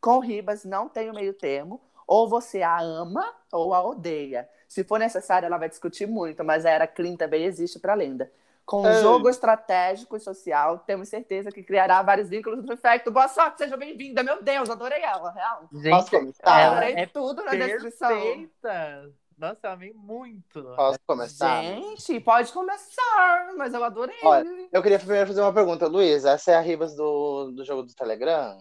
[0.00, 4.48] Com Ribas, não tem o meio termo, ou você a ama ou a odeia.
[4.68, 7.96] Se for necessário, ela vai discutir muito, mas a era Clean também existe para a
[7.96, 8.30] lenda.
[8.64, 9.02] Com um Ei.
[9.02, 13.10] jogo estratégico e social, temos certeza que criará vários vínculos do efeito.
[13.10, 14.22] Boa sorte, seja bem-vinda.
[14.22, 15.68] Meu Deus, adorei ela, real.
[15.68, 16.60] Posso Gente, começar?
[16.60, 18.08] ela Adorei é tudo na descrição.
[18.08, 19.10] perfeita.
[19.36, 20.62] Nossa, eu amei muito.
[20.76, 21.62] Posso começar?
[21.62, 24.16] Gente, pode começar, mas eu adorei.
[24.22, 25.88] Olha, Eu queria primeiro fazer uma pergunta.
[25.88, 28.56] Luiz, essa é a Ribas do, do jogo do Telegram?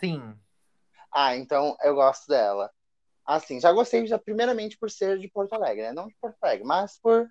[0.00, 0.34] Sim.
[1.12, 2.68] Ah, então eu gosto dela.
[3.26, 5.92] Assim, já gostei já primeiramente por ser de Porto Alegre, né?
[5.92, 7.28] Não de Porto Alegre, mas por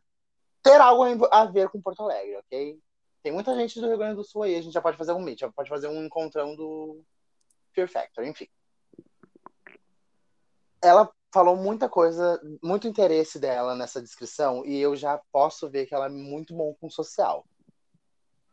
[0.63, 2.79] ter algo a ver com Porto Alegre, ok?
[3.21, 5.21] Tem muita gente do Rio Grande do Sul aí, a gente já pode fazer um
[5.21, 7.03] meet, já pode fazer um encontrão do
[7.73, 8.47] Fear Factor, enfim.
[10.81, 15.95] Ela falou muita coisa, muito interesse dela nessa descrição, e eu já posso ver que
[15.95, 17.45] ela é muito bom com social.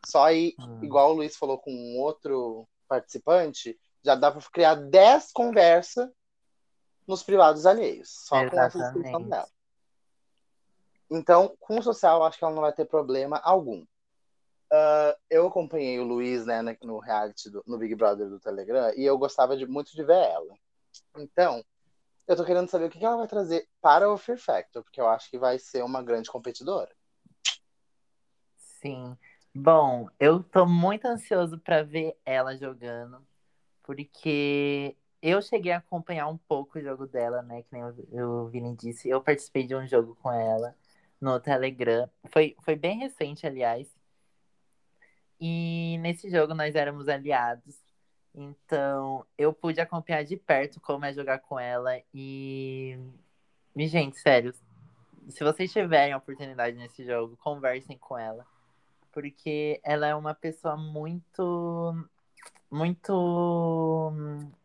[0.06, 0.80] Só aí, Hum.
[0.82, 6.08] igual o Luiz falou com um outro participante, já dá para criar 10 conversas
[7.10, 9.28] nos privados alheios, só com essa descrição Exatamente.
[9.28, 9.48] dela.
[11.10, 13.84] Então, com o social, acho que ela não vai ter problema algum.
[14.72, 19.04] Ah, eu acompanhei o Luiz né, no reality, do- no Big Brother do Telegram, e
[19.04, 20.54] eu gostava de- muito de ver ela.
[21.16, 21.64] Então,
[22.28, 25.00] eu tô querendo saber o que que ela vai trazer para o Fear Factor, porque
[25.00, 26.94] eu acho que vai ser uma grande competidora.
[28.56, 29.18] Sim.
[29.52, 33.26] Bom, eu tô muito ansioso pra ver ela jogando,
[33.82, 37.62] porque eu cheguei a acompanhar um pouco o jogo dela, né?
[37.62, 37.84] Que nem
[38.22, 39.08] o Vini disse.
[39.08, 40.76] Eu participei de um jogo com ela
[41.20, 42.08] no Telegram.
[42.32, 43.88] Foi, foi bem recente, aliás.
[45.40, 47.76] E nesse jogo nós éramos aliados.
[48.34, 52.00] Então eu pude acompanhar de perto como é jogar com ela.
[52.14, 52.98] E,
[53.76, 54.54] e gente, sério,
[55.28, 58.46] se vocês tiverem a oportunidade nesse jogo, conversem com ela
[59.12, 61.94] porque ela é uma pessoa muito,
[62.70, 64.12] muito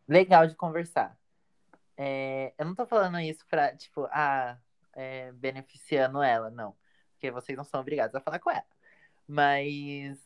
[0.07, 1.17] legal de conversar.
[1.97, 4.57] É, eu não tô falando isso pra, tipo, ah,
[4.93, 6.75] é, beneficiando ela, não.
[7.13, 8.65] Porque vocês não são obrigados a falar com ela.
[9.27, 10.19] Mas,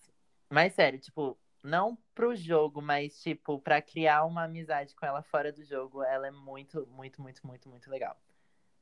[0.49, 5.51] mas sério, tipo, não pro jogo, mas, tipo, pra criar uma amizade com ela fora
[5.51, 8.17] do jogo, ela é muito, muito, muito, muito, muito legal.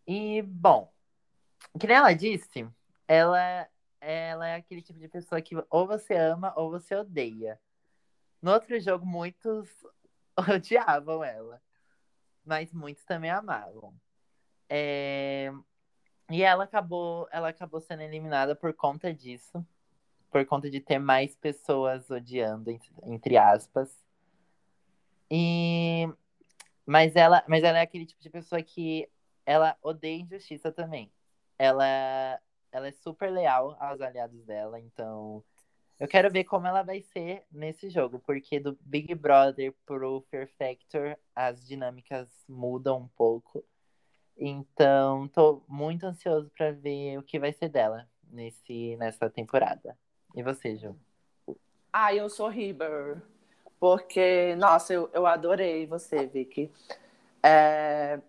[0.07, 0.91] E, bom,
[1.79, 2.67] que nem ela disse,
[3.07, 3.67] ela
[3.99, 7.59] ela é aquele tipo de pessoa que ou você ama ou você odeia.
[8.41, 9.67] No outro jogo, muitos
[10.55, 11.61] odiavam ela,
[12.45, 13.93] mas muitos também amavam.
[14.69, 15.51] É,
[16.29, 19.65] E ela acabou, ela acabou sendo eliminada por conta disso,
[20.29, 22.69] por conta de ter mais pessoas odiando,
[23.03, 24.05] entre- aspas.
[25.29, 26.07] E
[26.85, 29.09] mas ela, mas ela é aquele tipo de pessoa que
[29.45, 31.11] ela odeia injustiça também.
[31.57, 32.39] Ela
[32.71, 35.43] ela é super leal aos aliados dela, então
[35.99, 40.47] eu quero ver como ela vai ser nesse jogo, porque do Big Brother pro Fear
[40.57, 43.63] Factor as dinâmicas mudam um pouco.
[44.37, 49.97] Então, tô muito ansioso para ver o que vai ser dela nesse nessa temporada.
[50.35, 50.95] E você, Ju?
[51.91, 53.21] Ah, eu sou Riber.
[53.79, 56.71] Porque, nossa, eu, eu adorei você, Vicky.
[57.43, 58.19] É...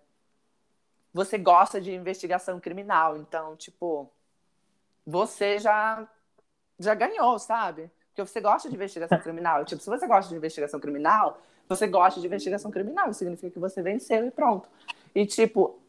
[1.13, 4.11] Você gosta de investigação criminal, então, tipo,
[5.05, 6.07] você já,
[6.79, 7.91] já ganhou, sabe?
[8.07, 9.65] Porque você gosta de investigação criminal.
[9.65, 13.13] Tipo, se você gosta de investigação criminal, você gosta de investigação criminal.
[13.13, 14.67] Significa que você venceu e pronto.
[15.13, 15.79] E, tipo,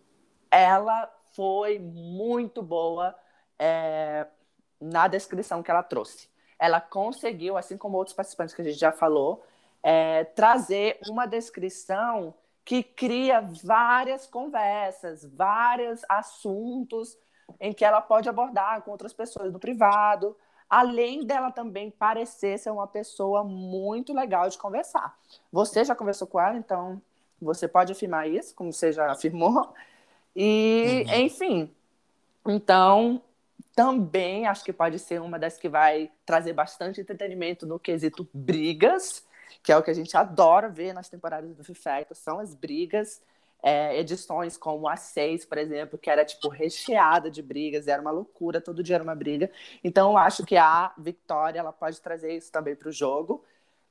[0.51, 3.15] ela foi muito boa
[3.59, 4.27] é,
[4.81, 6.29] na descrição que ela trouxe.
[6.59, 9.43] Ela conseguiu, assim como outros participantes que a gente já falou,
[9.83, 12.35] é, trazer uma descrição
[12.65, 17.17] que cria várias conversas, vários assuntos
[17.59, 20.37] em que ela pode abordar com outras pessoas no privado,
[20.71, 25.19] além dela também parecer ser uma pessoa muito legal de conversar.
[25.53, 27.03] Você já conversou com ela, então
[27.43, 29.75] você pode afirmar isso, como você já afirmou.
[30.37, 31.15] E, uhum.
[31.23, 31.75] enfim,
[32.47, 33.21] então
[33.75, 39.27] também acho que pode ser uma das que vai trazer bastante entretenimento no quesito brigas,
[39.63, 43.21] que é o que a gente adora ver nas temporadas do FIFA, são as brigas.
[43.63, 48.11] É, edições como a 6, por exemplo, que era tipo recheada de brigas, era uma
[48.11, 49.51] loucura, todo dia era uma briga.
[49.85, 53.45] Então eu acho que a Victoria ela pode trazer isso também para o jogo.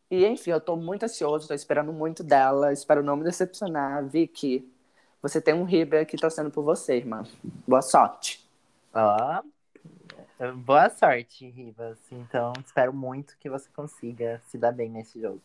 [0.10, 4.04] E enfim, eu estou muito ansioso, estou esperando muito dela, espero não me decepcionar.
[4.08, 4.68] Vicky,
[5.22, 7.24] você tem um Riber aqui torcendo por você, irmã.
[7.68, 8.44] Boa sorte.
[8.94, 9.44] Ó,
[10.56, 12.00] boa sorte, Ribas.
[12.12, 15.42] Então, espero muito que você consiga se dar bem nesse jogo.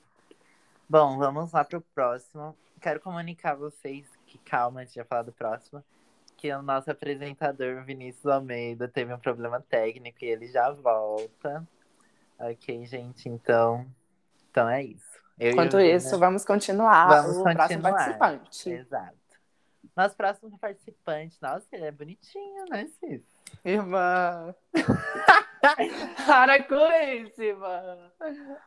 [0.89, 2.57] Bom, vamos lá pro próximo.
[2.81, 5.83] Quero comunicar a vocês que, calma, antes de falar do próximo,
[6.37, 11.67] que o nosso apresentador, Vinícius Almeida, teve um problema técnico e ele já volta.
[12.39, 13.87] Ok, gente, então,
[14.51, 15.15] então é isso.
[15.39, 17.55] Eu Enquanto isso, vamos continuar vamos o continuar.
[17.55, 18.71] próximo participante.
[18.71, 19.15] Exato.
[19.97, 23.23] Nosso próximo participante, nossa, ele é bonitinho, né, Cis?
[23.65, 24.53] Irmã.
[26.27, 28.13] Paracoíssima.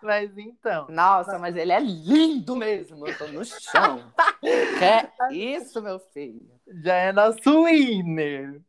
[0.01, 0.87] Mas então.
[0.89, 3.07] Nossa, mas ele é lindo mesmo.
[3.07, 4.11] Eu tô no chão.
[5.29, 6.49] que isso, meu filho?
[6.83, 8.61] Já é nosso winner.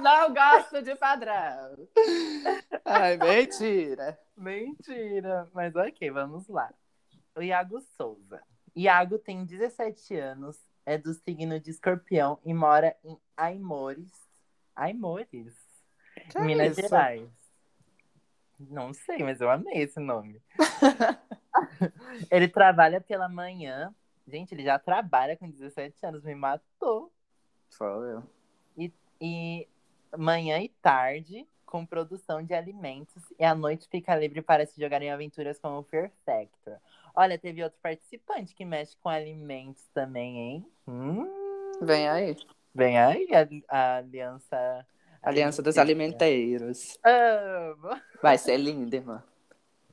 [0.00, 1.88] Não gosto de padrão.
[2.84, 4.18] Ai, mentira.
[4.36, 5.48] Mentira.
[5.52, 6.72] Mas ok, vamos lá.
[7.36, 8.42] O Iago Souza.
[8.76, 10.56] Iago tem 17 anos,
[10.86, 14.12] é do signo de escorpião e mora em Aimores.
[14.76, 15.67] Aimores?
[16.28, 17.28] Que Minas é Gerais.
[18.58, 20.42] Não sei, mas eu amei esse nome.
[22.30, 23.94] ele trabalha pela manhã.
[24.26, 27.12] Gente, ele já trabalha com 17 anos, me matou.
[27.70, 28.22] Foi eu.
[28.76, 29.68] E, e
[30.16, 33.22] manhã e tarde, com produção de alimentos.
[33.38, 36.78] E à noite fica livre para se jogar em aventuras como Fear Factor.
[37.14, 40.66] Olha, teve outro participante que mexe com alimentos também, hein?
[40.86, 41.26] Hum,
[41.80, 42.36] Vem aí.
[42.74, 44.86] Vem aí a, a aliança.
[45.22, 46.98] Aliança dos Alimenteiros.
[47.04, 48.00] Amo.
[48.22, 49.22] Vai ser linda, irmã.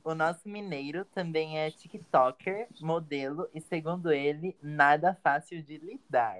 [0.04, 6.38] O nosso mineiro também é TikToker, modelo e, segundo ele, nada fácil de lidar.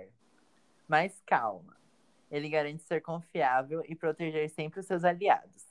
[0.86, 1.76] Mas calma.
[2.30, 5.66] Ele garante ser confiável e proteger sempre os seus aliados.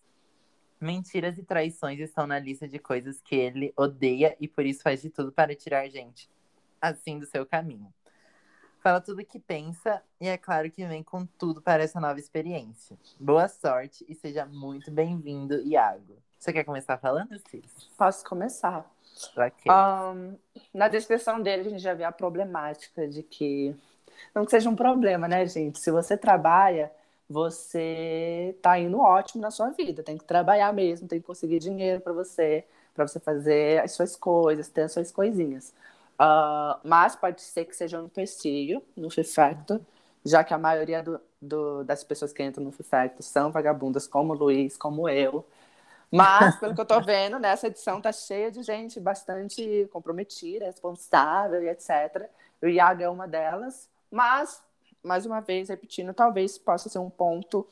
[0.80, 5.02] Mentiras e traições estão na lista de coisas que ele odeia e por isso faz
[5.02, 6.30] de tudo para tirar gente
[6.82, 7.94] assim do seu caminho.
[8.86, 12.20] Fala tudo o que pensa e é claro que vem com tudo para essa nova
[12.20, 12.96] experiência.
[13.20, 16.18] Boa sorte e seja muito bem-vindo, Iago.
[16.38, 17.90] Você quer começar falando, Cis?
[17.98, 18.88] Posso começar.
[19.32, 19.72] Okay.
[19.72, 20.38] Um,
[20.72, 23.76] na descrição dele, a gente já vê a problemática de que.
[24.36, 25.80] Não que seja um problema, né, gente?
[25.80, 26.92] Se você trabalha
[27.28, 30.04] você tá indo ótimo na sua vida.
[30.04, 32.64] Tem que trabalhar mesmo, tem que conseguir dinheiro para você,
[32.94, 35.74] para você fazer as suas coisas, ter as suas coisinhas.
[36.20, 39.86] Uh, mas pode ser que seja um empecilho no FIFACTO,
[40.24, 44.34] já que a maioria do, do, das pessoas que entram no FIFACTO são vagabundas, como
[44.34, 45.46] o Luiz, como eu.
[46.12, 51.62] Mas, pelo que eu tô vendo, nessa edição tá cheia de gente bastante comprometida, responsável
[51.64, 52.30] e etc.
[52.62, 53.90] O Iago é uma delas.
[54.10, 54.64] Mas
[55.06, 57.68] mais uma vez, repetindo, talvez possa ser um ponto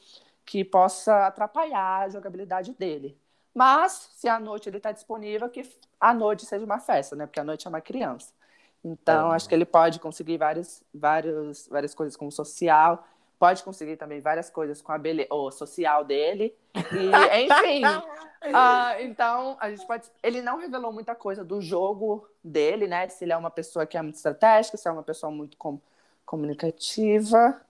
[0.45, 3.17] que possa atrapalhar a jogabilidade dele.
[3.53, 5.69] Mas, se à noite ele está disponível, que
[5.99, 7.25] à noite seja uma festa, né?
[7.25, 8.34] Porque à noite é uma criança.
[8.84, 9.35] Então, é.
[9.35, 13.07] acho que ele pode conseguir várias, várias, várias coisas com o social,
[13.39, 16.53] pode conseguir também várias coisas com a beleza, o social dele.
[16.75, 16.81] E,
[17.45, 17.85] enfim.
[17.85, 20.09] uh, então, a gente pode.
[20.21, 23.07] Ele não revelou muita coisa do jogo dele, né?
[23.07, 25.55] Se ele é uma pessoa que é muito estratégica, se é uma pessoa muito.
[25.57, 25.80] Com
[26.25, 27.61] comunicativa.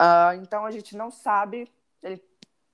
[0.00, 1.70] Uh, então a gente não sabe,
[2.02, 2.16] ele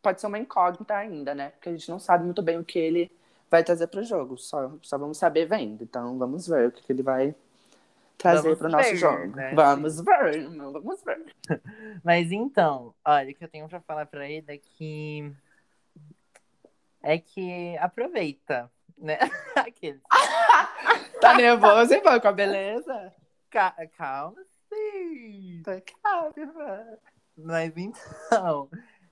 [0.03, 1.51] pode ser uma incógnita ainda, né?
[1.51, 3.11] Porque a gente não sabe muito bem o que ele
[3.51, 4.39] vai trazer para o jogo.
[4.39, 5.83] Só, só vamos saber vendo.
[5.83, 7.35] Então vamos ver o que, que ele vai
[8.17, 9.35] trazer para o nosso jogo.
[9.35, 9.55] Né?
[9.55, 11.35] Vamos ver, vamos ver.
[12.05, 15.33] Mas então, olha, o que eu tenho para falar para ele é que
[17.03, 19.19] é que aproveita, né?
[19.57, 20.03] Aqueles.
[21.21, 23.15] tá nervoso, hein, com a beleza?
[23.51, 25.63] Ca calma, sim.
[25.65, 26.33] Tá calma,
[27.37, 28.69] Mas então,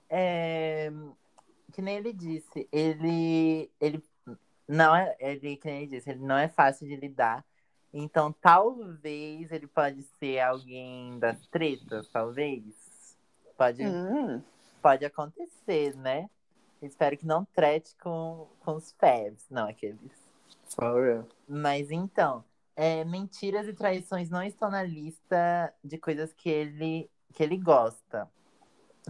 [0.09, 0.91] é...
[1.73, 4.03] que nem ele disse, ele, ele
[4.67, 7.45] não é, ele, que nem ele disse, ele não é fácil de lidar.
[7.93, 13.17] Então, talvez ele pode ser alguém das tretas, talvez.
[13.57, 14.43] Pode, hum.
[14.83, 16.29] pode acontecer, né?
[16.83, 20.13] Espero que não trete com, com os fabs, não aqueles.
[20.69, 21.29] For real.
[21.49, 22.45] Mas então,
[22.77, 28.31] é, mentiras e traições não estão na lista de coisas que ele, que ele gosta.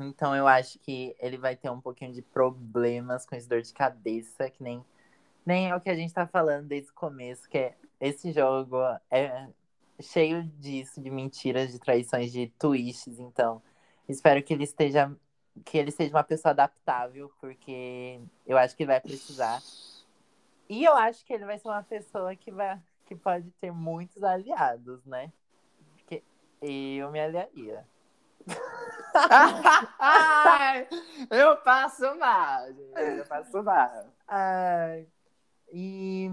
[0.05, 3.73] Então eu acho que ele vai ter um pouquinho de problemas com esse dor de
[3.73, 4.85] cabeça, que nem,
[5.45, 8.77] nem é o que a gente tá falando desde o começo, que é esse jogo
[9.11, 9.49] é
[10.01, 13.61] cheio disso, de mentiras, de traições, de twists, então
[14.09, 15.15] espero que ele esteja
[15.65, 19.61] que ele seja uma pessoa adaptável, porque eu acho que vai precisar.
[20.69, 24.23] E eu acho que ele vai ser uma pessoa que vai que pode ter muitos
[24.23, 25.33] aliados, né?
[25.97, 26.23] Porque
[26.61, 27.85] eu me aliaria.
[31.31, 33.19] eu passo mal, gente.
[33.19, 34.07] Eu passo mal.
[34.27, 35.07] Ai,
[35.73, 36.31] e,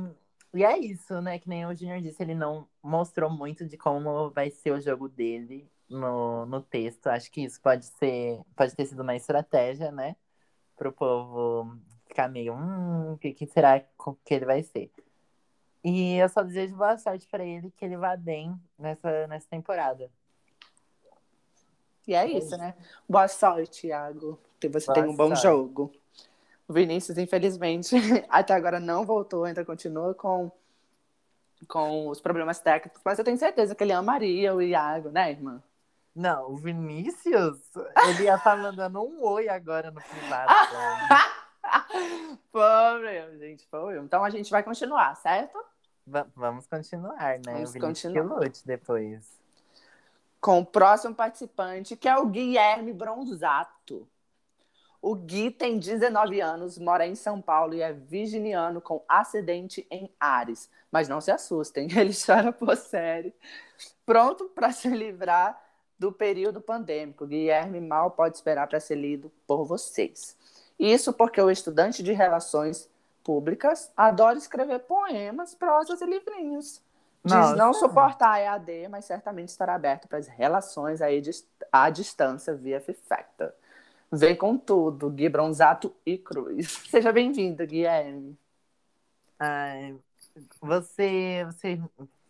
[0.54, 1.40] e é isso, né?
[1.40, 5.10] Que nem o Junior disse, ele não mostrou muito de como vai ser o jogo
[5.10, 7.08] dele no, no texto.
[7.08, 10.16] Acho que isso pode ser, pode ter sido uma estratégia, né?
[10.76, 11.78] Para o povo
[12.08, 14.92] ficar meio, hum, o que, que será que ele vai ser?
[15.84, 20.10] E eu só desejo boa sorte para ele, que ele vá bem nessa, nessa temporada.
[22.08, 22.76] E é isso, né?
[23.10, 24.40] Boa sorte, Thiago.
[24.60, 25.42] Que você Boa tem um bom sorte.
[25.42, 25.92] jogo.
[26.68, 27.96] O Vinícius, infelizmente,
[28.30, 30.52] até agora não voltou, ainda continua com,
[31.68, 35.62] com os problemas técnicos, mas eu tenho certeza que ele amaria o Iago, né, irmã?
[36.16, 37.60] Não, o Vinícius,
[38.08, 40.54] ele ia estar mandando um oi agora no privado.
[42.52, 43.98] Pobre, gente, foi.
[43.98, 45.60] Então a gente vai continuar, certo?
[46.08, 47.52] Va- vamos continuar, né?
[47.52, 48.40] Vamos o Vinícius continuar.
[48.40, 49.40] que lute depois.
[50.46, 54.08] Com o próximo participante, que é o Guilherme Bronzato.
[55.02, 60.08] O Gui tem 19 anos, mora em São Paulo e é virginiano com acidente em
[60.20, 60.70] Ares.
[60.92, 63.34] Mas não se assustem, ele chora por série.
[64.06, 65.60] Pronto para se livrar
[65.98, 67.26] do período pandêmico.
[67.26, 70.38] Guilherme mal pode esperar para ser lido por vocês.
[70.78, 72.88] Isso porque o estudante de relações
[73.24, 76.85] públicas adora escrever poemas, prosas e livrinhos.
[77.26, 81.22] Diz não suportar a EAD, mas certamente estará aberto para as relações aí
[81.72, 83.52] à distância via Fifactor.
[84.12, 86.84] Vem com tudo, Gui Bronzato e Cruz.
[86.90, 88.38] Seja bem-vindo, Guilherme.
[89.40, 89.96] Ai,
[90.62, 91.82] você, você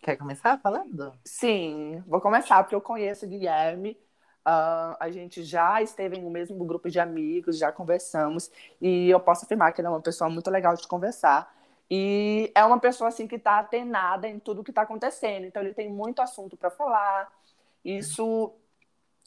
[0.02, 1.14] quer começar falando?
[1.26, 3.98] Sim, vou começar, porque eu conheço o Guilherme.
[4.46, 8.50] Ah, a gente já esteve no mesmo grupo de amigos, já conversamos,
[8.80, 11.54] e eu posso afirmar que ele é uma pessoa muito legal de conversar.
[11.90, 15.46] E é uma pessoa assim que está atenada em tudo que está acontecendo.
[15.46, 17.32] Então ele tem muito assunto para falar.
[17.84, 18.54] Isso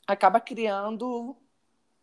[0.07, 1.37] acaba criando,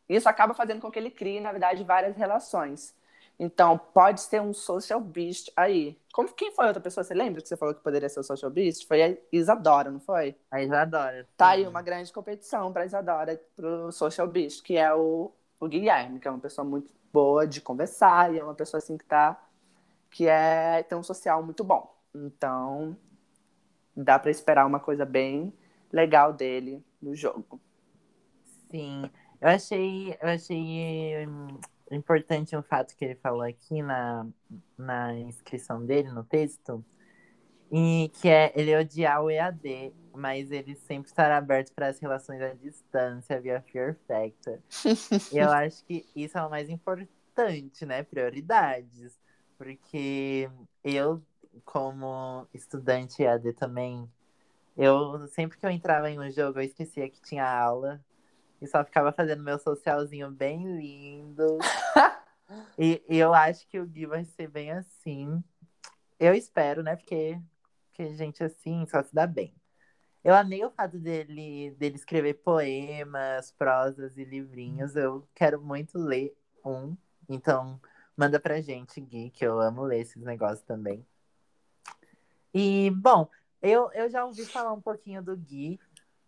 [0.07, 2.95] isso acaba fazendo com que ele crie, na verdade, várias relações.
[3.37, 5.97] Então pode ser um social beast aí.
[6.13, 7.03] Como quem foi a outra pessoa?
[7.03, 8.87] Você lembra que você falou que poderia ser o social beast?
[8.87, 10.37] Foi a Isadora, não foi?
[10.49, 11.27] A Isadora.
[11.35, 11.51] Tá sim.
[11.51, 16.27] aí uma grande competição para Isadora, pro Social Beast, que é o, o Guilherme, que
[16.29, 19.37] é uma pessoa muito boa de conversar e é uma pessoa assim que tá
[20.15, 21.93] que é tem um social muito bom.
[22.15, 22.95] Então,
[23.93, 25.53] dá para esperar uma coisa bem
[25.91, 27.59] legal dele no jogo.
[28.71, 29.11] Sim,
[29.41, 31.59] eu achei, eu achei hum,
[31.91, 34.25] importante um fato que ele falou aqui na,
[34.77, 36.83] na inscrição dele, no texto,
[37.69, 42.41] e que é ele odiar o EAD, mas ele sempre estará aberto para as relações
[42.41, 44.59] à distância via Fear Factor.
[45.33, 48.01] E eu acho que isso é o mais importante, né?
[48.01, 49.24] Prioridades.
[49.57, 50.49] Porque
[50.83, 51.21] eu,
[51.63, 54.09] como estudante EAD também,
[54.77, 58.03] eu sempre que eu entrava em um jogo, eu esquecia que tinha aula.
[58.61, 61.57] E só ficava fazendo meu socialzinho bem lindo.
[62.77, 65.43] e, e eu acho que o Gui vai ser bem assim.
[66.19, 66.95] Eu espero, né?
[66.95, 67.39] Porque,
[67.87, 69.53] porque gente assim só se dá bem.
[70.23, 74.95] Eu amei o fato dele, dele escrever poemas, prosas e livrinhos.
[74.95, 76.97] Eu quero muito ler um.
[77.29, 77.79] Então,
[78.15, 81.05] manda pra gente, Gui, que eu amo ler esses negócios também.
[82.53, 83.27] E, bom,
[83.61, 85.79] eu, eu já ouvi falar um pouquinho do Gui.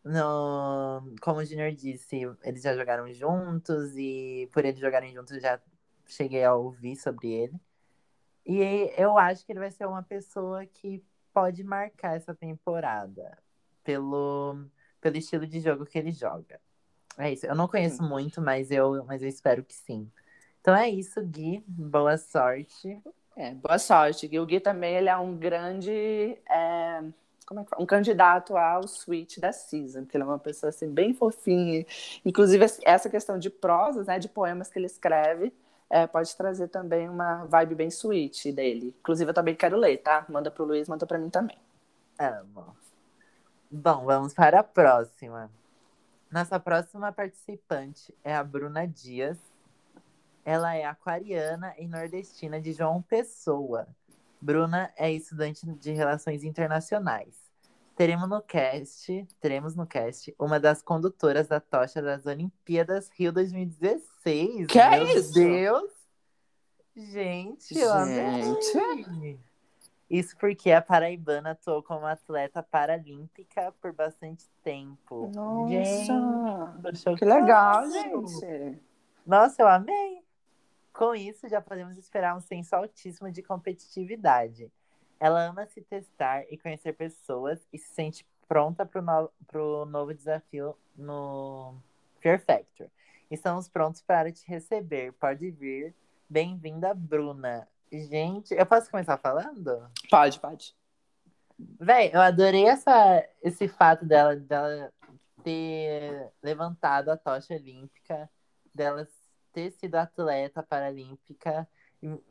[0.04, 5.60] No, como o Junior disse, eles já jogaram juntos e por eles jogarem juntos já
[6.06, 7.60] cheguei a ouvir sobre ele.
[8.46, 11.04] E eu acho que ele vai ser uma pessoa que
[11.34, 13.38] pode marcar essa temporada
[13.84, 14.66] pelo,
[15.02, 16.60] pelo estilo de jogo que ele joga.
[17.18, 17.46] É isso.
[17.46, 20.10] Eu não conheço muito, mas eu, mas eu espero que sim.
[20.68, 21.64] Então é isso, Gui.
[21.66, 23.02] Boa sorte.
[23.38, 24.28] É, boa sorte.
[24.28, 24.38] Gui.
[24.38, 26.38] O Gui também ele é um grande.
[26.46, 27.02] É,
[27.46, 27.82] como é que fala?
[27.82, 31.86] Um candidato ao suíte da season, porque ele é uma pessoa assim, bem fofinha.
[32.26, 35.54] Inclusive, essa questão de prosas, né, de poemas que ele escreve,
[35.90, 38.94] é, pode trazer também uma vibe bem sweet dele.
[39.00, 40.26] Inclusive, eu também quero ler, tá?
[40.28, 41.58] Manda pro Luiz, manda pra mim também.
[42.20, 42.76] Amo.
[43.72, 45.50] Bom, vamos para a próxima.
[46.30, 49.38] Nossa próxima participante é a Bruna Dias.
[50.48, 53.86] Ela é aquariana e nordestina de João Pessoa.
[54.40, 57.36] Bruna é estudante de Relações Internacionais.
[57.98, 64.68] Teremos no cast, teremos no cast uma das condutoras da tocha das Olimpíadas Rio 2016.
[64.68, 65.34] Que Meu é isso?
[65.34, 65.92] Deus!
[66.96, 68.78] Gente, eu Gente.
[68.78, 69.38] amei.
[70.10, 75.30] Isso porque a paraibana atuou como atleta paralímpica por bastante tempo.
[75.68, 76.96] Gente, Nossa!
[76.96, 77.18] chocada.
[77.18, 78.82] Que legal, gente.
[79.26, 80.26] Nossa, eu amei.
[80.98, 84.72] Com isso, já podemos esperar um senso altíssimo de competitividade.
[85.20, 89.86] Ela ama se testar e conhecer pessoas e se sente pronta para o no pro
[89.86, 91.76] novo desafio no
[92.20, 92.88] Fear Factor.
[93.30, 95.14] Estamos prontos para te receber.
[95.14, 95.94] Pode vir.
[96.28, 97.68] Bem-vinda, Bruna.
[97.92, 99.88] Gente, eu posso começar falando?
[100.10, 100.76] Pode, pode.
[101.80, 104.92] Véi, eu adorei essa, esse fato dela, dela
[105.44, 108.28] ter levantado a tocha olímpica,
[108.74, 109.08] dela
[109.58, 111.68] ter sido atleta paralímpica.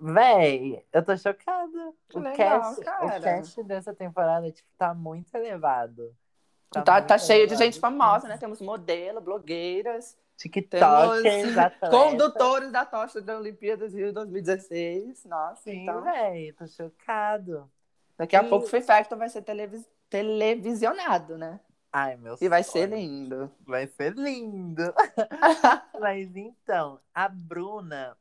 [0.00, 1.92] Véi, eu tô chocada.
[2.08, 3.04] Que o, legal, cast, cara.
[3.18, 6.14] o cast dessa temporada tipo, tá muito elevado.
[6.70, 7.64] Tá, tá, muito cheio de elevado.
[7.64, 8.38] gente famosa, né?
[8.38, 11.90] Temos modelo, blogueiras, TikTokers, atletas.
[11.90, 15.24] condutores da tocha da Olimpíadas Rio 2016.
[15.24, 16.00] Nossa, Sim, então.
[16.02, 17.68] véi, tô chocado.
[18.16, 21.58] Daqui a E- pouco o Free Factor vai ser televis- televisionado, né?
[21.98, 22.94] Ai, meu E vai ser sonho.
[22.94, 23.50] lindo.
[23.64, 24.82] Vai ser lindo.
[25.98, 28.14] Mas então, a Bruna,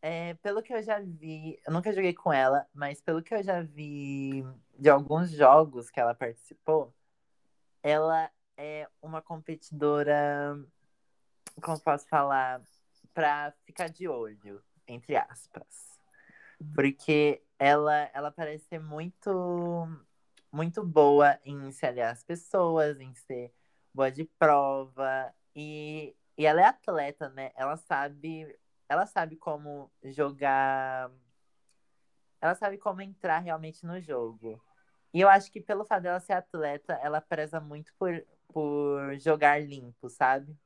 [0.00, 3.42] é, pelo que eu já vi, eu nunca joguei com ela, mas pelo que eu
[3.42, 4.46] já vi
[4.78, 6.94] de alguns jogos que ela participou,
[7.82, 10.58] ela é uma competidora,
[11.62, 12.62] como posso falar,
[13.12, 16.00] pra ficar de olho, entre aspas.
[16.74, 19.86] Porque ela, ela parece ser muito,
[20.58, 23.54] muito boa em se aliar às pessoas, em ser
[23.94, 25.32] boa de prova.
[25.54, 27.52] E, e ela é atleta, né?
[27.54, 28.58] Ela sabe,
[28.88, 31.12] ela sabe como jogar.
[32.40, 34.60] Ela sabe como entrar realmente no jogo.
[35.14, 39.62] E eu acho que pelo fato dela ser atleta, ela preza muito por, por jogar
[39.62, 40.58] limpo, sabe?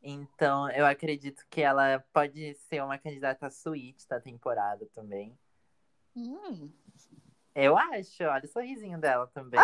[0.00, 5.36] Então, eu acredito que ela pode ser uma candidata suíte da temporada também.
[6.14, 6.70] Hum.
[7.56, 9.58] Eu acho, olha o sorrisinho dela também.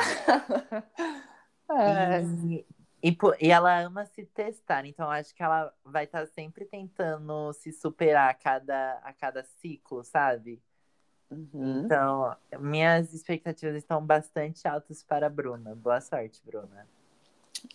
[1.71, 2.23] É.
[2.23, 2.67] E,
[3.03, 7.53] e, e ela ama se testar, então eu acho que ela vai estar sempre tentando
[7.53, 10.61] se superar a cada, a cada ciclo, sabe?
[11.31, 11.85] Uhum.
[11.85, 15.75] Então, minhas expectativas estão bastante altas para a Bruna.
[15.75, 16.87] Boa sorte, Bruna.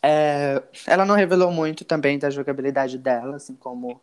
[0.04, 4.02] É, ela não revelou muito também da jogabilidade dela, assim como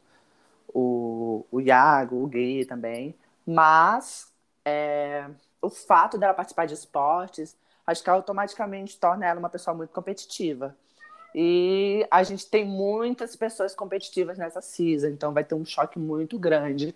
[0.69, 3.15] o, o Iago, o Gui também.
[3.47, 4.33] Mas
[4.65, 5.29] é,
[5.65, 10.77] o fato dela participar de esportes, acho que automaticamente torna ela uma pessoa muito competitiva.
[11.35, 16.39] E a gente tem muitas pessoas competitivas nessa season, então vai ter um choque muito
[16.39, 16.95] grande.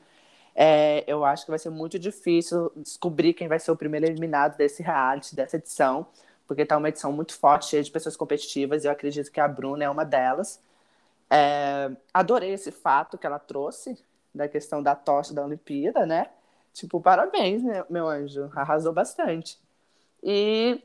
[0.54, 4.56] É, eu acho que vai ser muito difícil descobrir quem vai ser o primeiro eliminado
[4.56, 6.06] desse reality, dessa edição
[6.48, 9.46] porque tá uma edição muito forte, cheia de pessoas competitivas, e eu acredito que a
[9.46, 10.58] Bruna é uma delas.
[11.30, 14.02] É, adorei esse fato que ela trouxe,
[14.34, 16.30] da questão da tocha da Olimpíada, né?
[16.78, 19.58] Tipo, parabéns, né, meu anjo, arrasou bastante.
[20.22, 20.80] E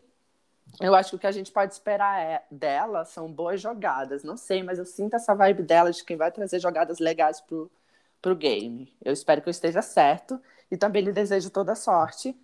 [0.82, 4.24] eu acho que o que a gente pode esperar é, dela são boas jogadas.
[4.24, 7.70] Não sei, mas eu sinto essa vibe dela de quem vai trazer jogadas legais pro,
[8.20, 8.92] pro game.
[9.06, 10.42] Eu espero que eu esteja certo.
[10.72, 12.36] E também lhe desejo toda sorte.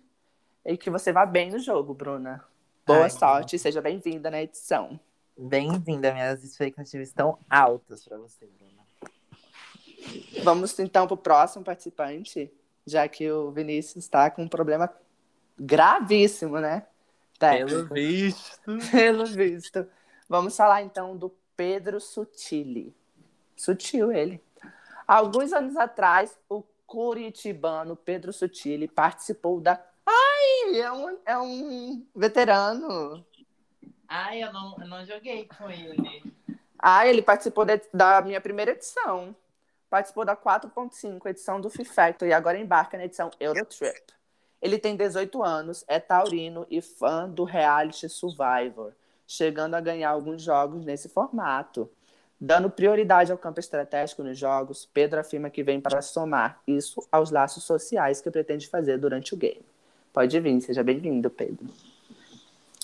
[0.64, 2.44] E que você vá bem no jogo, Bruna.
[2.86, 5.00] Boa Ai, sorte e seja bem-vinda na edição.
[5.36, 8.70] Bem-vinda, minhas expectativas estão altas para você, Bruna.
[10.44, 12.48] Vamos então para o próximo participante,
[12.86, 14.92] já que o Vinícius está com um problema
[15.58, 16.86] gravíssimo, né?
[17.38, 17.94] Técnico.
[17.94, 18.78] visto.
[18.90, 19.86] Pelo visto.
[20.28, 22.94] Vamos falar então do Pedro Sutili.
[23.56, 24.42] Sutil ele.
[25.06, 29.82] Alguns anos atrás, o curitibano Pedro Sutili participou da.
[30.06, 33.24] Ai, é um, é um veterano.
[34.08, 36.32] Ai, eu não, eu não joguei com ele.
[36.78, 39.34] Ah, ele participou de- da minha primeira edição.
[39.90, 44.00] Participou da 4.5, edição do Free Factor, e agora embarca na edição Eurotrip.
[44.62, 48.92] Ele tem 18 anos, é taurino e fã do reality Survivor,
[49.26, 51.90] chegando a ganhar alguns jogos nesse formato.
[52.40, 57.32] Dando prioridade ao campo estratégico nos jogos, Pedro afirma que vem para somar isso aos
[57.32, 59.64] laços sociais que pretende fazer durante o game.
[60.12, 61.66] Pode vir, seja bem-vindo, Pedro.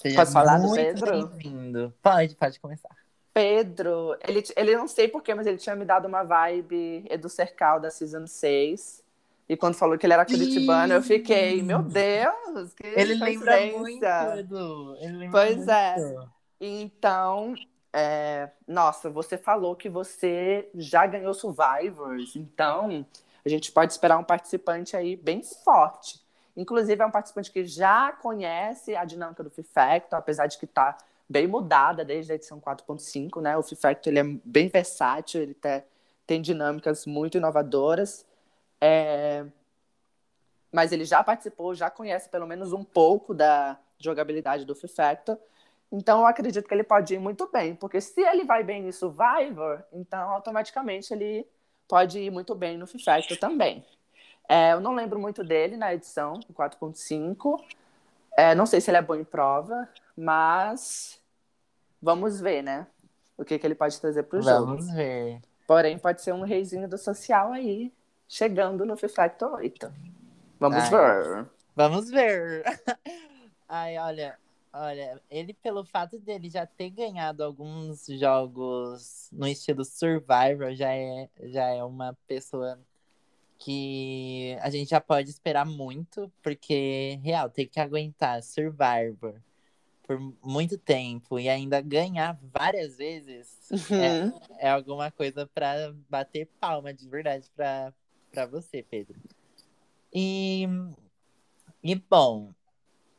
[0.03, 1.29] Seja Posso falar do Pedro?
[1.29, 1.95] bem-vindo.
[2.03, 3.06] Pode, pode começar.
[3.37, 7.79] Pedro, ele, ele não sei porquê, mas ele tinha me dado uma vibe Edu Cercal
[7.79, 9.05] da Season 6.
[9.47, 14.05] E quando falou que ele era curitibano, eu fiquei, meu Deus, que Ele lembra muito.
[14.39, 14.97] Edu.
[15.01, 15.71] Ele lembra Pois muito.
[15.71, 15.97] é.
[16.59, 17.55] Então,
[17.93, 23.05] é, nossa, você falou que você já ganhou Survivors, então
[23.45, 26.25] a gente pode esperar um participante aí bem forte.
[26.57, 30.97] Inclusive, é um participante que já conhece a dinâmica do Fifecto, apesar de que está
[31.29, 33.57] bem mudada desde a edição 4.5, né?
[33.57, 35.85] O Fifecto ele é bem versátil, ele te-
[36.27, 38.27] tem dinâmicas muito inovadoras.
[38.81, 39.45] É,
[40.73, 45.39] Mas ele já participou, já conhece pelo menos um pouco da jogabilidade do Fifecto.
[45.91, 48.93] Então, eu acredito que ele pode ir muito bem, porque se ele vai bem em
[48.93, 51.47] Survivor, então automaticamente ele
[51.89, 53.85] pode ir muito bem no Fifecto também.
[54.49, 57.65] É, eu não lembro muito dele na edição 4.5.
[58.37, 61.21] É, não sei se ele é bom em prova, mas
[62.01, 62.87] vamos ver, né?
[63.37, 64.67] O que, que ele pode trazer para o jogo.
[64.67, 65.41] Vamos ver.
[65.67, 67.93] Porém, pode ser um reizinho do social aí,
[68.29, 69.93] chegando no Fifecto 8.
[70.59, 70.91] Vamos Ai.
[70.91, 71.47] ver.
[71.75, 72.65] Vamos ver.
[73.69, 74.39] Ai, olha,
[74.73, 81.29] olha, ele pelo fato dele já ter ganhado alguns jogos no estilo Survivor, já é,
[81.43, 82.79] já é uma pessoa
[83.59, 89.35] que a gente já pode esperar muito, porque, real, tem que aguentar Survivor
[90.07, 94.33] por muito tempo e ainda ganhar várias vezes Uhum.
[94.59, 97.93] é alguma coisa pra bater palma de verdade pra
[98.51, 99.19] você, Pedro.
[100.13, 100.67] E,
[101.83, 102.55] e bom,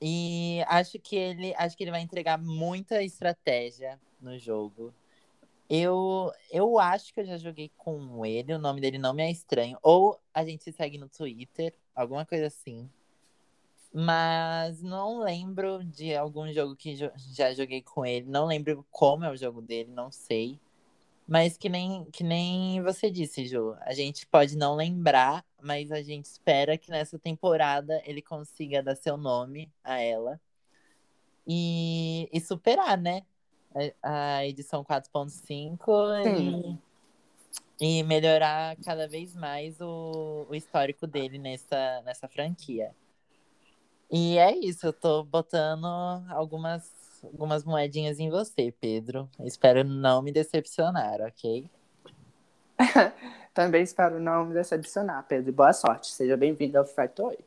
[0.02, 4.94] e acho que ele acho que ele vai entregar muita estratégia no jogo.
[5.70, 9.30] Eu, eu acho que eu já joguei com ele, o nome dele não me é
[9.30, 9.78] estranho.
[9.84, 12.90] Ou a gente se segue no Twitter, alguma coisa assim.
[13.94, 18.30] Mas não lembro de algum jogo que jo- já joguei com ele.
[18.30, 20.60] Não lembro como é o jogo dele, não sei.
[21.28, 23.76] Mas que nem, que nem você disse, Ju.
[23.82, 28.96] A gente pode não lembrar, mas a gente espera que nessa temporada ele consiga dar
[28.96, 30.40] seu nome a ela.
[31.46, 33.24] E, e superar, né?
[34.02, 35.86] A, a edição 4.5
[37.80, 42.94] e, e melhorar cada vez mais o, o histórico dele nessa, nessa franquia.
[44.10, 45.86] E é isso, eu tô botando
[46.30, 46.90] algumas,
[47.22, 49.30] algumas moedinhas em você, Pedro.
[49.42, 51.70] Espero não me decepcionar, ok?
[53.54, 55.52] Também espero não me decepcionar, Pedro.
[55.52, 56.08] Boa sorte.
[56.08, 57.44] Seja bem-vindo ao Fifecto 8.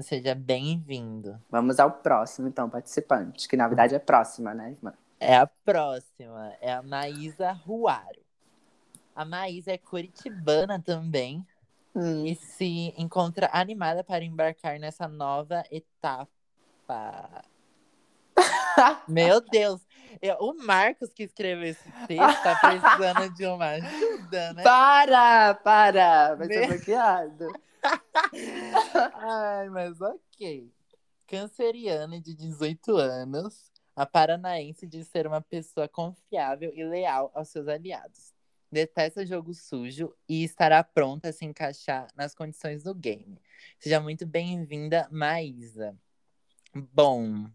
[0.00, 1.40] Seja bem-vindo.
[1.48, 4.94] Vamos ao próximo, então, participante, que na verdade é próxima, né, irmã?
[5.20, 8.20] É a próxima, é a Maísa Ruaro.
[9.14, 11.46] A Maísa é curitibana também
[11.94, 12.24] Hum.
[12.24, 16.28] e se encontra animada para embarcar nessa nova etapa.
[19.08, 19.80] Meu Deus!
[20.22, 24.62] Eu- o Marcos que escreveu esse texto tá precisando de uma ajuda, né?
[24.62, 26.34] Para, para!
[26.36, 27.48] Vai ser bloqueado.
[29.14, 30.70] Ai, mas ok.
[31.26, 37.68] Canceriana de 18 anos, a paranaense diz ser uma pessoa confiável e leal aos seus
[37.68, 38.29] aliados.
[38.72, 43.40] Detesta jogo sujo e estará pronta a se encaixar nas condições do game.
[43.78, 45.98] Seja muito bem-vinda, Maísa.
[46.72, 47.50] Bom,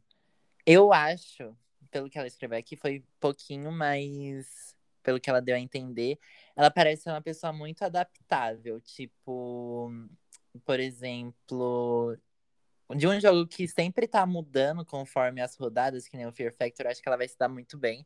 [0.65, 1.55] eu acho,
[1.89, 4.75] pelo que ela escreveu aqui, foi pouquinho mais.
[5.01, 6.19] Pelo que ela deu a entender,
[6.55, 8.81] ela parece ser uma pessoa muito adaptável.
[8.81, 9.91] Tipo,
[10.65, 12.17] por exemplo,
[12.95, 16.87] de um jogo que sempre tá mudando conforme as rodadas, que nem o Fear Factor,
[16.87, 18.05] acho que ela vai se dar muito bem.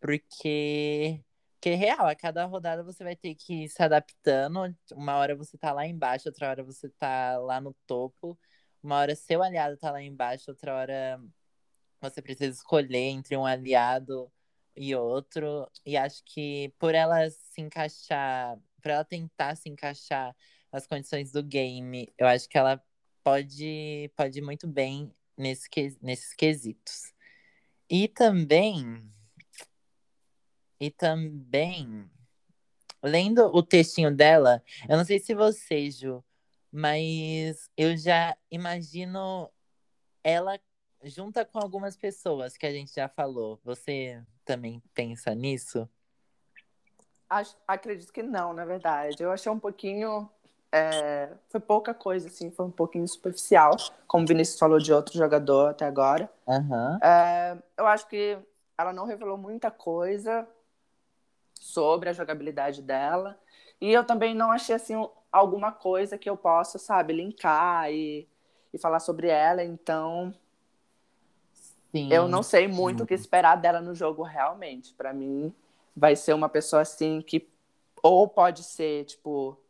[0.00, 1.20] Porque,
[1.60, 4.74] porque é real, a cada rodada você vai ter que ir se adaptando.
[4.92, 8.38] Uma hora você tá lá embaixo, outra hora você tá lá no topo.
[8.82, 11.20] Uma hora seu aliado tá lá embaixo, outra hora
[12.00, 14.32] você precisa escolher entre um aliado
[14.74, 15.70] e outro.
[15.84, 20.34] E acho que por ela se encaixar, por ela tentar se encaixar
[20.72, 22.82] nas condições do game, eu acho que ela
[23.22, 27.12] pode, pode ir muito bem nesse, que- nesses quesitos.
[27.90, 29.12] E também.
[30.80, 32.10] E também.
[33.02, 36.22] Lendo o textinho dela, eu não sei se você, Ju,
[36.70, 39.50] mas eu já imagino
[40.22, 40.58] ela
[41.04, 43.58] junta com algumas pessoas que a gente já falou.
[43.64, 45.88] Você também pensa nisso?
[47.28, 49.22] Acho- acredito que não, na verdade.
[49.22, 50.28] Eu achei um pouquinho.
[50.72, 53.74] é, foi pouca coisa, assim, foi um pouquinho superficial,
[54.06, 56.30] como o Vinícius falou de outro jogador até agora.
[56.46, 57.00] Aham.
[57.02, 58.38] É, eu acho que
[58.78, 60.46] ela não revelou muita coisa.
[61.60, 63.38] Sobre a jogabilidade dela.
[63.78, 64.94] E eu também não achei assim
[65.30, 68.26] alguma coisa que eu possa, sabe, linkar e,
[68.72, 69.62] e falar sobre ela.
[69.62, 70.34] Então,
[71.92, 72.10] Sim.
[72.10, 74.94] eu não sei muito o que esperar dela no jogo realmente.
[74.94, 75.54] Para mim,
[75.94, 77.46] vai ser uma pessoa assim que
[78.02, 79.60] ou pode ser, tipo,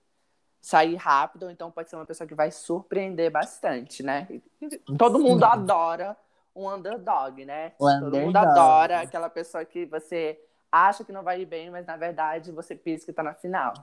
[0.61, 4.29] sair rápido, ou então pode ser uma pessoa que vai surpreender bastante, né?
[4.97, 5.25] Todo Sim.
[5.25, 6.17] mundo adora
[6.55, 7.73] um underdog, né?
[7.81, 8.49] O Todo mundo underdog.
[8.49, 10.41] adora aquela pessoa que você
[10.71, 13.75] acha que não vai ir bem, mas na verdade você pensa que tá na final.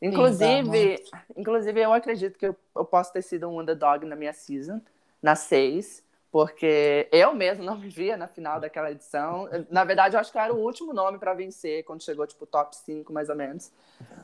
[0.00, 1.02] Inclusive,
[1.36, 4.80] inclusive eu acredito que eu, eu posso ter sido um underdog na minha season,
[5.22, 9.48] na 6, porque eu mesmo não me via na final daquela edição.
[9.70, 12.44] Na verdade, eu acho que eu era o último nome para vencer quando chegou tipo
[12.44, 13.72] top 5 mais ou menos.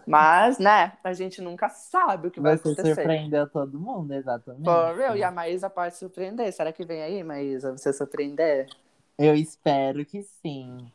[0.07, 2.95] Mas, né, a gente nunca sabe o que vai Você acontecer.
[2.97, 4.65] surpreendeu todo mundo, exatamente.
[4.65, 6.53] For real, e a Maísa pode surpreender.
[6.53, 8.69] Será que vem aí, Maísa, você surpreender?
[9.17, 10.91] Eu espero que sim.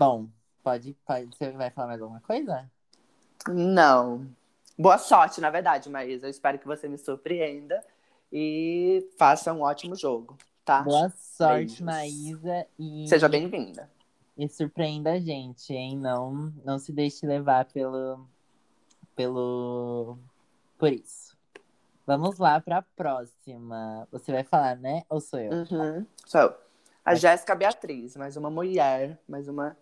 [0.00, 0.30] Bom,
[0.62, 1.26] pode, pode.
[1.36, 2.66] Você vai falar mais alguma coisa?
[3.46, 4.26] Não.
[4.78, 6.24] Boa sorte, na verdade, Maísa.
[6.24, 7.84] Eu espero que você me surpreenda
[8.32, 10.80] e faça um ótimo jogo, tá?
[10.80, 11.80] Boa sorte, Beijos.
[11.80, 12.66] Maísa.
[12.78, 13.90] E, Seja bem-vinda.
[14.38, 15.98] e surpreenda a gente, hein?
[15.98, 18.26] Não, não se deixe levar pelo.
[19.14, 20.16] pelo.
[20.78, 21.36] por isso.
[22.06, 24.08] Vamos lá para a próxima.
[24.10, 25.02] Você vai falar, né?
[25.10, 25.52] Ou sou eu?
[25.52, 26.06] Uhum.
[26.24, 26.54] Sou eu.
[27.04, 29.76] A Jéssica Beatriz, mais uma mulher, mais uma,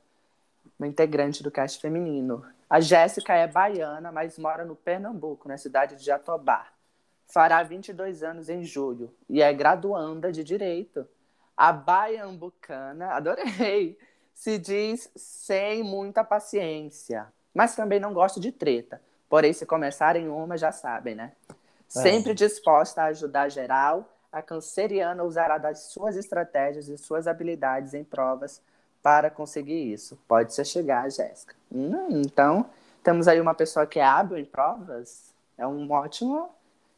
[0.78, 2.44] uma integrante do cast feminino.
[2.70, 6.68] A Jéssica é baiana, mas mora no Pernambuco, na cidade de Jatobá.
[7.26, 11.06] Fará 22 anos em julho e é graduanda de Direito.
[11.56, 13.98] A baiambucana, adorei,
[14.32, 19.00] se diz sem muita paciência, mas também não gosta de treta.
[19.28, 21.32] Porém, se começarem uma, já sabem, né?
[21.86, 28.04] Sempre disposta a ajudar geral, a canceriana usará das suas estratégias e suas habilidades em
[28.04, 28.62] provas
[29.02, 30.18] para conseguir isso.
[30.26, 31.54] Pode se chegar, Jéssica.
[31.72, 32.66] Hum, então,
[33.02, 35.32] temos aí uma pessoa que é hábil em provas.
[35.56, 36.50] É um ótimo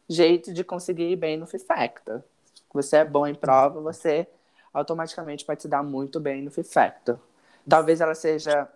[0.09, 2.25] jeito de conseguir ir bem no FIFACTA.
[2.73, 4.27] Você é bom em prova, você
[4.73, 7.21] automaticamente pode se dar muito bem no FIFACTA.
[7.69, 8.69] Talvez ela seja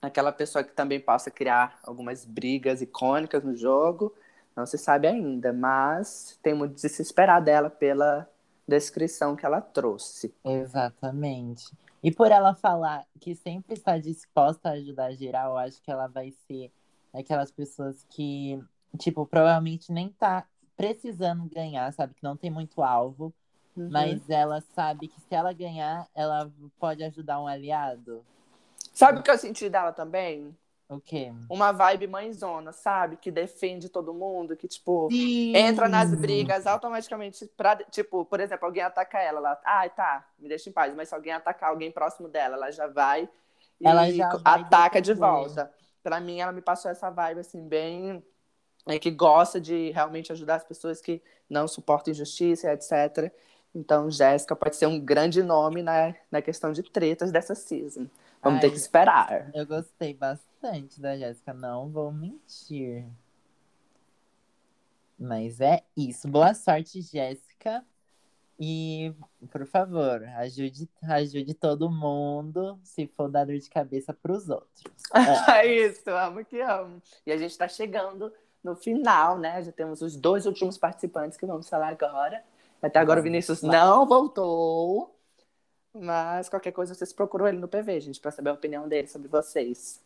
[0.00, 4.14] aquela pessoa que também possa criar algumas brigas icônicas no jogo.
[4.56, 8.28] Não se sabe ainda, mas tem muito de se esperar dela pela
[8.66, 10.34] descrição que ela trouxe.
[10.44, 11.72] Exatamente.
[12.02, 16.06] E por ela falar que sempre está disposta a ajudar geral, eu acho que ela
[16.06, 16.72] vai ser
[17.12, 18.62] aquelas pessoas que,
[18.98, 20.46] tipo, provavelmente nem tá
[20.76, 22.14] precisando ganhar, sabe?
[22.14, 23.32] Que não tem muito alvo,
[23.76, 23.88] Uhum.
[23.90, 28.24] mas ela sabe que se ela ganhar, ela pode ajudar um aliado.
[28.92, 30.56] Sabe o que eu senti dela também?
[30.90, 31.32] O quê?
[31.48, 33.16] Uma vibe mãezona, sabe?
[33.16, 35.56] Que defende todo mundo, que, tipo, Sim.
[35.56, 40.48] entra nas brigas automaticamente pra, tipo, por exemplo, alguém ataca ela, ela, ai, tá, me
[40.48, 43.28] deixa em paz, mas se alguém atacar alguém próximo dela, ela já vai
[43.80, 45.72] e Ela já vai ataca de volta.
[46.02, 48.24] Pra mim, ela me passou essa vibe, assim, bem...
[48.86, 53.32] é, que gosta de realmente ajudar as pessoas que não suportam injustiça, etc.
[53.74, 58.08] Então, Jéssica pode ser um grande nome na, na questão de tretas dessa season.
[58.42, 59.50] Vamos Ai, ter que esperar.
[59.54, 60.14] Eu gostei
[60.60, 63.06] bastante da Jéssica, não vou mentir.
[65.18, 66.28] Mas é isso.
[66.28, 67.84] Boa sorte, Jéssica.
[68.58, 69.14] E,
[69.50, 74.82] por favor, ajude, ajude todo mundo se for dar dor de cabeça pros outros.
[75.48, 77.02] É isso, amo que amo.
[77.26, 78.30] E a gente está chegando
[78.62, 79.62] no final, né?
[79.62, 82.44] Já temos os dois últimos participantes que vamos falar agora.
[82.82, 85.14] Até agora o Vinícius não voltou.
[85.94, 89.26] Mas qualquer coisa vocês procuram ele no PV, gente, para saber a opinião dele sobre
[89.26, 90.00] vocês.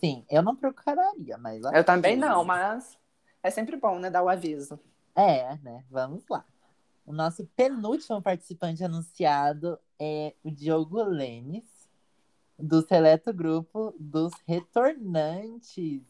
[0.00, 1.64] Sim, eu não procuraria, mas.
[1.64, 2.98] Eu também não, mas
[3.42, 4.10] é sempre bom, né?
[4.10, 4.78] Dar o aviso.
[5.14, 5.84] É, né?
[5.90, 6.44] Vamos lá.
[7.06, 11.64] O nosso penúltimo participante anunciado é o Diogo Lenes,
[12.58, 16.02] do seleto grupo dos retornantes.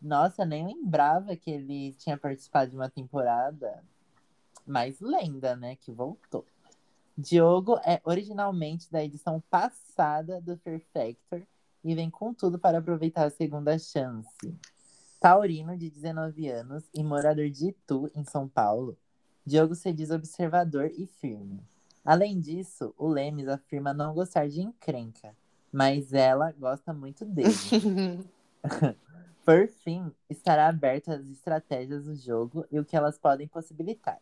[0.00, 3.84] Nossa, nem lembrava que ele tinha participado de uma temporada.
[4.66, 5.76] Mas lenda, né?
[5.76, 6.46] Que voltou.
[7.16, 11.42] Diogo é originalmente da edição passada do Fear Factor
[11.82, 14.54] e vem com tudo para aproveitar a segunda chance.
[15.20, 18.96] Taurino, de 19 anos e morador de Itu, em São Paulo,
[19.44, 21.62] Diogo se diz observador e firme.
[22.04, 25.36] Além disso, o Lemes afirma não gostar de encrenca,
[25.72, 27.50] mas ela gosta muito dele.
[29.44, 34.18] Por fim, estará aberto às estratégias do jogo e o que elas podem possibilitar.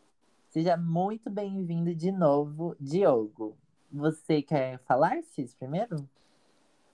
[0.49, 3.55] Seja muito bem-vindo de novo, Diogo.
[3.91, 6.07] Você quer falar, Cis, primeiro?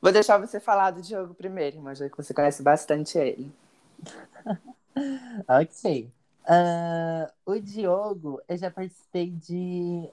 [0.02, 3.52] Vou deixar você falar do Diogo primeiro, mas já que você conhece bastante ele.
[5.48, 6.10] Ok.
[6.48, 10.10] Ah, o Diogo, eu já participei de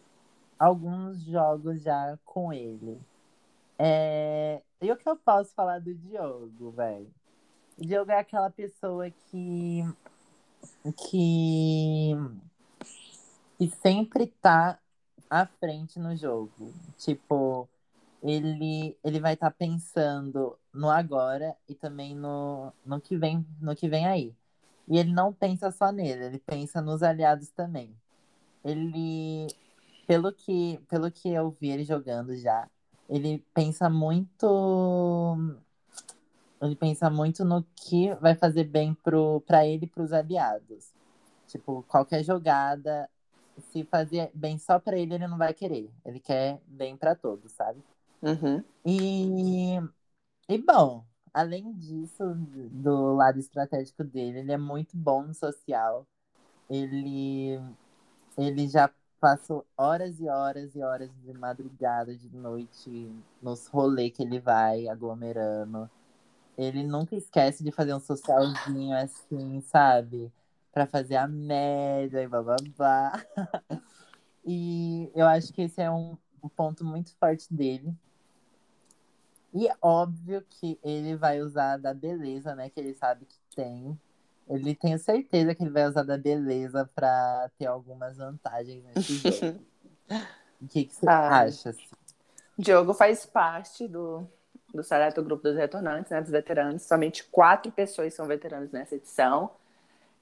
[0.59, 3.01] alguns jogos já com ele.
[3.79, 4.63] É...
[4.81, 7.13] E o que eu posso falar do Diogo, velho?
[7.79, 9.83] O Diogo é aquela pessoa que.
[10.97, 12.13] que.
[13.59, 14.79] que sempre tá
[15.29, 16.73] à frente no jogo.
[16.99, 17.69] Tipo,
[18.23, 23.75] ele, ele vai estar tá pensando no agora e também no, no, que vem, no
[23.75, 24.35] que vem aí.
[24.89, 27.95] E ele não pensa só nele, ele pensa nos aliados também.
[28.65, 29.49] Ele,
[30.07, 32.69] pelo que, pelo que eu vi ele jogando já,
[33.09, 35.37] ele pensa muito.
[36.61, 38.97] Ele pensa muito no que vai fazer bem
[39.45, 40.93] para ele e para os aliados.
[41.49, 43.11] Tipo, qualquer jogada,
[43.73, 45.91] se fazer bem só para ele, ele não vai querer.
[46.05, 47.83] Ele quer bem para todos, sabe?
[48.23, 48.65] Uhum.
[48.85, 49.77] E,
[50.49, 51.05] e bom,
[51.35, 52.25] além disso,
[52.73, 56.07] do lado estratégico dele, ele é muito bom no social.
[56.71, 57.61] Ele,
[58.39, 58.91] ele já
[59.21, 63.13] passou horas e horas e horas de madrugada, de noite,
[63.43, 65.91] nos rolês que ele vai aglomerando.
[66.59, 70.33] Ele nunca esquece de fazer um socialzinho assim, sabe?
[70.73, 73.13] Pra fazer a média e blá.
[74.45, 77.95] e eu acho que esse é um, um ponto muito forte dele.
[79.55, 82.71] E é óbvio que ele vai usar da beleza, né?
[82.71, 83.99] Que ele sabe que tem.
[84.49, 89.61] Ele tem certeza que ele vai usar da beleza para ter algumas vantagens nesse jogo.
[90.61, 91.71] o que, que você ah, acha?
[91.71, 91.89] Assim?
[92.59, 94.27] Diogo faz parte do,
[94.75, 96.21] do seleto grupo dos retornantes, né?
[96.23, 96.83] Dos veteranos.
[96.83, 99.51] Somente quatro pessoas são veteranos nessa edição.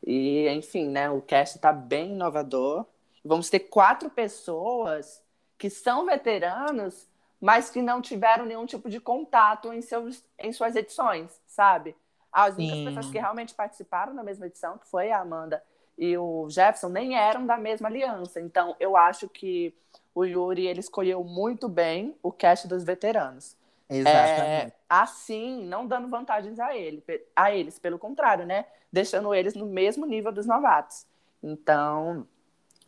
[0.04, 1.08] E, enfim, né?
[1.08, 2.84] O cast está bem inovador.
[3.24, 5.22] Vamos ter quatro pessoas
[5.56, 7.09] que são veteranos
[7.40, 11.96] mas que não tiveram nenhum tipo de contato em, seus, em suas edições, sabe?
[12.32, 12.84] As únicas Sim.
[12.84, 15.62] pessoas que realmente participaram da mesma edição, que foi a Amanda
[15.98, 18.40] e o Jefferson, nem eram da mesma aliança.
[18.40, 19.74] Então, eu acho que
[20.14, 23.56] o Yuri ele escolheu muito bem o cast dos veteranos.
[23.88, 24.72] Exatamente.
[24.72, 27.02] É, assim, não dando vantagens a, ele,
[27.34, 28.64] a eles, pelo contrário, né?
[28.92, 31.04] Deixando eles no mesmo nível dos novatos.
[31.42, 32.26] Então,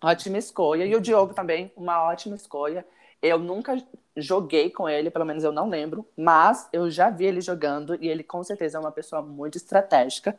[0.00, 0.86] ótima escolha.
[0.86, 2.86] E o Diogo também, uma ótima escolha.
[3.20, 3.76] Eu nunca
[4.16, 8.08] joguei com ele, pelo menos eu não lembro, mas eu já vi ele jogando e
[8.08, 10.38] ele com certeza é uma pessoa muito estratégica.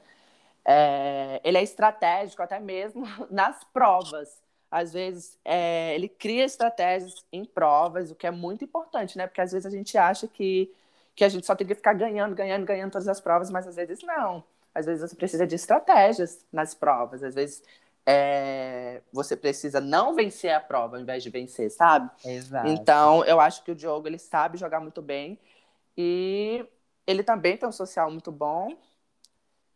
[0.66, 4.42] É, ele é estratégico até mesmo nas provas.
[4.72, 9.28] Às vezes é, ele cria estratégias em provas, o que é muito importante, né?
[9.28, 10.72] Porque às vezes a gente acha que,
[11.16, 13.76] que a gente só tem que ficar ganhando, ganhando, ganhando todas as provas, mas às
[13.76, 14.44] vezes não.
[14.74, 17.24] Às vezes você precisa de estratégias nas provas.
[17.24, 17.64] Às vezes
[18.06, 22.10] é, você precisa não vencer a prova ao invés de vencer, sabe?
[22.26, 22.68] Exato.
[22.68, 25.40] Então, eu acho que o Diogo ele sabe jogar muito bem
[25.98, 26.66] e
[27.08, 28.76] ele também tem um social muito bom,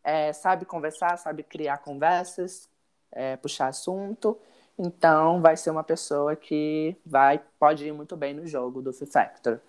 [0.04, 2.70] é, sabe conversar, sabe criar conversas,
[3.12, 4.38] é, puxar assunto.
[4.78, 9.14] Então, vai ser uma pessoa que vai pode ir muito bem no jogo do Fifth
[9.14, 9.60] Factor.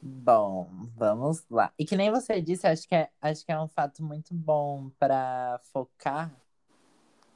[0.00, 1.72] Bom, vamos lá.
[1.78, 4.90] E que nem você disse, acho que é, acho que é um fato muito bom
[4.98, 6.30] para focar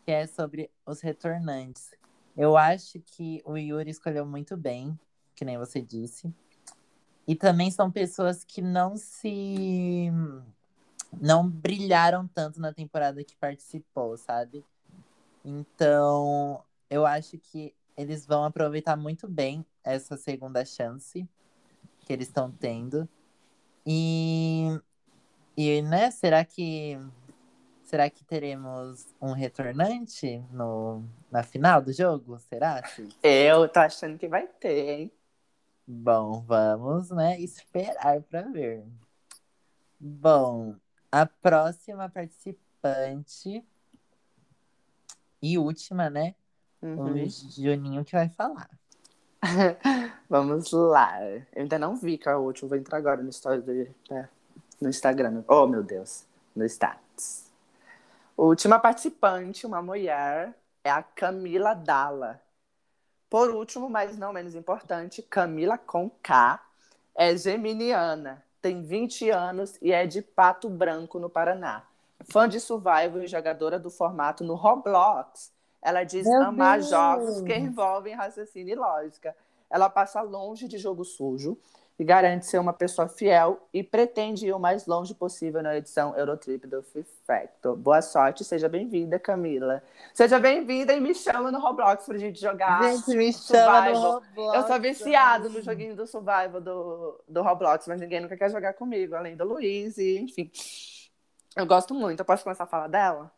[0.04, 1.92] que é sobre os retornantes.
[2.36, 4.98] Eu acho que o Yuri escolheu muito bem,
[5.34, 6.32] que nem você disse.
[7.26, 10.10] E também são pessoas que não se.
[11.20, 14.64] não brilharam tanto na temporada que participou, sabe?
[15.44, 21.28] Então, eu acho que eles vão aproveitar muito bem essa segunda chance
[22.00, 23.08] que eles estão tendo.
[23.86, 24.80] E.
[25.54, 26.98] E, né, será que
[27.92, 32.38] Será que teremos um retornante no, na final do jogo?
[32.38, 32.82] Será?
[33.22, 35.12] Eu tô achando que vai ter, hein?
[35.86, 38.82] Bom, vamos, né, esperar para ver.
[40.00, 40.74] Bom,
[41.10, 43.62] a próxima participante
[45.42, 46.34] e última, né?
[46.80, 47.24] Uhum.
[47.24, 48.70] O Juninho que vai falar.
[50.30, 51.22] Vamos lá.
[51.22, 52.70] Eu ainda não vi qual é o último.
[52.70, 54.30] Vou entrar agora no story né?
[54.80, 55.44] no Instagram.
[55.46, 56.24] Oh, meu Deus.
[56.56, 57.51] No status.
[58.36, 62.40] Última participante, uma mulher, é a Camila Dalla.
[63.28, 66.60] Por último, mas não menos importante, Camila com K,
[67.14, 71.84] é geminiana, tem 20 anos e é de Pato Branco, no Paraná.
[72.30, 75.52] Fã de survival e jogadora do formato no Roblox.
[75.82, 76.90] Ela diz Meu amar Deus.
[76.90, 79.36] jogos que envolvem raciocínio e lógica.
[79.68, 81.58] Ela passa longe de jogo sujo
[82.02, 86.18] e garante ser uma pessoa fiel e pretende ir o mais longe possível na edição
[86.18, 86.84] Eurotrip do
[87.24, 87.76] Factor.
[87.76, 89.80] Boa sorte, seja bem-vinda, Camila.
[90.12, 92.82] Seja bem-vinda e me chama no Roblox pra gente jogar.
[92.82, 94.56] Gente, me chama no Roblox.
[94.56, 98.72] Eu sou viciado no joguinho do Survival do, do Roblox, mas ninguém nunca quer jogar
[98.72, 100.50] comigo, além do Luiz e, enfim.
[101.54, 102.18] Eu gosto muito.
[102.18, 103.30] Eu posso começar a falar dela?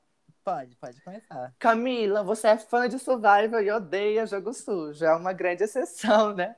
[0.43, 1.53] Pode, pode começar.
[1.59, 5.05] Camila, você é fã de Survival e odeia jogo sujo.
[5.05, 6.57] É uma grande exceção, né?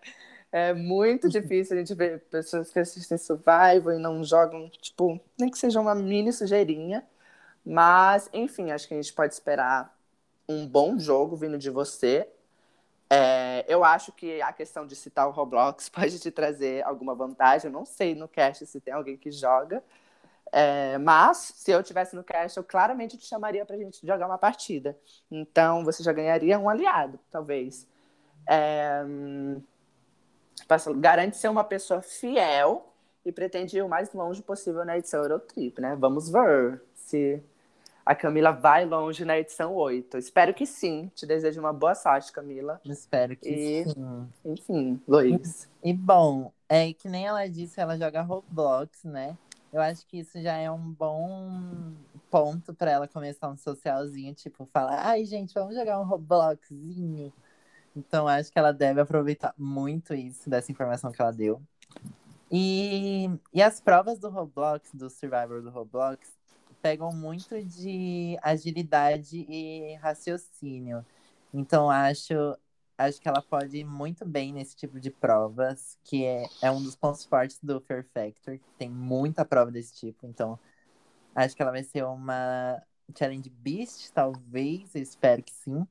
[0.52, 5.50] É muito difícil a gente ver pessoas que assistem Survival e não jogam, tipo, nem
[5.50, 7.06] que seja uma mini sujeirinha.
[7.64, 9.94] Mas, enfim, acho que a gente pode esperar
[10.48, 12.28] um bom jogo vindo de você.
[13.10, 17.68] É, eu acho que a questão de citar o Roblox pode te trazer alguma vantagem.
[17.68, 19.82] Eu não sei no cast se tem alguém que joga.
[20.52, 24.38] É, mas, se eu tivesse no cast, eu claramente te chamaria pra gente jogar uma
[24.38, 24.96] partida.
[25.30, 27.86] Então, você já ganharia um aliado, talvez.
[28.48, 29.04] É,
[30.96, 32.92] garante ser uma pessoa fiel
[33.24, 35.96] e pretende ir o mais longe possível na edição Eurotrip, né?
[35.98, 37.42] Vamos ver se
[38.04, 40.16] a Camila vai longe na edição 8.
[40.16, 41.10] Espero que sim.
[41.12, 42.80] Te desejo uma boa sorte, Camila.
[42.84, 44.28] Espero que e, sim.
[44.44, 45.68] Enfim, Luiz.
[45.82, 49.36] E, e, bom, é que nem ela disse, ela joga Roblox, né?
[49.72, 51.92] Eu acho que isso já é um bom
[52.30, 57.32] ponto para ela começar um socialzinho, tipo, falar, ai, gente, vamos jogar um Robloxzinho.
[57.96, 61.62] Então, acho que ela deve aproveitar muito isso, dessa informação que ela deu.
[62.52, 66.36] E, e as provas do Roblox, do Survivor do Roblox,
[66.82, 71.04] pegam muito de agilidade e raciocínio.
[71.52, 72.34] Então, acho,
[72.98, 76.82] acho que ela pode ir muito bem nesse tipo de provas, que é, é um
[76.82, 78.60] dos pontos fortes do Fear Factor.
[78.78, 80.58] Tem muita prova desse tipo, então
[81.34, 82.80] acho que ela vai ser uma
[83.18, 85.86] Challenge Beast, talvez, eu espero que sim.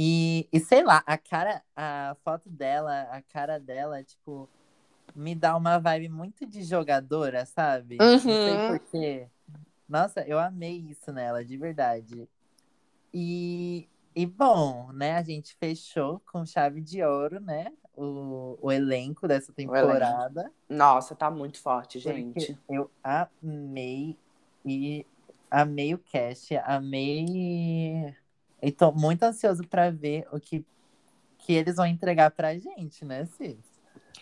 [0.00, 4.48] E, e sei lá, a cara, a foto dela, a cara dela, tipo,
[5.12, 7.98] me dá uma vibe muito de jogadora, sabe?
[8.00, 8.12] Uhum.
[8.12, 8.68] Não sei uhum.
[8.68, 9.26] porquê.
[9.88, 12.28] Nossa, eu amei isso nela, de verdade.
[13.12, 15.16] E, e bom, né?
[15.16, 17.72] A gente fechou com chave de ouro, né?
[17.96, 20.48] O, o elenco dessa temporada.
[20.68, 22.56] Nossa, tá muito forte, gente.
[22.70, 24.16] eu amei
[24.64, 25.04] e
[25.50, 28.14] amei o cast, amei.
[28.60, 30.64] E tô muito ansioso para ver o que,
[31.38, 33.56] que eles vão entregar pra gente, né, Cis?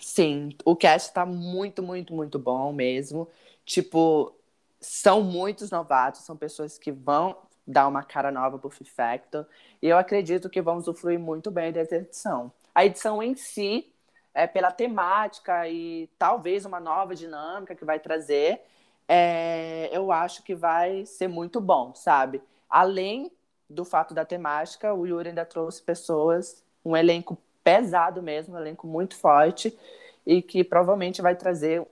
[0.00, 3.28] Sim, o cast tá muito, muito, muito bom mesmo.
[3.64, 4.34] Tipo,
[4.80, 7.36] são muitos novatos, são pessoas que vão
[7.66, 9.46] dar uma cara nova pro Factor.
[9.82, 12.52] E eu acredito que vão usufruir muito bem dessa edição.
[12.74, 13.92] A edição em si,
[14.32, 18.60] é, pela temática e talvez uma nova dinâmica que vai trazer,
[19.08, 22.42] é, eu acho que vai ser muito bom, sabe?
[22.68, 23.32] Além
[23.68, 28.86] do fato da temática, o Yuri ainda trouxe pessoas, um elenco pesado mesmo, um elenco
[28.86, 29.76] muito forte,
[30.24, 31.86] e que provavelmente vai trazer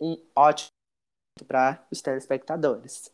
[0.00, 0.70] um ótimo
[1.46, 3.12] para os telespectadores.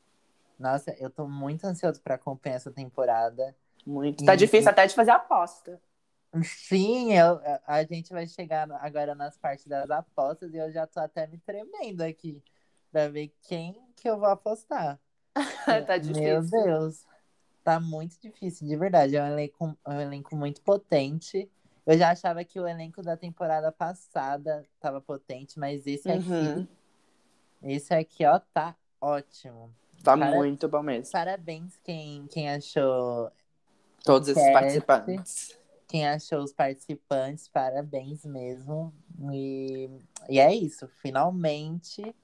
[0.58, 3.54] Nossa, eu tô muito ansioso para acompanhar essa temporada.
[3.86, 4.24] Muito.
[4.24, 4.36] Tá e...
[4.36, 5.80] difícil até de fazer aposta.
[6.44, 11.00] Sim, eu, a gente vai chegar agora nas partes das apostas e eu já tô
[11.00, 12.40] até me tremendo aqui
[12.92, 15.00] para ver quem que eu vou apostar.
[15.86, 16.22] tá difícil.
[16.22, 17.04] Meu Deus.
[17.62, 19.16] Tá muito difícil, de verdade.
[19.16, 21.48] É um elenco, é um elenco muito potente.
[21.86, 26.66] Eu já achava que o elenco da temporada passada tava potente, mas esse aqui uhum.
[27.62, 29.70] Esse aqui, ó, tá ótimo.
[30.02, 30.34] Tá Para...
[30.34, 31.12] muito bom mesmo.
[31.12, 33.30] Parabéns quem, quem achou.
[34.02, 35.58] Todos esses cast, participantes.
[35.86, 38.94] Quem achou os participantes, parabéns mesmo.
[39.30, 39.90] E,
[40.28, 42.14] e é isso, finalmente.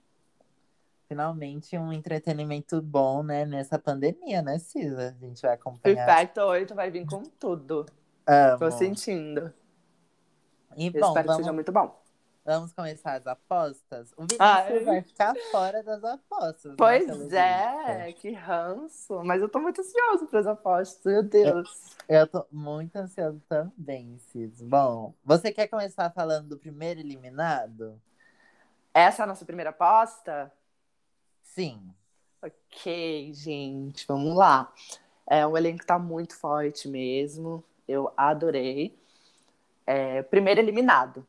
[1.08, 5.16] Finalmente um entretenimento bom, né, nessa pandemia, né, Cisa?
[5.16, 6.06] A gente vai acompanhar.
[6.06, 7.86] Perfeito, 8 vai vir com tudo.
[8.26, 8.58] Amo.
[8.58, 9.52] Tô sentindo.
[10.76, 11.36] E, bom, espero vamos...
[11.36, 12.06] que seja muito bom.
[12.46, 14.12] Vamos começar as apostas?
[14.16, 14.84] O Vinícius Ai.
[14.84, 16.70] vai ficar fora das apostas.
[16.70, 19.20] Né, pois é, que ranço.
[19.24, 21.96] Mas eu tô muito ansioso para as apostas, meu Deus.
[22.08, 24.62] Eu, eu tô muito ansioso também, Cis.
[24.62, 28.00] Bom, você quer começar falando do primeiro eliminado?
[28.94, 30.52] Essa é a nossa primeira aposta?
[31.56, 31.80] Sim.
[32.42, 34.70] Ok, gente, vamos lá.
[35.26, 37.64] É, o elenco tá muito forte mesmo.
[37.88, 38.94] Eu adorei.
[39.86, 41.26] É, primeiro eliminado.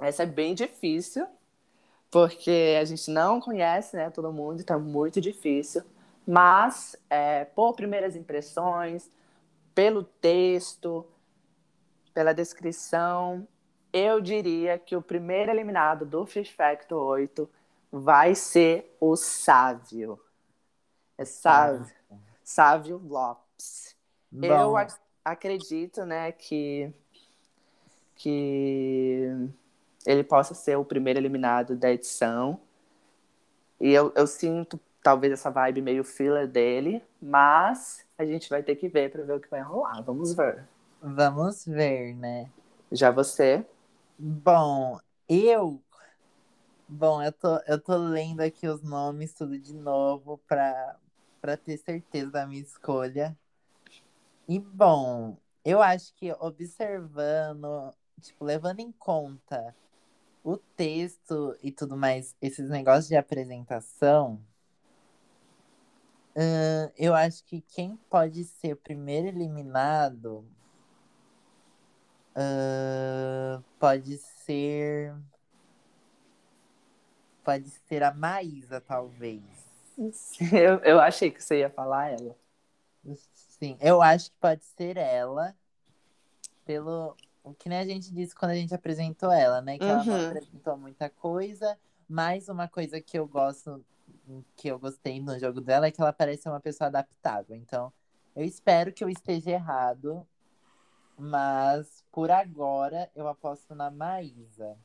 [0.00, 1.26] Essa é bem difícil,
[2.10, 5.82] porque a gente não conhece né, todo mundo, é muito difícil.
[6.26, 9.10] Mas, é, por primeiras impressões,
[9.74, 11.06] pelo texto,
[12.14, 13.46] pela descrição,
[13.92, 17.50] eu diria que o primeiro eliminado do Fish Factor 8
[17.90, 20.18] vai ser o Sávio.
[21.16, 21.90] É Sávio,
[22.44, 23.96] Sávio Lopes.
[24.30, 24.46] Bom.
[24.46, 24.94] Eu ac
[25.24, 26.90] acredito né, que,
[28.14, 29.28] que
[30.06, 32.60] ele possa ser o primeiro eliminado da edição.
[33.80, 38.76] E eu, eu sinto talvez essa vibe meio filler dele, mas a gente vai ter
[38.76, 40.02] que ver para ver o que vai rolar.
[40.02, 40.64] Vamos ver.
[41.00, 42.50] Vamos ver, né?
[42.90, 43.64] Já você?
[44.18, 44.98] Bom,
[45.28, 45.80] eu.
[46.88, 50.96] Bom, eu tô, eu tô lendo aqui os nomes tudo de novo para
[51.62, 53.36] ter certeza da minha escolha.
[54.48, 57.92] E bom, eu acho que observando
[58.22, 59.76] tipo, levando em conta
[60.42, 64.42] o texto e tudo mais, esses negócios de apresentação,
[66.96, 70.44] eu acho que quem pode ser o primeiro eliminado
[73.78, 75.14] pode ser.
[77.48, 79.40] Pode ser a Maísa, talvez.
[80.52, 82.36] Eu, eu achei que você ia falar ela.
[83.32, 85.56] Sim, eu acho que pode ser ela,
[86.66, 89.78] pelo o que nem a gente disse quando a gente apresentou ela, né?
[89.78, 90.26] Que ela não Uhum.
[90.28, 93.82] apresentou muita coisa, mas uma coisa que eu gosto,
[94.54, 97.56] que eu gostei no jogo dela é que ela parece ser uma pessoa adaptável.
[97.56, 97.90] Então,
[98.36, 100.28] eu espero que eu esteja errado,
[101.16, 104.76] mas por agora eu aposto na Maísa,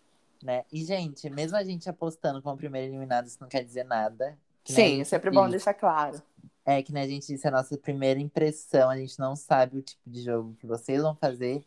[0.43, 0.65] né?
[0.71, 4.37] E, gente, mesmo a gente apostando como primeiro eliminado, isso não quer dizer nada.
[4.63, 6.21] Que Sim, é sempre bom deixar claro.
[6.65, 9.81] É que né, a gente disse a nossa primeira impressão, a gente não sabe o
[9.81, 11.63] tipo de jogo que vocês vão fazer.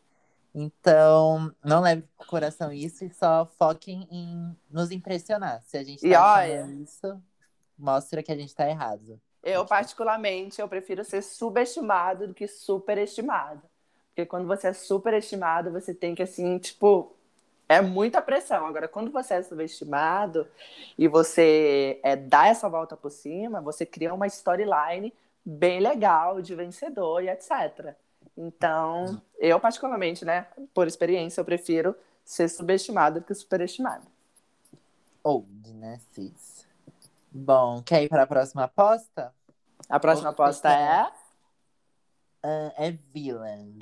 [0.54, 5.62] Então, não leve pro coração isso e só foquem em nos impressionar.
[5.62, 7.22] Se a gente tá E olha- isso,
[7.78, 9.20] mostra que a gente tá errado.
[9.42, 13.62] Eu, particularmente, eu prefiro ser subestimado do que superestimado.
[14.08, 17.14] Porque quando você é superestimado, você tem que, assim, tipo,
[17.68, 18.66] é muita pressão.
[18.66, 20.46] Agora, quando você é subestimado
[20.96, 25.12] e você é, dá essa volta por cima, você cria uma storyline
[25.44, 27.94] bem legal de vencedor e etc.
[28.36, 31.94] Então, eu, particularmente, né, por experiência, eu prefiro
[32.24, 34.06] ser subestimado do que superestimado.
[35.22, 36.66] Old, né, Cis?
[37.30, 39.32] Bom, quer ir para a próxima aposta?
[39.88, 41.25] A próxima Outra aposta é.
[42.48, 43.76] Ah, é Villain.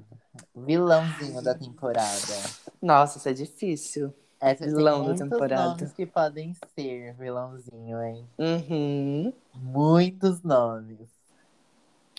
[0.57, 2.35] Vilãozinho da temporada.
[2.81, 4.15] Nossa, isso é difícil.
[4.41, 5.69] Essa Vilão da temporada.
[5.69, 8.27] nomes que podem ser vilãozinho, hein?
[8.39, 9.32] Uhum.
[9.55, 11.11] Muitos nomes.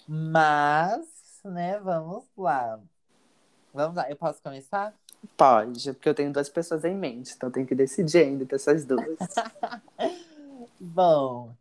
[0.07, 1.07] Mas,
[1.43, 2.79] né, vamos lá.
[3.73, 4.93] Vamos lá, eu posso começar?
[5.35, 8.55] Pode, porque eu tenho duas pessoas em mente, então eu tenho que decidir ainda entre
[8.55, 9.17] essas duas.
[10.79, 11.55] Bom.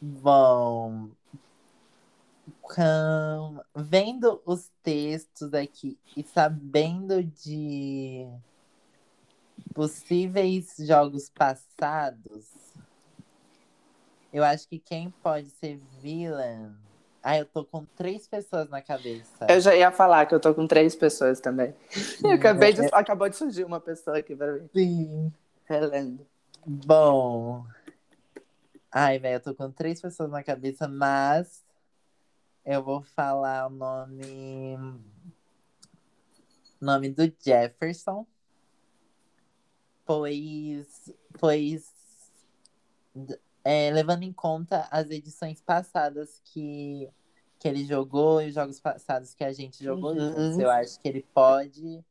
[0.00, 1.10] Bom.
[3.74, 8.26] Vendo os textos aqui e sabendo de
[9.74, 12.46] possíveis jogos passados,
[14.32, 16.74] eu acho que quem pode ser villain.
[17.22, 19.46] Ah, eu tô com três pessoas na cabeça.
[19.48, 21.74] eu já ia falar que eu tô com três pessoas também.
[22.24, 24.68] Eu acabei de, É- acabou de surgir uma pessoa aqui pra mim.
[24.72, 25.32] Sim.
[25.66, 26.26] Relendo.
[26.64, 27.64] Bom.
[28.90, 31.62] Ai, velho, eu tô com três pessoas na cabeça, mas
[32.68, 34.76] eu vou falar o nome.
[36.78, 38.26] Nome do Jefferson.
[40.04, 41.10] Pois.
[41.38, 41.92] Pois.
[43.64, 47.08] é, levando em conta as edições passadas que,
[47.58, 50.20] que ele jogou e os jogos passados que a gente jogou Uhum.
[50.34, 52.04] juntos, eu acho que ele pode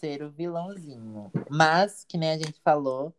[0.00, 1.30] ser o vilãozinho.
[1.50, 3.12] Mas, que nem a gente falou,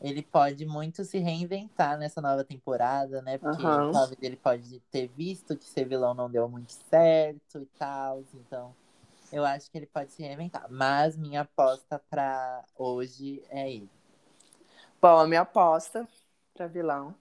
[0.00, 3.38] ele pode muito se reinventar nessa nova temporada, né?
[3.38, 3.92] Porque Aham.
[3.92, 8.22] talvez ele pode ter visto que ser vilão não deu muito certo e tal.
[8.34, 8.74] Então,
[9.32, 10.66] eu acho que ele pode se reinventar.
[10.70, 13.90] Mas minha aposta pra hoje é ele.
[15.00, 16.06] Bom, a minha aposta
[16.54, 17.14] pra vilão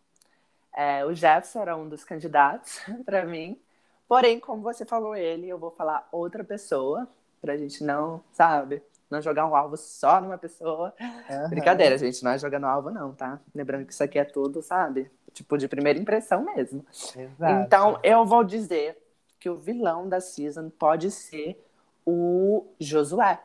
[0.73, 3.59] é o Jefferson era um dos candidatos pra mim.
[4.07, 7.07] Porém, como você falou ele, eu vou falar outra pessoa
[7.41, 8.81] pra gente não, sabe?
[9.09, 10.93] Não jogar um alvo só numa pessoa.
[10.99, 11.49] Aham.
[11.49, 13.39] Brincadeira, gente, não é jogando alvo, não, tá?
[13.55, 15.09] Lembrando que isso aqui é tudo, sabe?
[15.33, 16.85] Tipo, de primeira impressão mesmo.
[17.15, 17.65] Exato.
[17.65, 18.97] Então, eu vou dizer
[19.39, 21.63] que o vilão da season pode ser
[22.05, 23.39] o Josué.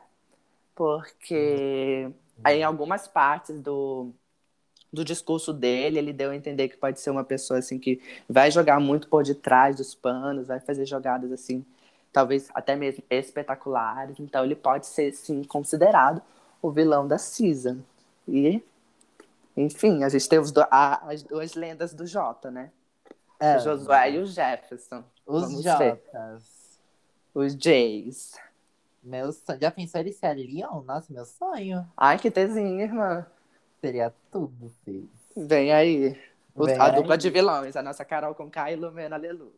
[0.75, 2.09] Porque
[2.43, 4.11] aí, em algumas partes do,
[4.91, 8.49] do discurso dele, ele deu a entender que pode ser uma pessoa assim que vai
[8.49, 11.65] jogar muito por detrás dos panos, vai fazer jogadas assim,
[12.13, 14.19] talvez até mesmo espetaculares.
[14.19, 16.21] Então, ele pode ser, sim, considerado
[16.61, 17.79] o vilão da season.
[18.27, 18.63] E,
[19.57, 22.71] enfim, a gente tem os do- a- as duas lendas do Jota, né?
[23.39, 25.03] É, O Josué e o Jefferson.
[25.25, 25.71] Os Vamos ver.
[25.71, 26.79] Jotas.
[27.33, 28.39] Os Jays.
[29.03, 29.59] Meu sonho.
[29.59, 30.81] Já pensou ele ser a Leon?
[30.83, 31.85] Nossa, meu sonho.
[31.97, 33.25] Ai, que tezinha, irmã.
[33.81, 35.09] Seria tudo, Cis.
[35.35, 36.17] Vem aí.
[36.55, 36.95] Vem a aí.
[36.95, 37.75] dupla de vilões.
[37.75, 39.51] A nossa Carol com K e Lumena, aleluia.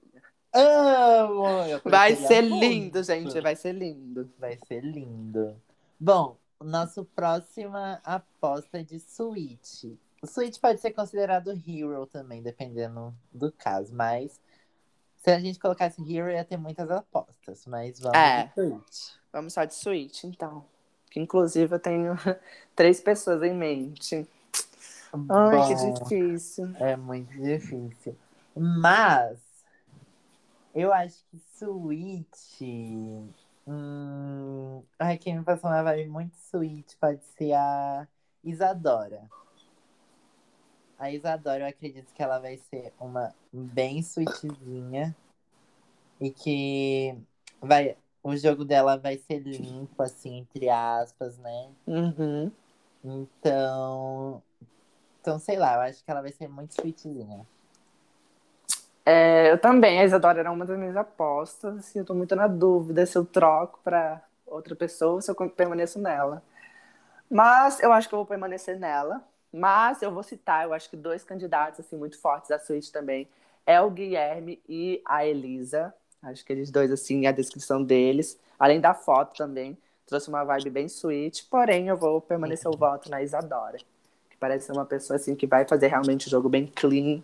[0.55, 1.43] Amo!
[1.83, 2.63] Vai ser muito.
[2.63, 3.39] lindo, gente.
[3.41, 4.29] Vai ser lindo.
[4.39, 5.55] Vai ser lindo.
[5.99, 9.85] Bom, nosso próxima aposta é de Switch.
[10.21, 14.39] O Switch pode ser considerado Hero também, dependendo do caso, mas
[15.17, 18.45] se a gente colocasse Hero ia ter muitas apostas, mas vamos É.
[18.45, 19.15] de Switch.
[19.31, 20.65] Vamos só de Switch, então.
[21.11, 22.13] Que inclusive eu tenho
[22.75, 24.27] três pessoas em mente.
[25.29, 26.75] Ai, que Bom, difícil.
[26.77, 28.17] É muito difícil.
[28.55, 29.39] Mas
[30.75, 32.61] eu acho que Switch
[33.67, 34.83] Hum...
[34.99, 38.07] Ai, quem me passou uma vibe muito sweet pode ser a
[38.43, 39.27] Isadora.
[40.99, 45.15] A Isadora, eu acredito que ela vai ser uma bem sweetzinha.
[46.21, 47.17] E que
[47.59, 51.71] vai, o jogo dela vai ser limpo, assim, entre aspas, né?
[51.87, 52.51] Uhum.
[53.03, 54.41] Então.
[55.19, 57.45] Então, sei lá, eu acho que ela vai ser muito sweetzinha.
[59.05, 61.77] É, eu também, a Isadora era uma das minhas apostas.
[61.77, 65.99] Assim, eu tô muito na dúvida se eu troco pra outra pessoa se eu permaneço
[65.99, 66.41] nela.
[67.29, 69.21] Mas eu acho que eu vou permanecer nela.
[69.51, 73.27] Mas eu vou citar, eu acho que dois candidatos assim muito fortes à suíte também
[73.65, 75.93] é o Guilherme e a Elisa.
[76.21, 80.69] Acho que eles dois assim, a descrição deles, além da foto também, trouxe uma vibe
[80.71, 81.45] bem sweet.
[81.45, 83.77] Porém, eu vou permanecer o voto na Isadora,
[84.29, 87.21] que parece ser uma pessoa assim que vai fazer realmente o jogo bem clean,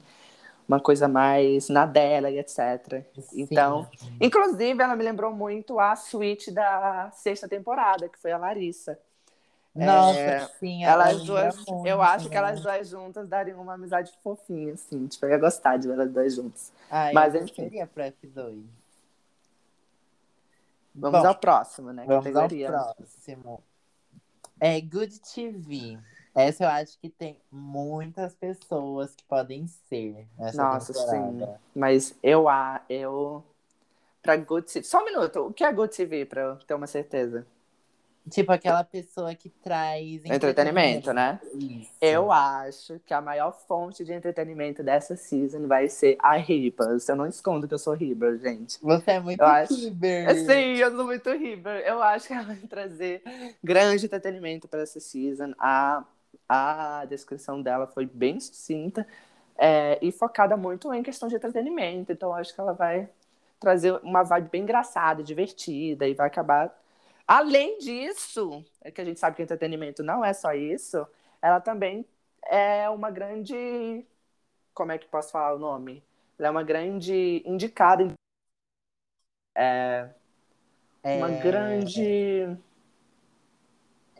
[0.67, 3.03] uma coisa mais na dela e etc.
[3.19, 3.41] Sim.
[3.41, 3.89] Então,
[4.19, 8.97] inclusive, ela me lembrou muito a suíte da sexta temporada, que foi a Larissa.
[9.73, 12.37] Nossa, É, sim, Elas duas, muito, eu acho que né?
[12.39, 15.07] elas duas juntas dariam uma amizade fofinha, assim.
[15.07, 16.73] Tipo, eu ia gostar de ver elas duas juntas.
[16.89, 17.63] Ai, mas, eu enfim.
[17.63, 18.63] seria pro F2.
[20.93, 22.03] Vamos Bom, ao próximo, né?
[22.05, 22.67] Vamos ao Categoria.
[22.67, 23.63] próximo.
[24.59, 25.97] É Good TV.
[26.33, 31.45] Essa eu acho que tem muitas pessoas que podem ser essa Nossa, temporada.
[31.45, 31.53] sim.
[31.75, 33.43] Mas eu, a, eu.
[34.21, 34.83] Pra Good TV.
[34.83, 35.47] Só um minuto.
[35.47, 37.45] O que é Good TV, pra eu ter uma certeza?
[38.29, 41.39] Tipo aquela pessoa que traz Entretenimento, né?
[41.55, 41.89] Isso.
[41.99, 47.09] Eu acho que a maior fonte de entretenimento dessa season vai ser a Ribas.
[47.09, 48.77] Eu não escondo que eu sou Ribas, gente.
[48.81, 49.73] Você é muito Eu acho-.
[50.03, 51.83] É, Sim, eu sou muito River.
[51.83, 53.23] Eu acho que ela vai trazer
[53.63, 55.53] grande entretenimento para essa season.
[55.57, 56.03] A,
[56.53, 59.07] a descrição dela foi bem sucinta
[59.57, 62.11] é, e focada muito em questão de entretenimento.
[62.11, 63.07] Então, acho que ela vai
[63.57, 66.77] trazer uma vibe bem engraçada, divertida e vai acabar.
[67.25, 71.07] Além disso, é que a gente sabe que entretenimento não é só isso,
[71.41, 72.05] ela também
[72.43, 74.05] é uma grande.
[74.73, 76.03] Como é que posso falar o nome?
[76.37, 78.13] Ela é uma grande indicada em
[79.55, 80.09] É,
[81.17, 82.57] uma grande.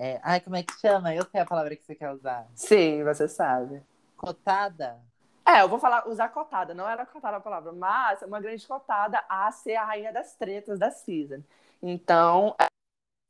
[0.02, 1.14] É- Ai, como é que chama?
[1.14, 2.48] Eu sei a palavra que você quer usar.
[2.56, 3.82] Sim, você sabe.
[4.18, 5.00] Cotada?
[5.48, 8.66] É, eu vou falar, usar cotada, não era cotada a palavra, mas é uma grande
[8.68, 11.42] cotada a ser a rainha das tretas da season.
[11.82, 12.66] Então, é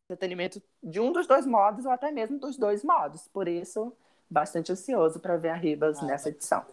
[0.09, 3.27] entretenimento de um dos dois modos ou até mesmo dos dois modos.
[3.29, 3.95] Por isso,
[4.29, 6.65] bastante ansioso para ver a Ribas Ah, nessa edição.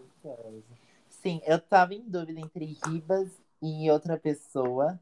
[1.08, 3.30] Sim, eu tava em dúvida entre Ribas
[3.62, 4.98] e outra pessoa.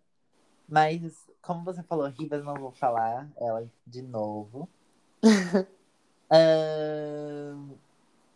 [0.69, 1.01] Mas,
[1.43, 4.69] como você falou, Ribas, não vou falar ela de novo.
[6.31, 7.77] Ahn,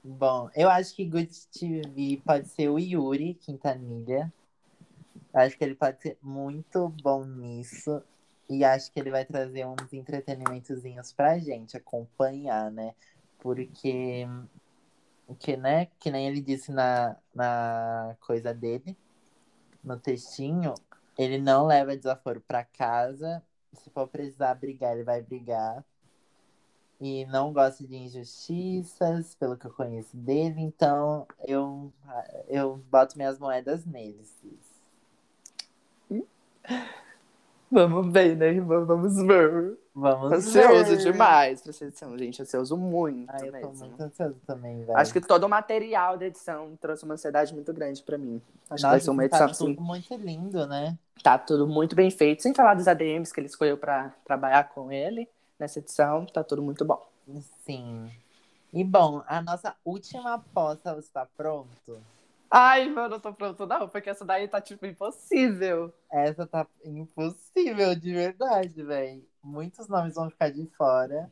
[0.04, 4.32] bom, eu acho que Good TV pode ser o Yuri Quintanilha.
[5.32, 8.02] Acho que ele pode ser muito bom nisso.
[8.48, 12.94] E acho que ele vai trazer uns entretenimentozinhos pra gente acompanhar, né?
[13.38, 14.26] Porque,
[15.38, 18.96] que, né, que nem ele disse na, na coisa dele,
[19.84, 20.74] no textinho,
[21.18, 23.42] ele não leva desaforo pra casa.
[23.74, 25.84] Se for precisar brigar, ele vai brigar.
[27.00, 31.90] E não gosta de injustiças, pelo que eu conheço dele, então eu,
[32.46, 34.36] eu boto minhas moedas neles.
[37.70, 38.84] Vamos ver, né, irmã?
[38.84, 39.78] Vamos ver.
[39.94, 41.12] Vamos Ansioso ver.
[41.12, 42.42] demais pra essa edição, gente.
[42.42, 43.86] Ansioso muito Ai, eu tô mesmo.
[43.86, 44.98] muito ansioso também, velho.
[44.98, 48.42] Acho que todo o material da edição trouxe uma ansiedade muito grande pra mim.
[48.68, 50.98] Acho que vai Nossa, ser uma tá edição assim, tudo muito lindo, né?
[51.22, 54.90] Tá tudo muito bem feito, sem falar dos ADMs que ele escolheu para trabalhar com
[54.90, 55.28] ele
[55.60, 57.06] nessa edição, tá tudo muito bom.
[57.64, 58.10] Sim.
[58.72, 62.00] E bom, a nossa última aposta, você tá pronto?
[62.50, 65.92] Ai, mano, eu tô pronto não, porque essa daí tá tipo impossível.
[66.10, 69.24] Essa tá impossível, de verdade, velho.
[69.42, 71.30] Muitos nomes vão ficar de fora,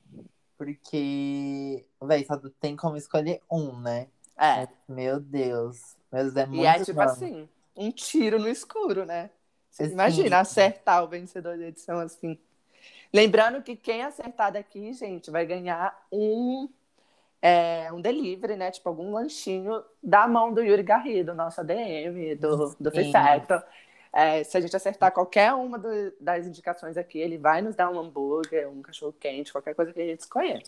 [0.57, 4.09] porque, velho, só tem como escolher um, né?
[4.37, 4.69] É.
[4.89, 5.97] Meu Deus.
[6.13, 7.11] Deus, é muito E é tipo nome.
[7.11, 9.31] assim, um tiro no escuro, né?
[9.71, 9.93] Você Sim.
[9.93, 12.39] imagina acertar o vencedor da edição assim.
[13.13, 16.69] Lembrando que quem acertar daqui, gente, vai ganhar um
[17.41, 18.71] é, um delivery, né?
[18.71, 22.91] Tipo, algum lanchinho da mão do Yuri Garrido, nosso ADM, do, do.
[22.91, 23.63] Fifecto.
[24.13, 27.91] É, se a gente acertar qualquer uma do- das indicações aqui, ele vai nos dar
[27.91, 30.63] um hambúrguer, um cachorro quente, qualquer coisa que a gente escolher.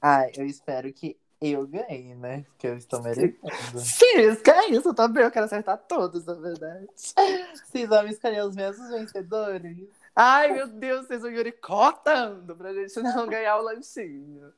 [0.00, 2.44] Ah, eu espero que eu ganhe, né?
[2.48, 3.36] Porque eu estou merecendo.
[3.76, 5.24] Sim, isso que é isso também.
[5.24, 6.86] Eu quero acertar todos, na verdade.
[6.96, 9.88] Vocês vão escolher os mesmos vencedores?
[10.14, 14.52] Ai, meu Deus, vocês o Yuri cortando pra gente não ganhar o lanchinho.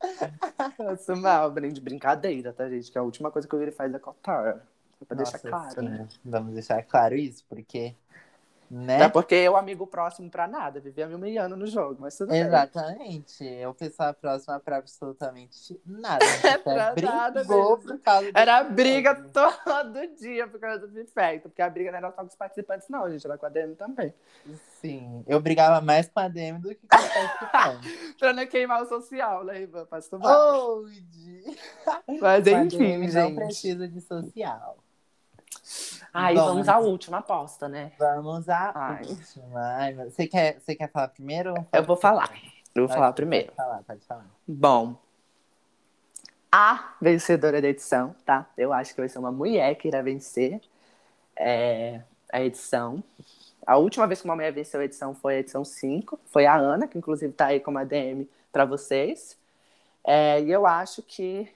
[0.79, 2.91] Nossa, mal, de brincadeira, tá, gente?
[2.91, 4.67] Que a última coisa que o Yuri faz é cortar.
[4.99, 5.89] Só pra deixar Nossa, claro, sim.
[5.89, 6.09] né?
[6.25, 7.95] Vamos deixar claro isso, porque
[8.75, 8.97] Né?
[8.97, 12.41] Até porque eu, amigo próximo pra nada, vivia me humilhando no jogo, mas tudo bem.
[12.41, 13.45] Exatamente.
[13.45, 16.27] Eu pessoa próxima pra absolutamente nada.
[16.27, 19.29] Gente Pra por causa do Era briga jogo.
[19.65, 21.49] todo dia por causa do Fifecto.
[21.49, 23.25] Porque a briga não era só com os participantes, não, gente.
[23.25, 24.13] Era com a DM também.
[24.81, 28.15] Sim, eu brigava mais com a Demi do que com os participantes.
[28.19, 29.87] Pra não queimar o social, né, Ivan?
[29.99, 30.37] Estudar.
[30.37, 31.45] Oh, de...
[32.21, 33.37] Mas enfim, Demi Não gente.
[33.37, 34.84] precisa de social.
[36.15, 37.91] Aí Bom, vamos à última aposta, né?
[37.99, 39.03] Vamos à Ai.
[39.05, 39.61] última.
[39.77, 41.53] Ai, você, quer, você quer falar primeiro?
[41.73, 42.31] Eu vou falar.
[42.73, 43.47] Eu vou Pode- falar primeiro.
[43.53, 44.27] Pode falar, pode falar.
[44.47, 44.97] Bom,
[46.53, 48.47] a vencedora da edição, tá?
[48.57, 50.61] Eu acho que vai ser uma mulher que irá vencer
[51.37, 52.01] é,
[52.33, 53.03] a edição.
[53.67, 56.21] A última vez que uma mulher venceu a edição foi a edição 5.
[56.27, 59.37] Foi a Ana, que inclusive tá aí como ADM para vocês.
[60.05, 61.53] É, e eu acho que.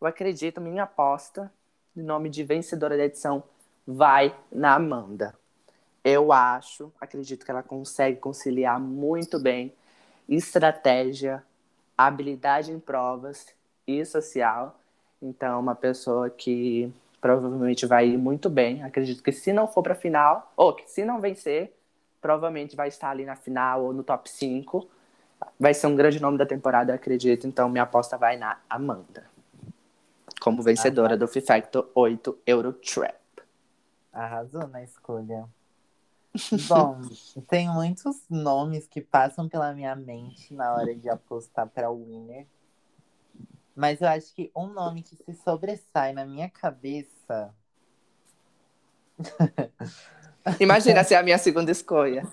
[0.00, 1.50] Eu acredito, minha aposta,
[2.02, 3.42] nome de vencedora da edição,
[3.86, 5.34] vai na Amanda.
[6.04, 9.72] Eu acho, acredito que ela consegue conciliar muito bem
[10.28, 11.42] estratégia,
[11.96, 13.46] habilidade em provas
[13.86, 14.78] e social.
[15.20, 18.82] Então, uma pessoa que provavelmente vai ir muito bem.
[18.82, 21.72] Acredito que se não for para a final, ou que se não vencer,
[22.20, 24.86] provavelmente vai estar ali na final ou no top 5.
[25.58, 27.46] Vai ser um grande nome da temporada, acredito.
[27.46, 29.37] Então, minha aposta vai na Amanda.
[30.40, 33.16] Como vencedora do Fifacto 8 Eurotrap.
[34.12, 35.48] Arrasou na escolha.
[36.68, 37.00] Bom,
[37.48, 42.46] tem muitos nomes que passam pela minha mente na hora de apostar para o winner.
[43.74, 47.54] Mas eu acho que um nome que se sobressai na minha cabeça.
[50.58, 52.26] Imagina ser a minha segunda escolha.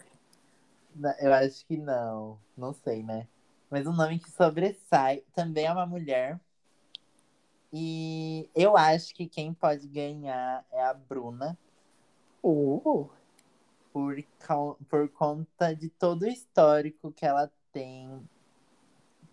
[1.19, 2.39] Eu acho que não.
[2.57, 3.27] Não sei, né?
[3.69, 6.39] Mas um nome que sobressai também é uma mulher.
[7.77, 11.57] E eu acho que quem pode ganhar é a Bruna.
[12.41, 13.09] Uh,
[13.91, 14.15] por,
[14.89, 18.25] por conta de todo o histórico que ela tem,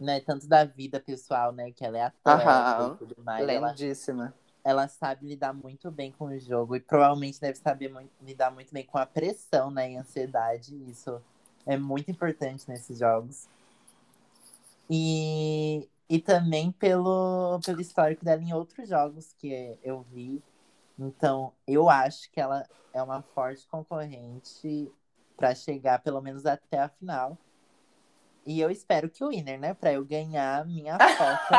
[0.01, 0.19] né?
[0.19, 1.71] Tanto da vida pessoal, né?
[1.71, 2.95] Que ela é atleta Aham.
[2.95, 3.49] e tudo mais.
[3.49, 4.35] Ela, lindíssima.
[4.65, 8.75] ela sabe lidar muito bem com o jogo e provavelmente deve saber muito- lidar muito
[8.75, 9.93] bem com a pressão, né?
[9.93, 10.75] E ansiedade.
[10.91, 11.23] Isso
[11.65, 13.47] é muito importante nesses jogos.
[14.91, 20.43] E, e também pelo, pelo histórico dela em outros jogos que eu vi.
[20.99, 24.93] Então, eu acho que ela é uma forte concorrente
[25.35, 27.39] para chegar pelo menos até a final.
[28.45, 29.73] E eu espero que o winner, né?
[29.73, 31.55] Para eu ganhar minha foto.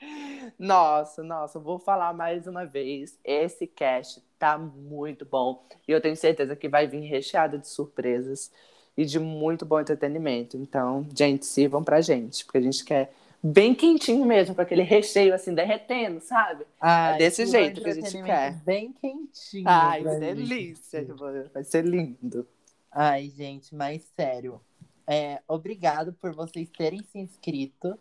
[0.58, 3.18] Nossa, nossa, vou falar mais uma vez.
[3.22, 5.62] Esse cast tá muito bom.
[5.86, 8.50] E eu tenho certeza que vai vir recheado de surpresas
[8.96, 10.56] e de muito bom entretenimento.
[10.56, 13.12] Então, gente, sirvam pra gente, porque a gente quer
[13.46, 16.66] bem quentinho mesmo, com aquele recheio assim derretendo, sabe?
[16.80, 18.54] Ai, desse que jeito que a gente quer.
[18.64, 19.64] Bem quentinho.
[19.66, 20.20] Ai, que gente.
[20.20, 21.06] delícia!
[21.52, 22.46] Vai ser lindo.
[22.90, 24.60] Ai, gente, mas sério.
[25.06, 27.96] É, obrigado por vocês terem se inscrito,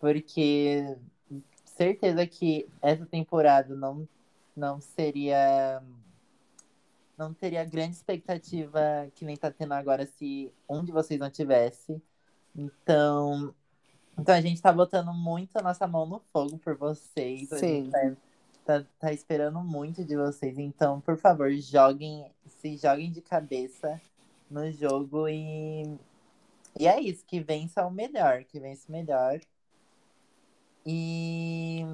[0.00, 0.96] porque
[1.64, 4.08] certeza que essa temporada não,
[4.56, 5.82] não seria.
[7.16, 12.02] Não teria grande expectativa que nem tá tendo agora se um de vocês não tivesse.
[12.56, 13.54] Então,
[14.18, 17.52] então a gente tá botando muito a nossa mão no fogo por vocês.
[17.52, 17.84] A Sim.
[17.84, 20.58] gente tá, tá, tá esperando muito de vocês.
[20.58, 24.00] Então, por favor, joguem, se joguem de cabeça
[24.50, 25.98] no jogo e,
[26.78, 29.40] e é isso, que vença o melhor, que vença o melhor.
[30.86, 31.84] E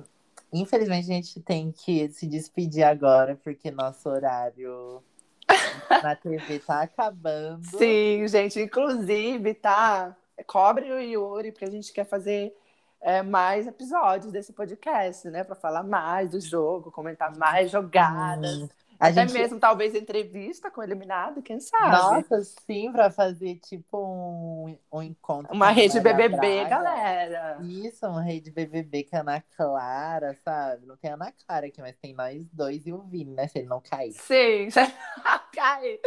[0.52, 5.02] infelizmente a gente tem que se despedir agora, porque nosso horário
[6.02, 7.64] na TV tá acabando.
[7.66, 10.16] Sim, gente, inclusive, tá?
[10.44, 12.56] Cobre o Yuri, porque a gente quer fazer
[13.00, 15.42] é, mais episódios desse podcast, né?
[15.44, 18.62] Pra falar mais do jogo, comentar mais jogadas.
[18.62, 21.90] A Até gente- mesmo, talvez, entrevista com o eliminado, quem sabe?
[21.90, 25.54] Nossa, sim, pra fazer tipo um, um encontro.
[25.54, 26.68] Uma rede BBB, Braga.
[26.68, 27.58] galera.
[27.62, 30.84] Isso, uma rede BBB com a Ana Clara, sabe?
[30.84, 33.48] Não tem a Ana Clara aqui, mas tem nós dois e o Vini, né?
[33.48, 34.12] Se ele não cair.
[34.12, 34.68] Sim,
[35.54, 35.98] cai.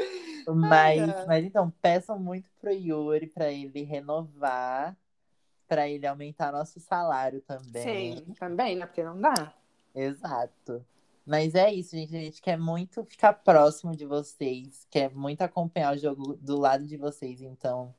[0.48, 4.96] Mas, Ai, mas então, peçam muito pro Yuri pra ele renovar,
[5.68, 8.18] pra ele aumentar nosso salário também.
[8.18, 8.86] Sim, também, né?
[8.86, 9.52] Porque não dá.
[9.96, 10.86] Exato.
[11.26, 12.16] Mas é isso, gente.
[12.16, 16.86] A gente quer muito ficar próximo de vocês, quer muito acompanhar o jogo do lado
[16.86, 17.42] de vocês.
[17.42, 17.94] Então,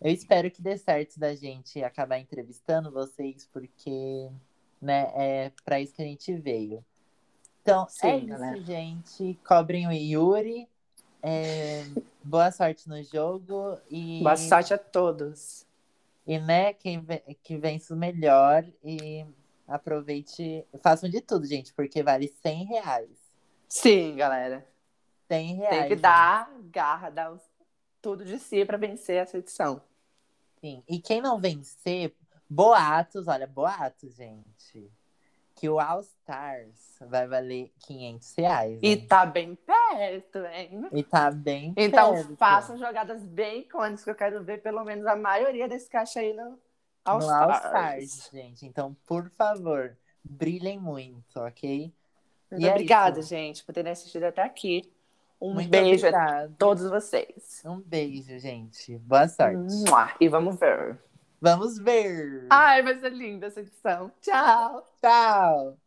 [0.00, 4.30] eu espero que dê certo da gente acabar entrevistando vocês, porque,
[4.80, 6.82] né, é pra isso que a gente veio.
[7.62, 8.60] Então, Sim, é isso, galera.
[8.62, 9.38] gente.
[9.46, 10.68] Cobrem o Yuri.
[11.22, 11.84] É,
[12.22, 13.78] boa sorte no jogo.
[13.90, 15.66] E, Boa sorte a todos.
[16.26, 18.64] e né, quem ve- que vence o melhor.
[18.82, 19.24] E
[19.66, 20.64] aproveite.
[20.82, 23.10] Façam de tudo, gente, porque vale 100 reais.
[23.68, 24.66] Sim, galera.
[25.28, 25.78] 100 reais.
[25.78, 27.36] Tem que dar garra, dar
[28.00, 29.80] tudo de si pra vencer essa edição.
[30.60, 30.82] Sim.
[30.88, 32.14] E quem não vencer,
[32.48, 34.90] boatos, olha, boatos, gente.
[35.54, 38.78] Que o All Stars vai valer 500 reais.
[38.82, 39.06] E hein?
[39.06, 40.88] tá bem perto, hein?
[40.92, 42.36] E tá bem Então perto.
[42.36, 46.34] façam jogadas bem icônicas, que eu quero ver pelo menos a maioria desse caixa aí
[46.34, 46.58] no
[47.04, 48.04] All no All Stars.
[48.04, 48.66] Stars, gente.
[48.66, 51.92] Então, por favor, brilhem muito, ok?
[52.50, 53.28] Muito E é obrigada, isso.
[53.28, 54.90] gente, por terem assistido até aqui.
[55.40, 56.54] Um Muito beijo a obrigado.
[56.56, 57.62] todos vocês.
[57.64, 58.96] Um beijo, gente.
[58.98, 59.74] Boa sorte.
[59.86, 60.14] Mua.
[60.20, 60.98] E vamos ver.
[61.40, 62.46] Vamos ver.
[62.48, 64.10] Ai, vai ser linda essa edição.
[64.22, 64.86] Tchau!
[65.02, 65.83] Tchau.